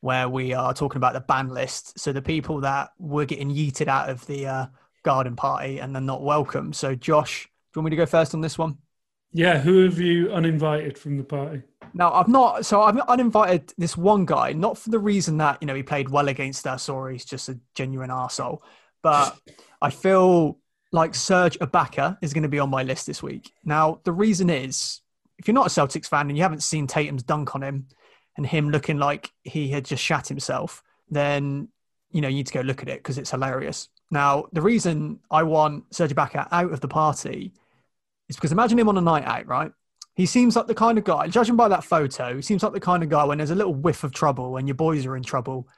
where 0.00 0.28
we 0.28 0.52
are 0.52 0.72
talking 0.72 0.98
about 0.98 1.14
the 1.14 1.20
ban 1.20 1.48
list. 1.48 1.98
So 1.98 2.12
the 2.12 2.22
people 2.22 2.60
that 2.60 2.90
were 2.98 3.24
getting 3.24 3.50
yeeted 3.50 3.88
out 3.88 4.08
of 4.08 4.24
the 4.26 4.46
uh, 4.46 4.66
garden 5.02 5.36
party 5.36 5.78
and 5.78 5.94
they're 5.94 6.02
not 6.02 6.22
welcome. 6.22 6.72
So, 6.72 6.94
Josh, 6.94 7.44
do 7.44 7.48
you 7.78 7.82
want 7.82 7.86
me 7.86 7.90
to 7.90 7.96
go 7.96 8.06
first 8.06 8.34
on 8.34 8.40
this 8.40 8.58
one? 8.58 8.78
Yeah, 9.32 9.58
who 9.58 9.84
have 9.84 9.98
you 9.98 10.32
uninvited 10.32 10.96
from 10.96 11.16
the 11.16 11.24
party? 11.24 11.62
Now, 11.92 12.12
I've 12.12 12.28
not. 12.28 12.64
So 12.64 12.82
I've 12.82 12.98
uninvited 13.00 13.72
this 13.76 13.96
one 13.96 14.24
guy, 14.24 14.52
not 14.52 14.78
for 14.78 14.90
the 14.90 14.98
reason 14.98 15.38
that 15.38 15.58
you 15.60 15.66
know 15.66 15.74
he 15.74 15.82
played 15.82 16.08
well 16.08 16.28
against 16.28 16.66
us 16.66 16.88
or 16.88 17.10
he's 17.10 17.24
just 17.24 17.48
a 17.48 17.58
genuine 17.74 18.10
arsehole, 18.10 18.60
but 19.02 19.36
I 19.86 19.90
feel 19.90 20.58
like 20.90 21.14
Serge 21.14 21.60
Ibaka 21.60 22.18
is 22.20 22.34
going 22.34 22.42
to 22.42 22.48
be 22.48 22.58
on 22.58 22.70
my 22.70 22.82
list 22.82 23.06
this 23.06 23.22
week. 23.22 23.52
Now, 23.64 24.00
the 24.02 24.10
reason 24.10 24.50
is 24.50 25.00
if 25.38 25.46
you're 25.46 25.54
not 25.54 25.68
a 25.68 25.70
Celtics 25.70 26.08
fan 26.08 26.28
and 26.28 26.36
you 26.36 26.42
haven't 26.42 26.64
seen 26.64 26.88
Tatum's 26.88 27.22
dunk 27.22 27.54
on 27.54 27.62
him 27.62 27.86
and 28.36 28.44
him 28.44 28.70
looking 28.70 28.98
like 28.98 29.30
he 29.44 29.68
had 29.68 29.84
just 29.84 30.02
shat 30.02 30.26
himself, 30.26 30.82
then 31.08 31.68
you 32.10 32.20
know 32.20 32.26
you 32.26 32.38
need 32.38 32.48
to 32.48 32.52
go 32.52 32.62
look 32.62 32.82
at 32.82 32.88
it 32.88 32.98
because 32.98 33.16
it's 33.16 33.30
hilarious. 33.30 33.88
Now, 34.10 34.46
the 34.52 34.60
reason 34.60 35.20
I 35.30 35.44
want 35.44 35.94
Serge 35.94 36.12
Ibaka 36.12 36.48
out 36.50 36.72
of 36.72 36.80
the 36.80 36.88
party 36.88 37.52
is 38.28 38.34
because 38.34 38.50
imagine 38.50 38.76
him 38.76 38.88
on 38.88 38.98
a 38.98 39.00
night 39.00 39.24
out, 39.24 39.46
right? 39.46 39.70
He 40.16 40.26
seems 40.26 40.56
like 40.56 40.66
the 40.66 40.74
kind 40.74 40.98
of 40.98 41.04
guy, 41.04 41.28
judging 41.28 41.54
by 41.54 41.68
that 41.68 41.84
photo, 41.84 42.34
he 42.34 42.42
seems 42.42 42.64
like 42.64 42.72
the 42.72 42.80
kind 42.80 43.04
of 43.04 43.08
guy 43.08 43.22
when 43.22 43.38
there's 43.38 43.52
a 43.52 43.54
little 43.54 43.74
whiff 43.74 44.02
of 44.02 44.12
trouble, 44.12 44.56
and 44.56 44.66
your 44.66 44.74
boys 44.74 45.06
are 45.06 45.16
in 45.16 45.22
trouble, 45.22 45.68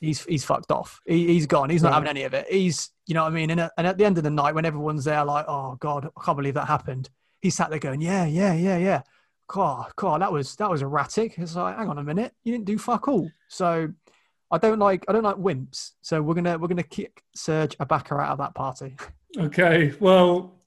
he's 0.00 0.24
he's 0.26 0.44
fucked 0.44 0.70
off. 0.70 1.00
He, 1.04 1.34
has 1.34 1.46
gone. 1.46 1.70
He's 1.70 1.82
not 1.82 1.92
having 1.92 2.08
any 2.08 2.22
of 2.22 2.34
it. 2.34 2.46
He's, 2.48 2.90
you 3.08 3.14
know 3.14 3.24
what 3.24 3.32
I 3.32 3.34
mean? 3.34 3.50
And, 3.50 3.70
and 3.78 3.86
at 3.86 3.96
the 3.96 4.04
end 4.04 4.18
of 4.18 4.24
the 4.24 4.30
night, 4.30 4.54
when 4.54 4.66
everyone's 4.66 5.04
there, 5.06 5.24
like, 5.24 5.46
oh 5.48 5.76
God, 5.80 6.10
I 6.14 6.24
can't 6.24 6.36
believe 6.36 6.54
that 6.54 6.68
happened. 6.68 7.08
He 7.40 7.48
sat 7.48 7.70
there 7.70 7.78
going, 7.78 8.02
yeah, 8.02 8.26
yeah, 8.26 8.52
yeah, 8.52 8.76
yeah. 8.76 9.02
God, 9.46 9.90
God, 9.96 10.20
that 10.20 10.30
was 10.30 10.54
that 10.56 10.70
was 10.70 10.82
erratic. 10.82 11.38
It's 11.38 11.56
like, 11.56 11.78
hang 11.78 11.88
on 11.88 11.96
a 11.96 12.04
minute, 12.04 12.34
you 12.44 12.52
didn't 12.52 12.66
do 12.66 12.76
fuck 12.76 13.08
all. 13.08 13.30
So 13.48 13.88
I 14.50 14.58
don't 14.58 14.78
like 14.78 15.06
I 15.08 15.12
don't 15.12 15.22
like 15.22 15.36
wimps. 15.36 15.92
So 16.02 16.20
we're 16.20 16.34
gonna 16.34 16.58
we're 16.58 16.68
gonna 16.68 16.82
kick 16.82 17.22
Serge 17.34 17.78
Ibaka 17.78 18.22
out 18.22 18.32
of 18.32 18.38
that 18.38 18.54
party. 18.54 18.96
Okay. 19.36 19.92
Well, 20.00 20.62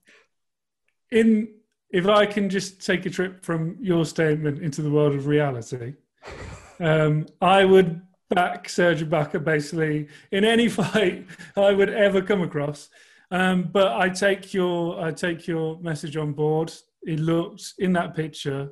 in 1.10 1.48
if 1.90 2.06
I 2.06 2.26
can 2.26 2.48
just 2.48 2.86
take 2.86 3.06
a 3.06 3.10
trip 3.10 3.44
from 3.44 3.76
your 3.80 4.04
statement 4.04 4.62
into 4.62 4.82
the 4.82 4.90
world 4.90 5.16
of 5.16 5.26
reality, 5.26 5.94
um, 6.80 7.26
I 7.40 7.64
would 7.64 8.00
back 8.34 8.68
Serge 8.68 9.04
Ibaka 9.04 9.42
basically 9.42 10.08
in 10.30 10.44
any 10.44 10.68
fight 10.80 11.26
I 11.56 11.72
would 11.72 11.90
ever 11.90 12.22
come 12.22 12.42
across. 12.42 12.88
Um, 13.30 13.64
but 13.72 13.92
I 13.92 14.08
take 14.10 14.52
your 14.52 15.02
I 15.02 15.10
take 15.10 15.46
your 15.46 15.78
message 15.80 16.16
on 16.16 16.32
board. 16.32 16.72
It 17.02 17.18
looks 17.18 17.74
in 17.78 17.92
that 17.94 18.14
picture 18.14 18.70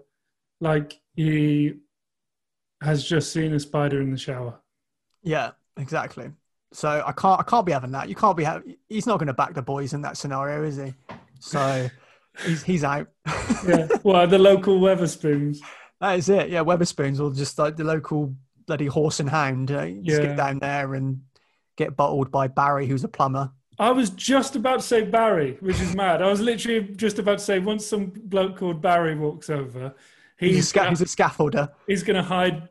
like 0.60 1.00
he 1.14 1.74
has 2.82 3.04
just 3.04 3.32
seen 3.32 3.54
a 3.54 3.60
spider 3.60 4.00
in 4.00 4.10
the 4.10 4.18
shower. 4.18 4.60
Yeah, 5.22 5.52
exactly. 5.76 6.30
So 6.72 7.02
I 7.04 7.12
can't 7.12 7.40
I 7.40 7.42
can't 7.42 7.66
be 7.66 7.72
having 7.72 7.92
that. 7.92 8.08
You 8.08 8.14
can't 8.14 8.36
be 8.36 8.46
he's 8.88 9.06
not 9.06 9.18
going 9.18 9.28
to 9.28 9.34
back 9.34 9.54
the 9.54 9.62
boys 9.62 9.92
in 9.92 10.02
that 10.02 10.16
scenario, 10.16 10.62
is 10.62 10.76
he? 10.76 10.92
So 11.40 11.88
he's 12.44 12.62
he's 12.62 12.84
out. 12.84 13.08
yeah. 13.66 13.88
Well, 14.02 14.26
the 14.26 14.38
local 14.38 14.80
Wetherspoons. 14.80 15.58
That 16.00 16.18
is 16.18 16.30
it. 16.30 16.48
Yeah, 16.48 16.60
Wetherspoons 16.60 17.20
or 17.20 17.30
just 17.30 17.58
like 17.58 17.76
the 17.76 17.84
local 17.84 18.34
bloody 18.70 18.87
horse 18.87 19.18
and 19.18 19.28
hound. 19.28 19.72
Uh, 19.72 19.88
just 20.02 20.22
get 20.22 20.37
down 20.37 20.61
there 20.61 20.94
and 20.94 21.22
get 21.76 21.96
bottled 21.96 22.30
by 22.30 22.46
Barry, 22.46 22.87
who's 22.87 23.02
a 23.02 23.09
plumber. 23.09 23.50
I 23.80 23.90
was 23.90 24.11
just 24.11 24.54
about 24.54 24.76
to 24.76 24.87
say 24.87 25.02
Barry, 25.02 25.56
which 25.59 25.80
is 25.80 25.96
mad. 25.96 26.22
I 26.22 26.30
was 26.30 26.40
literally 26.40 26.83
just 26.94 27.18
about 27.18 27.38
to 27.38 27.44
say 27.44 27.59
once 27.59 27.85
some 27.85 28.12
bloke 28.14 28.59
called 28.59 28.80
Barry 28.80 29.16
walks 29.16 29.50
over, 29.50 29.92
he's, 30.38 30.54
he's, 30.54 30.64
a, 30.66 30.68
sca- 30.68 30.88
he's 30.88 31.00
a 31.00 31.04
scaffolder. 31.06 31.70
He's 31.88 32.04
going 32.04 32.14
to 32.14 32.22
hide 32.22 32.68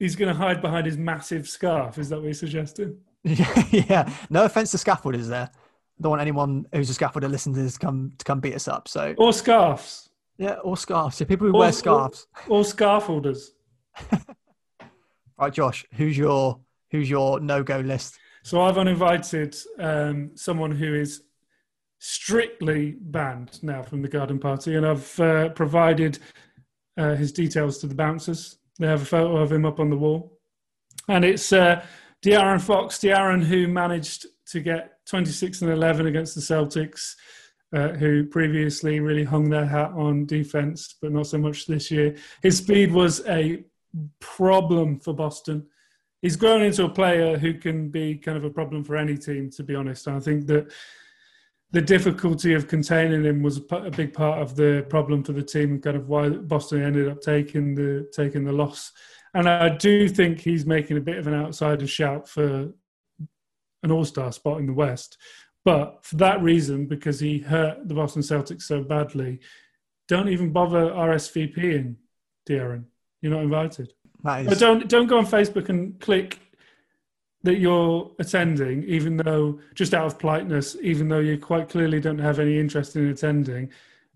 he's 0.00 0.16
going 0.16 0.34
to 0.34 0.34
hide 0.34 0.60
behind 0.60 0.84
his 0.86 0.98
massive 0.98 1.48
scarf. 1.48 1.96
Is 1.96 2.08
that 2.08 2.16
what 2.16 2.24
you're 2.24 2.34
suggesting? 2.34 2.98
yeah. 3.22 4.10
No 4.28 4.46
offense 4.46 4.72
to 4.72 4.78
scaffolders 4.78 5.28
there. 5.28 5.48
Don't 6.00 6.10
want 6.10 6.22
anyone 6.22 6.66
who's 6.72 6.90
a 6.90 6.92
scaffolder 6.92 7.30
listening 7.30 7.54
to 7.54 7.62
this 7.62 7.74
to 7.74 7.78
come 7.78 8.12
to 8.18 8.24
come 8.24 8.40
beat 8.40 8.54
us 8.56 8.66
up. 8.66 8.88
So 8.88 9.14
or 9.16 9.32
scarves. 9.32 10.10
Yeah, 10.38 10.54
or 10.54 10.76
scarves. 10.76 11.20
Yeah, 11.20 11.28
people 11.28 11.46
who 11.46 11.54
or, 11.54 11.60
wear 11.60 11.72
scarves. 11.72 12.26
Or, 12.48 12.58
or 12.58 12.64
scaffolders. 12.64 13.50
right, 15.38 15.52
Josh. 15.52 15.84
Who's 15.94 16.16
your 16.16 16.60
who's 16.90 17.10
your 17.10 17.40
no 17.40 17.62
go 17.62 17.80
list? 17.80 18.18
So 18.42 18.60
I've 18.60 18.78
uninvited 18.78 19.56
um, 19.78 20.30
someone 20.34 20.70
who 20.70 20.94
is 20.94 21.22
strictly 21.98 22.96
banned 23.00 23.62
now 23.62 23.82
from 23.82 24.02
the 24.02 24.08
garden 24.08 24.38
party, 24.38 24.76
and 24.76 24.86
I've 24.86 25.18
uh, 25.20 25.48
provided 25.50 26.18
uh, 26.96 27.14
his 27.14 27.32
details 27.32 27.78
to 27.78 27.86
the 27.86 27.94
bouncers. 27.94 28.58
They 28.78 28.86
have 28.86 29.02
a 29.02 29.06
photo 29.06 29.36
of 29.38 29.52
him 29.52 29.64
up 29.64 29.80
on 29.80 29.90
the 29.90 29.96
wall. 29.96 30.38
And 31.08 31.24
it's 31.24 31.52
uh, 31.52 31.84
De'Aaron 32.22 32.60
Fox, 32.60 32.98
De'Aaron 32.98 33.42
who 33.42 33.68
managed 33.68 34.26
to 34.48 34.60
get 34.60 35.04
26 35.06 35.62
and 35.62 35.70
11 35.72 36.06
against 36.06 36.34
the 36.34 36.40
Celtics, 36.40 37.14
uh, 37.72 37.88
who 37.88 38.26
previously 38.26 39.00
really 39.00 39.24
hung 39.24 39.48
their 39.50 39.66
hat 39.66 39.90
on 39.92 40.26
defense, 40.26 40.96
but 41.00 41.12
not 41.12 41.26
so 41.26 41.38
much 41.38 41.66
this 41.66 41.90
year. 41.90 42.16
His 42.42 42.58
speed 42.58 42.92
was 42.92 43.26
a 43.26 43.64
problem 44.20 45.00
for 45.00 45.14
Boston. 45.14 45.66
He's 46.22 46.36
grown 46.36 46.62
into 46.62 46.84
a 46.84 46.88
player 46.88 47.38
who 47.38 47.54
can 47.54 47.88
be 47.90 48.16
kind 48.16 48.36
of 48.36 48.44
a 48.44 48.50
problem 48.50 48.84
for 48.84 48.96
any 48.96 49.16
team, 49.16 49.50
to 49.50 49.62
be 49.62 49.74
honest. 49.74 50.06
And 50.06 50.16
I 50.16 50.20
think 50.20 50.46
that 50.46 50.72
the 51.72 51.82
difficulty 51.82 52.54
of 52.54 52.68
containing 52.68 53.24
him 53.24 53.42
was 53.42 53.60
a 53.70 53.90
big 53.90 54.12
part 54.14 54.40
of 54.40 54.56
the 54.56 54.86
problem 54.88 55.22
for 55.22 55.32
the 55.32 55.42
team 55.42 55.72
and 55.72 55.82
kind 55.82 55.96
of 55.96 56.08
why 56.08 56.28
Boston 56.28 56.82
ended 56.82 57.08
up 57.08 57.20
taking 57.20 57.74
the 57.74 58.08
taking 58.14 58.44
the 58.44 58.52
loss. 58.52 58.92
And 59.34 59.48
I 59.48 59.68
do 59.68 60.08
think 60.08 60.40
he's 60.40 60.64
making 60.64 60.96
a 60.96 61.02
bit 61.02 61.18
of 61.18 61.26
an 61.26 61.34
outsider 61.34 61.86
shout 61.86 62.28
for 62.28 62.72
an 63.82 63.90
all-star 63.90 64.32
spot 64.32 64.58
in 64.58 64.66
the 64.66 64.72
West. 64.72 65.18
But 65.64 66.04
for 66.04 66.16
that 66.16 66.40
reason, 66.42 66.86
because 66.86 67.20
he 67.20 67.40
hurt 67.40 67.86
the 67.86 67.94
Boston 67.94 68.22
Celtics 68.22 68.62
so 68.62 68.82
badly, 68.82 69.40
don't 70.08 70.28
even 70.28 70.52
bother 70.52 70.90
RSVPing, 70.90 71.96
De'Aaron. 72.48 72.84
You're 73.20 73.32
not 73.32 73.42
invited. 73.42 73.88
Is... 73.88 74.46
But 74.46 74.58
don't 74.58 74.88
don't 74.88 75.06
go 75.06 75.18
on 75.18 75.26
Facebook 75.26 75.68
and 75.68 75.98
click 76.00 76.40
that 77.42 77.58
you're 77.58 78.10
attending, 78.18 78.82
even 78.84 79.16
though 79.16 79.60
just 79.74 79.94
out 79.94 80.06
of 80.06 80.18
politeness, 80.18 80.76
even 80.82 81.08
though 81.08 81.20
you 81.20 81.38
quite 81.38 81.68
clearly 81.68 82.00
don't 82.00 82.18
have 82.18 82.40
any 82.40 82.58
interest 82.58 82.96
in 82.96 83.08
attending, 83.08 83.70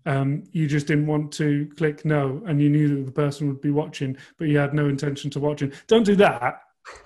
um, 0.05 0.43
you 0.51 0.67
just 0.67 0.87
didn't 0.87 1.07
want 1.07 1.31
to 1.33 1.69
click 1.77 2.03
no, 2.03 2.41
and 2.45 2.61
you 2.61 2.69
knew 2.69 2.89
that 2.95 3.05
the 3.05 3.11
person 3.11 3.47
would 3.47 3.61
be 3.61 3.71
watching, 3.71 4.17
but 4.37 4.47
you 4.47 4.57
had 4.57 4.73
no 4.73 4.89
intention 4.89 5.29
to 5.31 5.39
watching. 5.39 5.71
Don't 5.87 6.03
do 6.03 6.15
that 6.17 6.61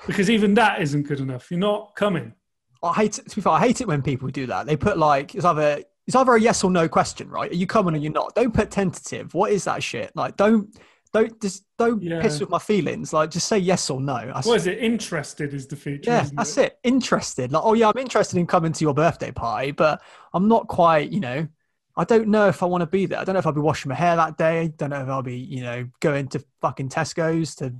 because 0.08 0.30
even 0.30 0.54
that 0.56 0.82
isn't 0.82 1.04
good 1.04 1.20
enough. 1.20 1.52
You're 1.52 1.60
not 1.60 1.96
coming. 1.96 2.34
I 2.82 2.94
hate 2.94 3.20
it. 3.20 3.30
To 3.30 3.36
be 3.36 3.42
fair, 3.42 3.54
I 3.54 3.60
hate 3.60 3.82
it 3.82 3.88
when 3.88 4.02
people 4.02 4.30
do 4.30 4.46
that. 4.48 4.66
They 4.66 4.78
put 4.78 4.98
like 4.98 5.36
it's 5.36 5.46
either 5.46 5.84
it's 6.08 6.16
either 6.16 6.36
a 6.36 6.42
yes 6.42 6.64
or 6.64 6.72
no 6.72 6.88
question, 6.88 7.30
right? 7.30 7.52
Are 7.52 7.56
you 7.56 7.68
coming 7.68 7.96
or 7.96 7.98
you're 7.98 8.12
not? 8.12 8.36
Don't 8.36 8.54
put 8.54 8.72
tentative. 8.72 9.34
What 9.34 9.52
is 9.52 9.64
that 9.64 9.82
shit? 9.84 10.12
Like, 10.16 10.38
don't 10.38 10.76
don't 11.15 11.41
just 11.41 11.63
don't 11.78 12.01
yeah. 12.01 12.21
piss 12.21 12.41
with 12.41 12.49
my 12.49 12.60
feelings. 12.60 13.13
Like 13.13 13.32
just 13.32 13.47
say 13.47 13.58
yes 13.58 13.89
or 13.89 14.01
no. 14.01 14.15
I 14.15 14.41
what 14.41 14.58
is 14.58 14.67
it? 14.67 14.80
Interested 14.80 15.54
is 15.54 15.65
the 15.65 15.78
feature. 15.78 16.12
Yeah, 16.12 16.28
that's 16.34 16.58
it? 16.58 16.73
it? 16.73 16.80
Interested. 16.84 17.54
Like, 17.54 17.63
oh 17.63 17.73
yeah, 17.73 17.88
I'm 17.88 17.97
interested 17.97 18.38
in 18.38 18.45
coming 18.45 18.73
to 18.73 18.84
your 18.84 18.93
birthday 18.93 19.32
party, 19.32 19.71
but 19.71 20.01
I'm 20.34 20.49
not 20.49 20.67
quite, 20.67 21.12
you 21.12 21.21
know, 21.21 21.47
I 21.95 22.04
don't 22.04 22.28
know 22.28 22.49
if 22.49 22.62
I 22.62 22.65
want 22.65 22.82
to 22.82 22.88
be 22.88 23.06
there. 23.06 23.19
I 23.19 23.23
don't 23.23 23.34
know 23.34 23.39
if 23.39 23.47
I'll 23.47 23.54
be 23.54 23.62
washing 23.62 23.89
my 23.89 23.95
hair 23.95 24.17
that 24.17 24.38
day. 24.38 24.73
Don't 24.75 24.89
know 24.89 25.01
if 25.01 25.08
I'll 25.08 25.23
be, 25.23 25.38
you 25.38 25.63
know, 25.63 25.88
going 26.01 26.28
to 26.30 26.43
fucking 26.60 26.89
Tesco's 26.89 27.56
to 27.56 27.73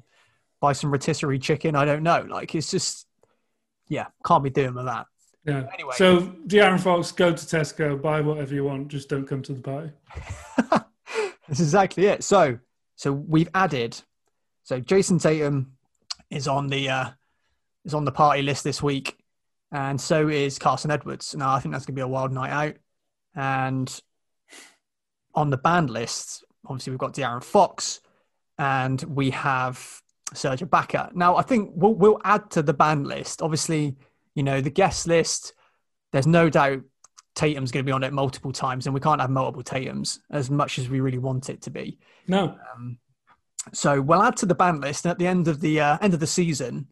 buy 0.61 0.71
some 0.71 0.89
rotisserie 0.89 1.39
chicken. 1.39 1.75
I 1.75 1.83
don't 1.83 2.03
know. 2.03 2.25
Like 2.29 2.55
it's 2.55 2.71
just 2.71 3.05
yeah, 3.89 4.07
can't 4.25 4.45
be 4.45 4.49
doing 4.49 4.75
with 4.75 4.85
that. 4.85 5.07
Yeah. 5.45 5.65
Anyway. 5.73 5.93
So 5.97 6.21
De'Aaron 6.47 6.79
Fox, 6.79 7.11
go 7.11 7.33
to 7.33 7.45
Tesco, 7.45 8.01
buy 8.01 8.21
whatever 8.21 8.55
you 8.55 8.63
want, 8.63 8.87
just 8.87 9.09
don't 9.09 9.27
come 9.27 9.41
to 9.43 9.53
the 9.53 9.61
party. 9.61 9.91
That's 11.47 11.59
exactly 11.59 12.05
it. 12.07 12.23
So 12.23 12.57
so 12.95 13.11
we've 13.11 13.49
added. 13.53 13.99
So 14.63 14.79
Jayson 14.79 15.19
Tatum 15.19 15.73
is 16.29 16.47
on 16.47 16.67
the 16.67 16.89
uh, 16.89 17.09
is 17.83 17.93
on 17.93 18.05
the 18.05 18.11
party 18.11 18.41
list 18.41 18.63
this 18.63 18.81
week, 18.81 19.17
and 19.71 19.99
so 19.99 20.27
is 20.27 20.59
Carsen 20.59 20.91
Edwards. 20.91 21.35
Now 21.35 21.53
I 21.53 21.59
think 21.59 21.73
that's 21.73 21.85
going 21.85 21.95
to 21.95 21.99
be 21.99 22.01
a 22.01 22.07
wild 22.07 22.31
night 22.31 22.51
out. 22.51 22.75
And 23.35 24.01
on 25.33 25.49
the 25.49 25.57
band 25.57 25.89
list, 25.89 26.43
obviously 26.65 26.91
we've 26.91 26.99
got 26.99 27.13
De'Aaron 27.13 27.43
Fox, 27.43 28.01
and 28.57 29.01
we 29.03 29.31
have 29.31 30.01
Serge 30.33 30.61
Ibaka. 30.61 31.13
Now 31.13 31.35
I 31.35 31.41
think 31.41 31.71
we'll 31.75 31.93
we'll 31.93 32.21
add 32.23 32.49
to 32.51 32.63
the 32.63 32.73
band 32.73 33.07
list. 33.07 33.41
Obviously, 33.41 33.95
you 34.33 34.43
know 34.43 34.61
the 34.61 34.69
guest 34.69 35.07
list. 35.07 35.53
There's 36.11 36.27
no 36.27 36.49
doubt 36.49 36.81
Tatum's 37.36 37.71
going 37.71 37.83
to 37.83 37.88
be 37.88 37.91
on 37.91 38.03
it 38.03 38.13
multiple 38.13 38.51
times, 38.51 38.88
and 38.88 38.93
we 38.93 39.01
can't 39.01 39.21
have 39.21 39.29
multiple 39.29 39.63
Tatums 39.63 40.19
as 40.31 40.49
much 40.49 40.79
as 40.79 40.89
we 40.89 41.01
really 41.01 41.17
want 41.17 41.49
it 41.49 41.61
to 41.63 41.69
be. 41.69 41.99
No. 42.27 42.57
Um, 42.73 42.97
so 43.73 44.01
we'll 44.01 44.23
add 44.23 44.38
to 44.38 44.45
the 44.45 44.55
ban 44.55 44.79
list, 44.79 45.05
and 45.05 45.11
at 45.11 45.19
the 45.19 45.27
end 45.27 45.47
of 45.47 45.59
the 45.59 45.81
uh, 45.81 45.97
end 46.01 46.13
of 46.13 46.19
the 46.19 46.27
season, 46.27 46.88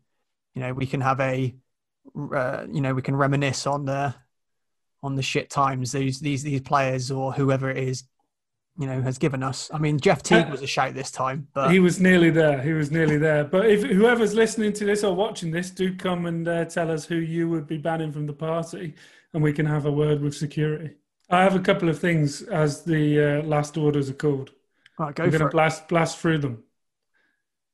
you 0.54 0.62
know, 0.62 0.74
we 0.74 0.86
can 0.86 1.02
have 1.02 1.20
a, 1.20 1.56
uh, 2.36 2.66
you 2.72 2.82
know, 2.82 2.94
we 2.94 3.02
can 3.02 3.16
reminisce 3.16 3.66
on 3.66 3.86
the 3.86 4.14
on 5.02 5.16
the 5.16 5.22
shit 5.22 5.50
times 5.50 5.92
these 5.92 6.20
these 6.20 6.44
these 6.44 6.62
players 6.62 7.10
or 7.10 7.32
whoever 7.32 7.70
it 7.70 7.78
is, 7.78 8.04
you 8.78 8.88
know, 8.88 9.02
has 9.02 9.18
given 9.18 9.44
us. 9.44 9.70
I 9.74 9.78
mean, 9.78 10.00
Jeff 10.00 10.24
Teague 10.24 10.50
was 10.50 10.62
a 10.62 10.68
shout 10.68 10.94
this 10.94 11.12
time, 11.12 11.48
but 11.54 11.72
he 11.72 11.80
was 11.80 12.02
nearly 12.02 12.32
there. 12.32 12.62
He 12.62 12.74
was 12.74 12.92
nearly 12.92 13.18
there. 13.18 13.46
But 13.46 13.70
if 13.70 13.84
whoever's 13.84 14.34
listening 14.34 14.74
to 14.74 14.86
this 14.86 15.06
or 15.06 15.16
watching 15.16 15.52
this, 15.52 15.70
do 15.70 15.96
come 15.96 16.26
and 16.26 16.46
uh, 16.48 16.66
tell 16.66 16.92
us 16.92 17.06
who 17.06 17.16
you 17.16 17.48
would 17.50 17.68
be 17.68 17.78
banning 17.78 18.12
from 18.12 18.26
the 18.26 18.34
party 18.34 18.96
and 19.34 19.44
we 19.44 19.54
can 19.54 19.66
have 19.66 19.86
a 19.86 19.92
word 19.92 20.22
with 20.22 20.36
security. 20.36 20.96
I 21.30 21.44
have 21.44 21.56
a 21.56 21.60
couple 21.60 21.90
of 21.90 22.00
things 22.00 22.42
as 22.44 22.84
the 22.84 23.40
uh, 23.40 23.44
last 23.44 23.78
orders 23.78 24.10
are 24.10 24.14
called. 24.14 24.52
All 25.00 25.08
right, 25.08 25.16
go 25.16 25.24
I'm 25.24 25.32
for 25.32 25.38
going 25.40 25.50
to 25.50 25.56
blast 25.56 25.88
blast 25.88 26.20
through 26.20 26.40
them. 26.40 26.64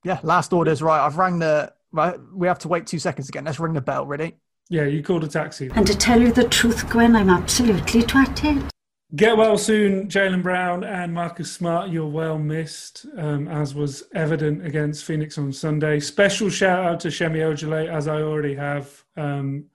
Yeah, 0.04 0.20
last 0.24 0.54
orders. 0.54 0.82
Right, 0.82 1.06
I've 1.06 1.18
rang 1.18 1.40
the. 1.40 1.74
Right, 1.92 2.18
we 2.34 2.48
have 2.48 2.60
to 2.60 2.68
wait 2.68 2.88
two 2.88 3.00
seconds 3.00 3.30
again. 3.30 3.46
Let's 3.46 3.60
ring 3.60 3.74
the 3.74 3.82
bell. 3.82 4.06
Ready? 4.06 4.38
Yeah, 4.70 4.86
you 4.86 5.02
called 5.02 5.24
a 5.24 5.28
taxi. 5.28 5.72
And 5.74 5.86
to 5.88 5.98
tell 5.98 6.22
you 6.22 6.32
the 6.32 6.48
truth, 6.48 6.88
Gwen, 6.90 7.16
I'm 7.16 7.30
absolutely 7.30 8.04
twatted. 8.04 8.70
Get 9.16 9.36
well 9.36 9.58
soon, 9.58 10.08
Jaylen 10.08 10.44
Brown 10.44 10.84
and 10.84 11.12
Marcus 11.12 11.52
Smart. 11.52 11.90
You're 11.90 12.06
well 12.06 12.38
missed, 12.38 13.08
um, 13.18 13.48
as 13.48 13.74
was 13.74 14.04
evident 14.14 14.64
against 14.64 15.04
Phoenix 15.04 15.40
on 15.40 15.52
Sunday. 15.52 16.00
Special 16.00 16.48
shout 16.52 16.86
out 16.86 17.00
to 17.00 17.10
Semi 17.10 17.40
Ojeleye, 17.40 17.92
as 17.92 18.08
I 18.08 18.22
already 18.22 18.54
have. 18.54 19.04
Um, 19.18 19.66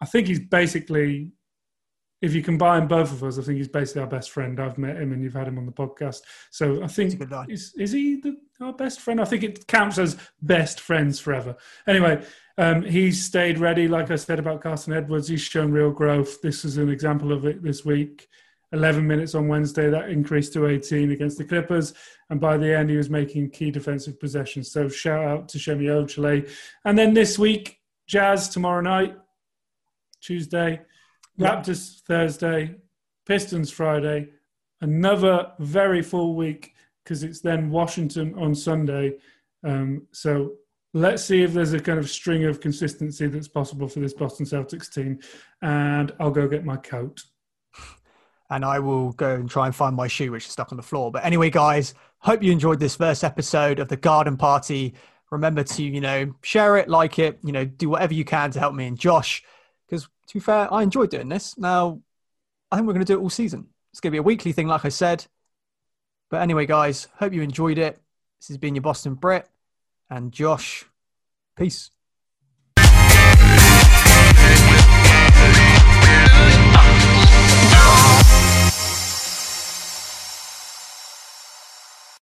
I 0.00 0.06
think 0.06 0.26
he's 0.26 0.40
basically, 0.40 1.32
if 2.20 2.34
you 2.34 2.42
combine 2.42 2.86
both 2.86 3.12
of 3.12 3.22
us, 3.22 3.38
I 3.38 3.42
think 3.42 3.58
he's 3.58 3.68
basically 3.68 4.02
our 4.02 4.08
best 4.08 4.30
friend. 4.30 4.60
I've 4.60 4.78
met 4.78 4.96
him 4.96 5.12
and 5.12 5.22
you've 5.22 5.34
had 5.34 5.48
him 5.48 5.58
on 5.58 5.66
the 5.66 5.72
podcast. 5.72 6.20
So 6.50 6.82
I 6.82 6.86
think, 6.86 7.20
is, 7.48 7.74
is 7.78 7.92
he 7.92 8.20
the, 8.20 8.36
our 8.60 8.72
best 8.72 9.00
friend? 9.00 9.20
I 9.20 9.24
think 9.24 9.42
it 9.42 9.66
counts 9.66 9.98
as 9.98 10.16
best 10.42 10.80
friends 10.80 11.20
forever. 11.20 11.56
Anyway, 11.86 12.24
um, 12.58 12.82
he's 12.82 13.24
stayed 13.24 13.58
ready. 13.58 13.88
Like 13.88 14.10
I 14.10 14.16
said 14.16 14.38
about 14.38 14.60
Carsen 14.60 14.92
Edwards, 14.92 15.28
he's 15.28 15.40
shown 15.40 15.72
real 15.72 15.90
growth. 15.90 16.40
This 16.40 16.64
is 16.64 16.76
an 16.76 16.88
example 16.88 17.32
of 17.32 17.46
it 17.46 17.62
this 17.62 17.84
week. 17.84 18.28
11 18.74 19.06
minutes 19.06 19.34
on 19.34 19.46
Wednesday, 19.48 19.88
that 19.88 20.10
increased 20.10 20.52
to 20.52 20.66
18 20.66 21.12
against 21.12 21.38
the 21.38 21.44
Clippers. 21.44 21.94
And 22.28 22.40
by 22.40 22.56
the 22.56 22.76
end, 22.76 22.90
he 22.90 22.96
was 22.96 23.08
making 23.08 23.50
key 23.50 23.70
defensive 23.70 24.18
possessions. 24.18 24.70
So 24.70 24.88
shout 24.88 25.24
out 25.24 25.48
to 25.50 25.58
Semi 25.58 25.84
Ojeleye. 25.84 26.50
And 26.84 26.98
then 26.98 27.14
this 27.14 27.38
week, 27.38 27.78
Jazz 28.06 28.48
tomorrow 28.48 28.80
night, 28.80 29.16
Tuesday, 30.24 30.80
Raptors 31.38 32.00
Thursday, 32.02 32.76
Pistons 33.26 33.70
Friday. 33.70 34.28
Another 34.80 35.52
very 35.58 36.02
full 36.02 36.34
week 36.34 36.74
because 37.02 37.22
it's 37.22 37.40
then 37.40 37.70
Washington 37.70 38.34
on 38.38 38.54
Sunday. 38.54 39.14
Um, 39.62 40.06
so 40.12 40.54
let's 40.92 41.24
see 41.24 41.42
if 41.42 41.52
there's 41.52 41.72
a 41.72 41.80
kind 41.80 41.98
of 41.98 42.08
string 42.08 42.44
of 42.44 42.60
consistency 42.60 43.26
that's 43.26 43.48
possible 43.48 43.88
for 43.88 44.00
this 44.00 44.14
Boston 44.14 44.46
Celtics 44.46 44.92
team. 44.92 45.18
And 45.62 46.12
I'll 46.20 46.30
go 46.30 46.48
get 46.48 46.64
my 46.64 46.76
coat 46.76 47.22
and 48.50 48.64
I 48.64 48.78
will 48.78 49.12
go 49.12 49.34
and 49.34 49.48
try 49.48 49.66
and 49.66 49.74
find 49.74 49.96
my 49.96 50.06
shoe, 50.06 50.30
which 50.30 50.46
is 50.46 50.52
stuck 50.52 50.72
on 50.72 50.76
the 50.76 50.82
floor. 50.82 51.10
But 51.10 51.24
anyway, 51.24 51.50
guys, 51.50 51.94
hope 52.18 52.42
you 52.42 52.52
enjoyed 52.52 52.78
this 52.78 52.96
first 52.96 53.24
episode 53.24 53.78
of 53.78 53.88
the 53.88 53.96
Garden 53.96 54.36
Party. 54.36 54.94
Remember 55.30 55.64
to, 55.64 55.82
you 55.82 56.00
know, 56.00 56.32
share 56.42 56.76
it, 56.76 56.88
like 56.88 57.18
it, 57.18 57.38
you 57.42 57.52
know, 57.52 57.64
do 57.64 57.88
whatever 57.88 58.14
you 58.14 58.24
can 58.24 58.50
to 58.52 58.60
help 58.60 58.74
me 58.74 58.86
and 58.86 58.98
Josh. 58.98 59.42
To 60.28 60.34
be 60.34 60.40
fair, 60.40 60.72
I 60.72 60.82
enjoyed 60.82 61.10
doing 61.10 61.28
this. 61.28 61.56
Now, 61.58 62.00
I 62.70 62.76
think 62.76 62.86
we're 62.86 62.94
going 62.94 63.04
to 63.04 63.12
do 63.12 63.18
it 63.18 63.22
all 63.22 63.30
season. 63.30 63.68
It's 63.92 64.00
going 64.00 64.10
to 64.10 64.14
be 64.14 64.18
a 64.18 64.22
weekly 64.22 64.52
thing, 64.52 64.66
like 64.66 64.84
I 64.84 64.88
said. 64.88 65.26
But 66.30 66.42
anyway, 66.42 66.66
guys, 66.66 67.08
hope 67.18 67.32
you 67.32 67.42
enjoyed 67.42 67.78
it. 67.78 68.00
This 68.40 68.48
has 68.48 68.58
been 68.58 68.74
your 68.74 68.82
Boston 68.82 69.14
Brit 69.14 69.48
and 70.10 70.32
Josh. 70.32 70.84
Peace. 71.56 71.90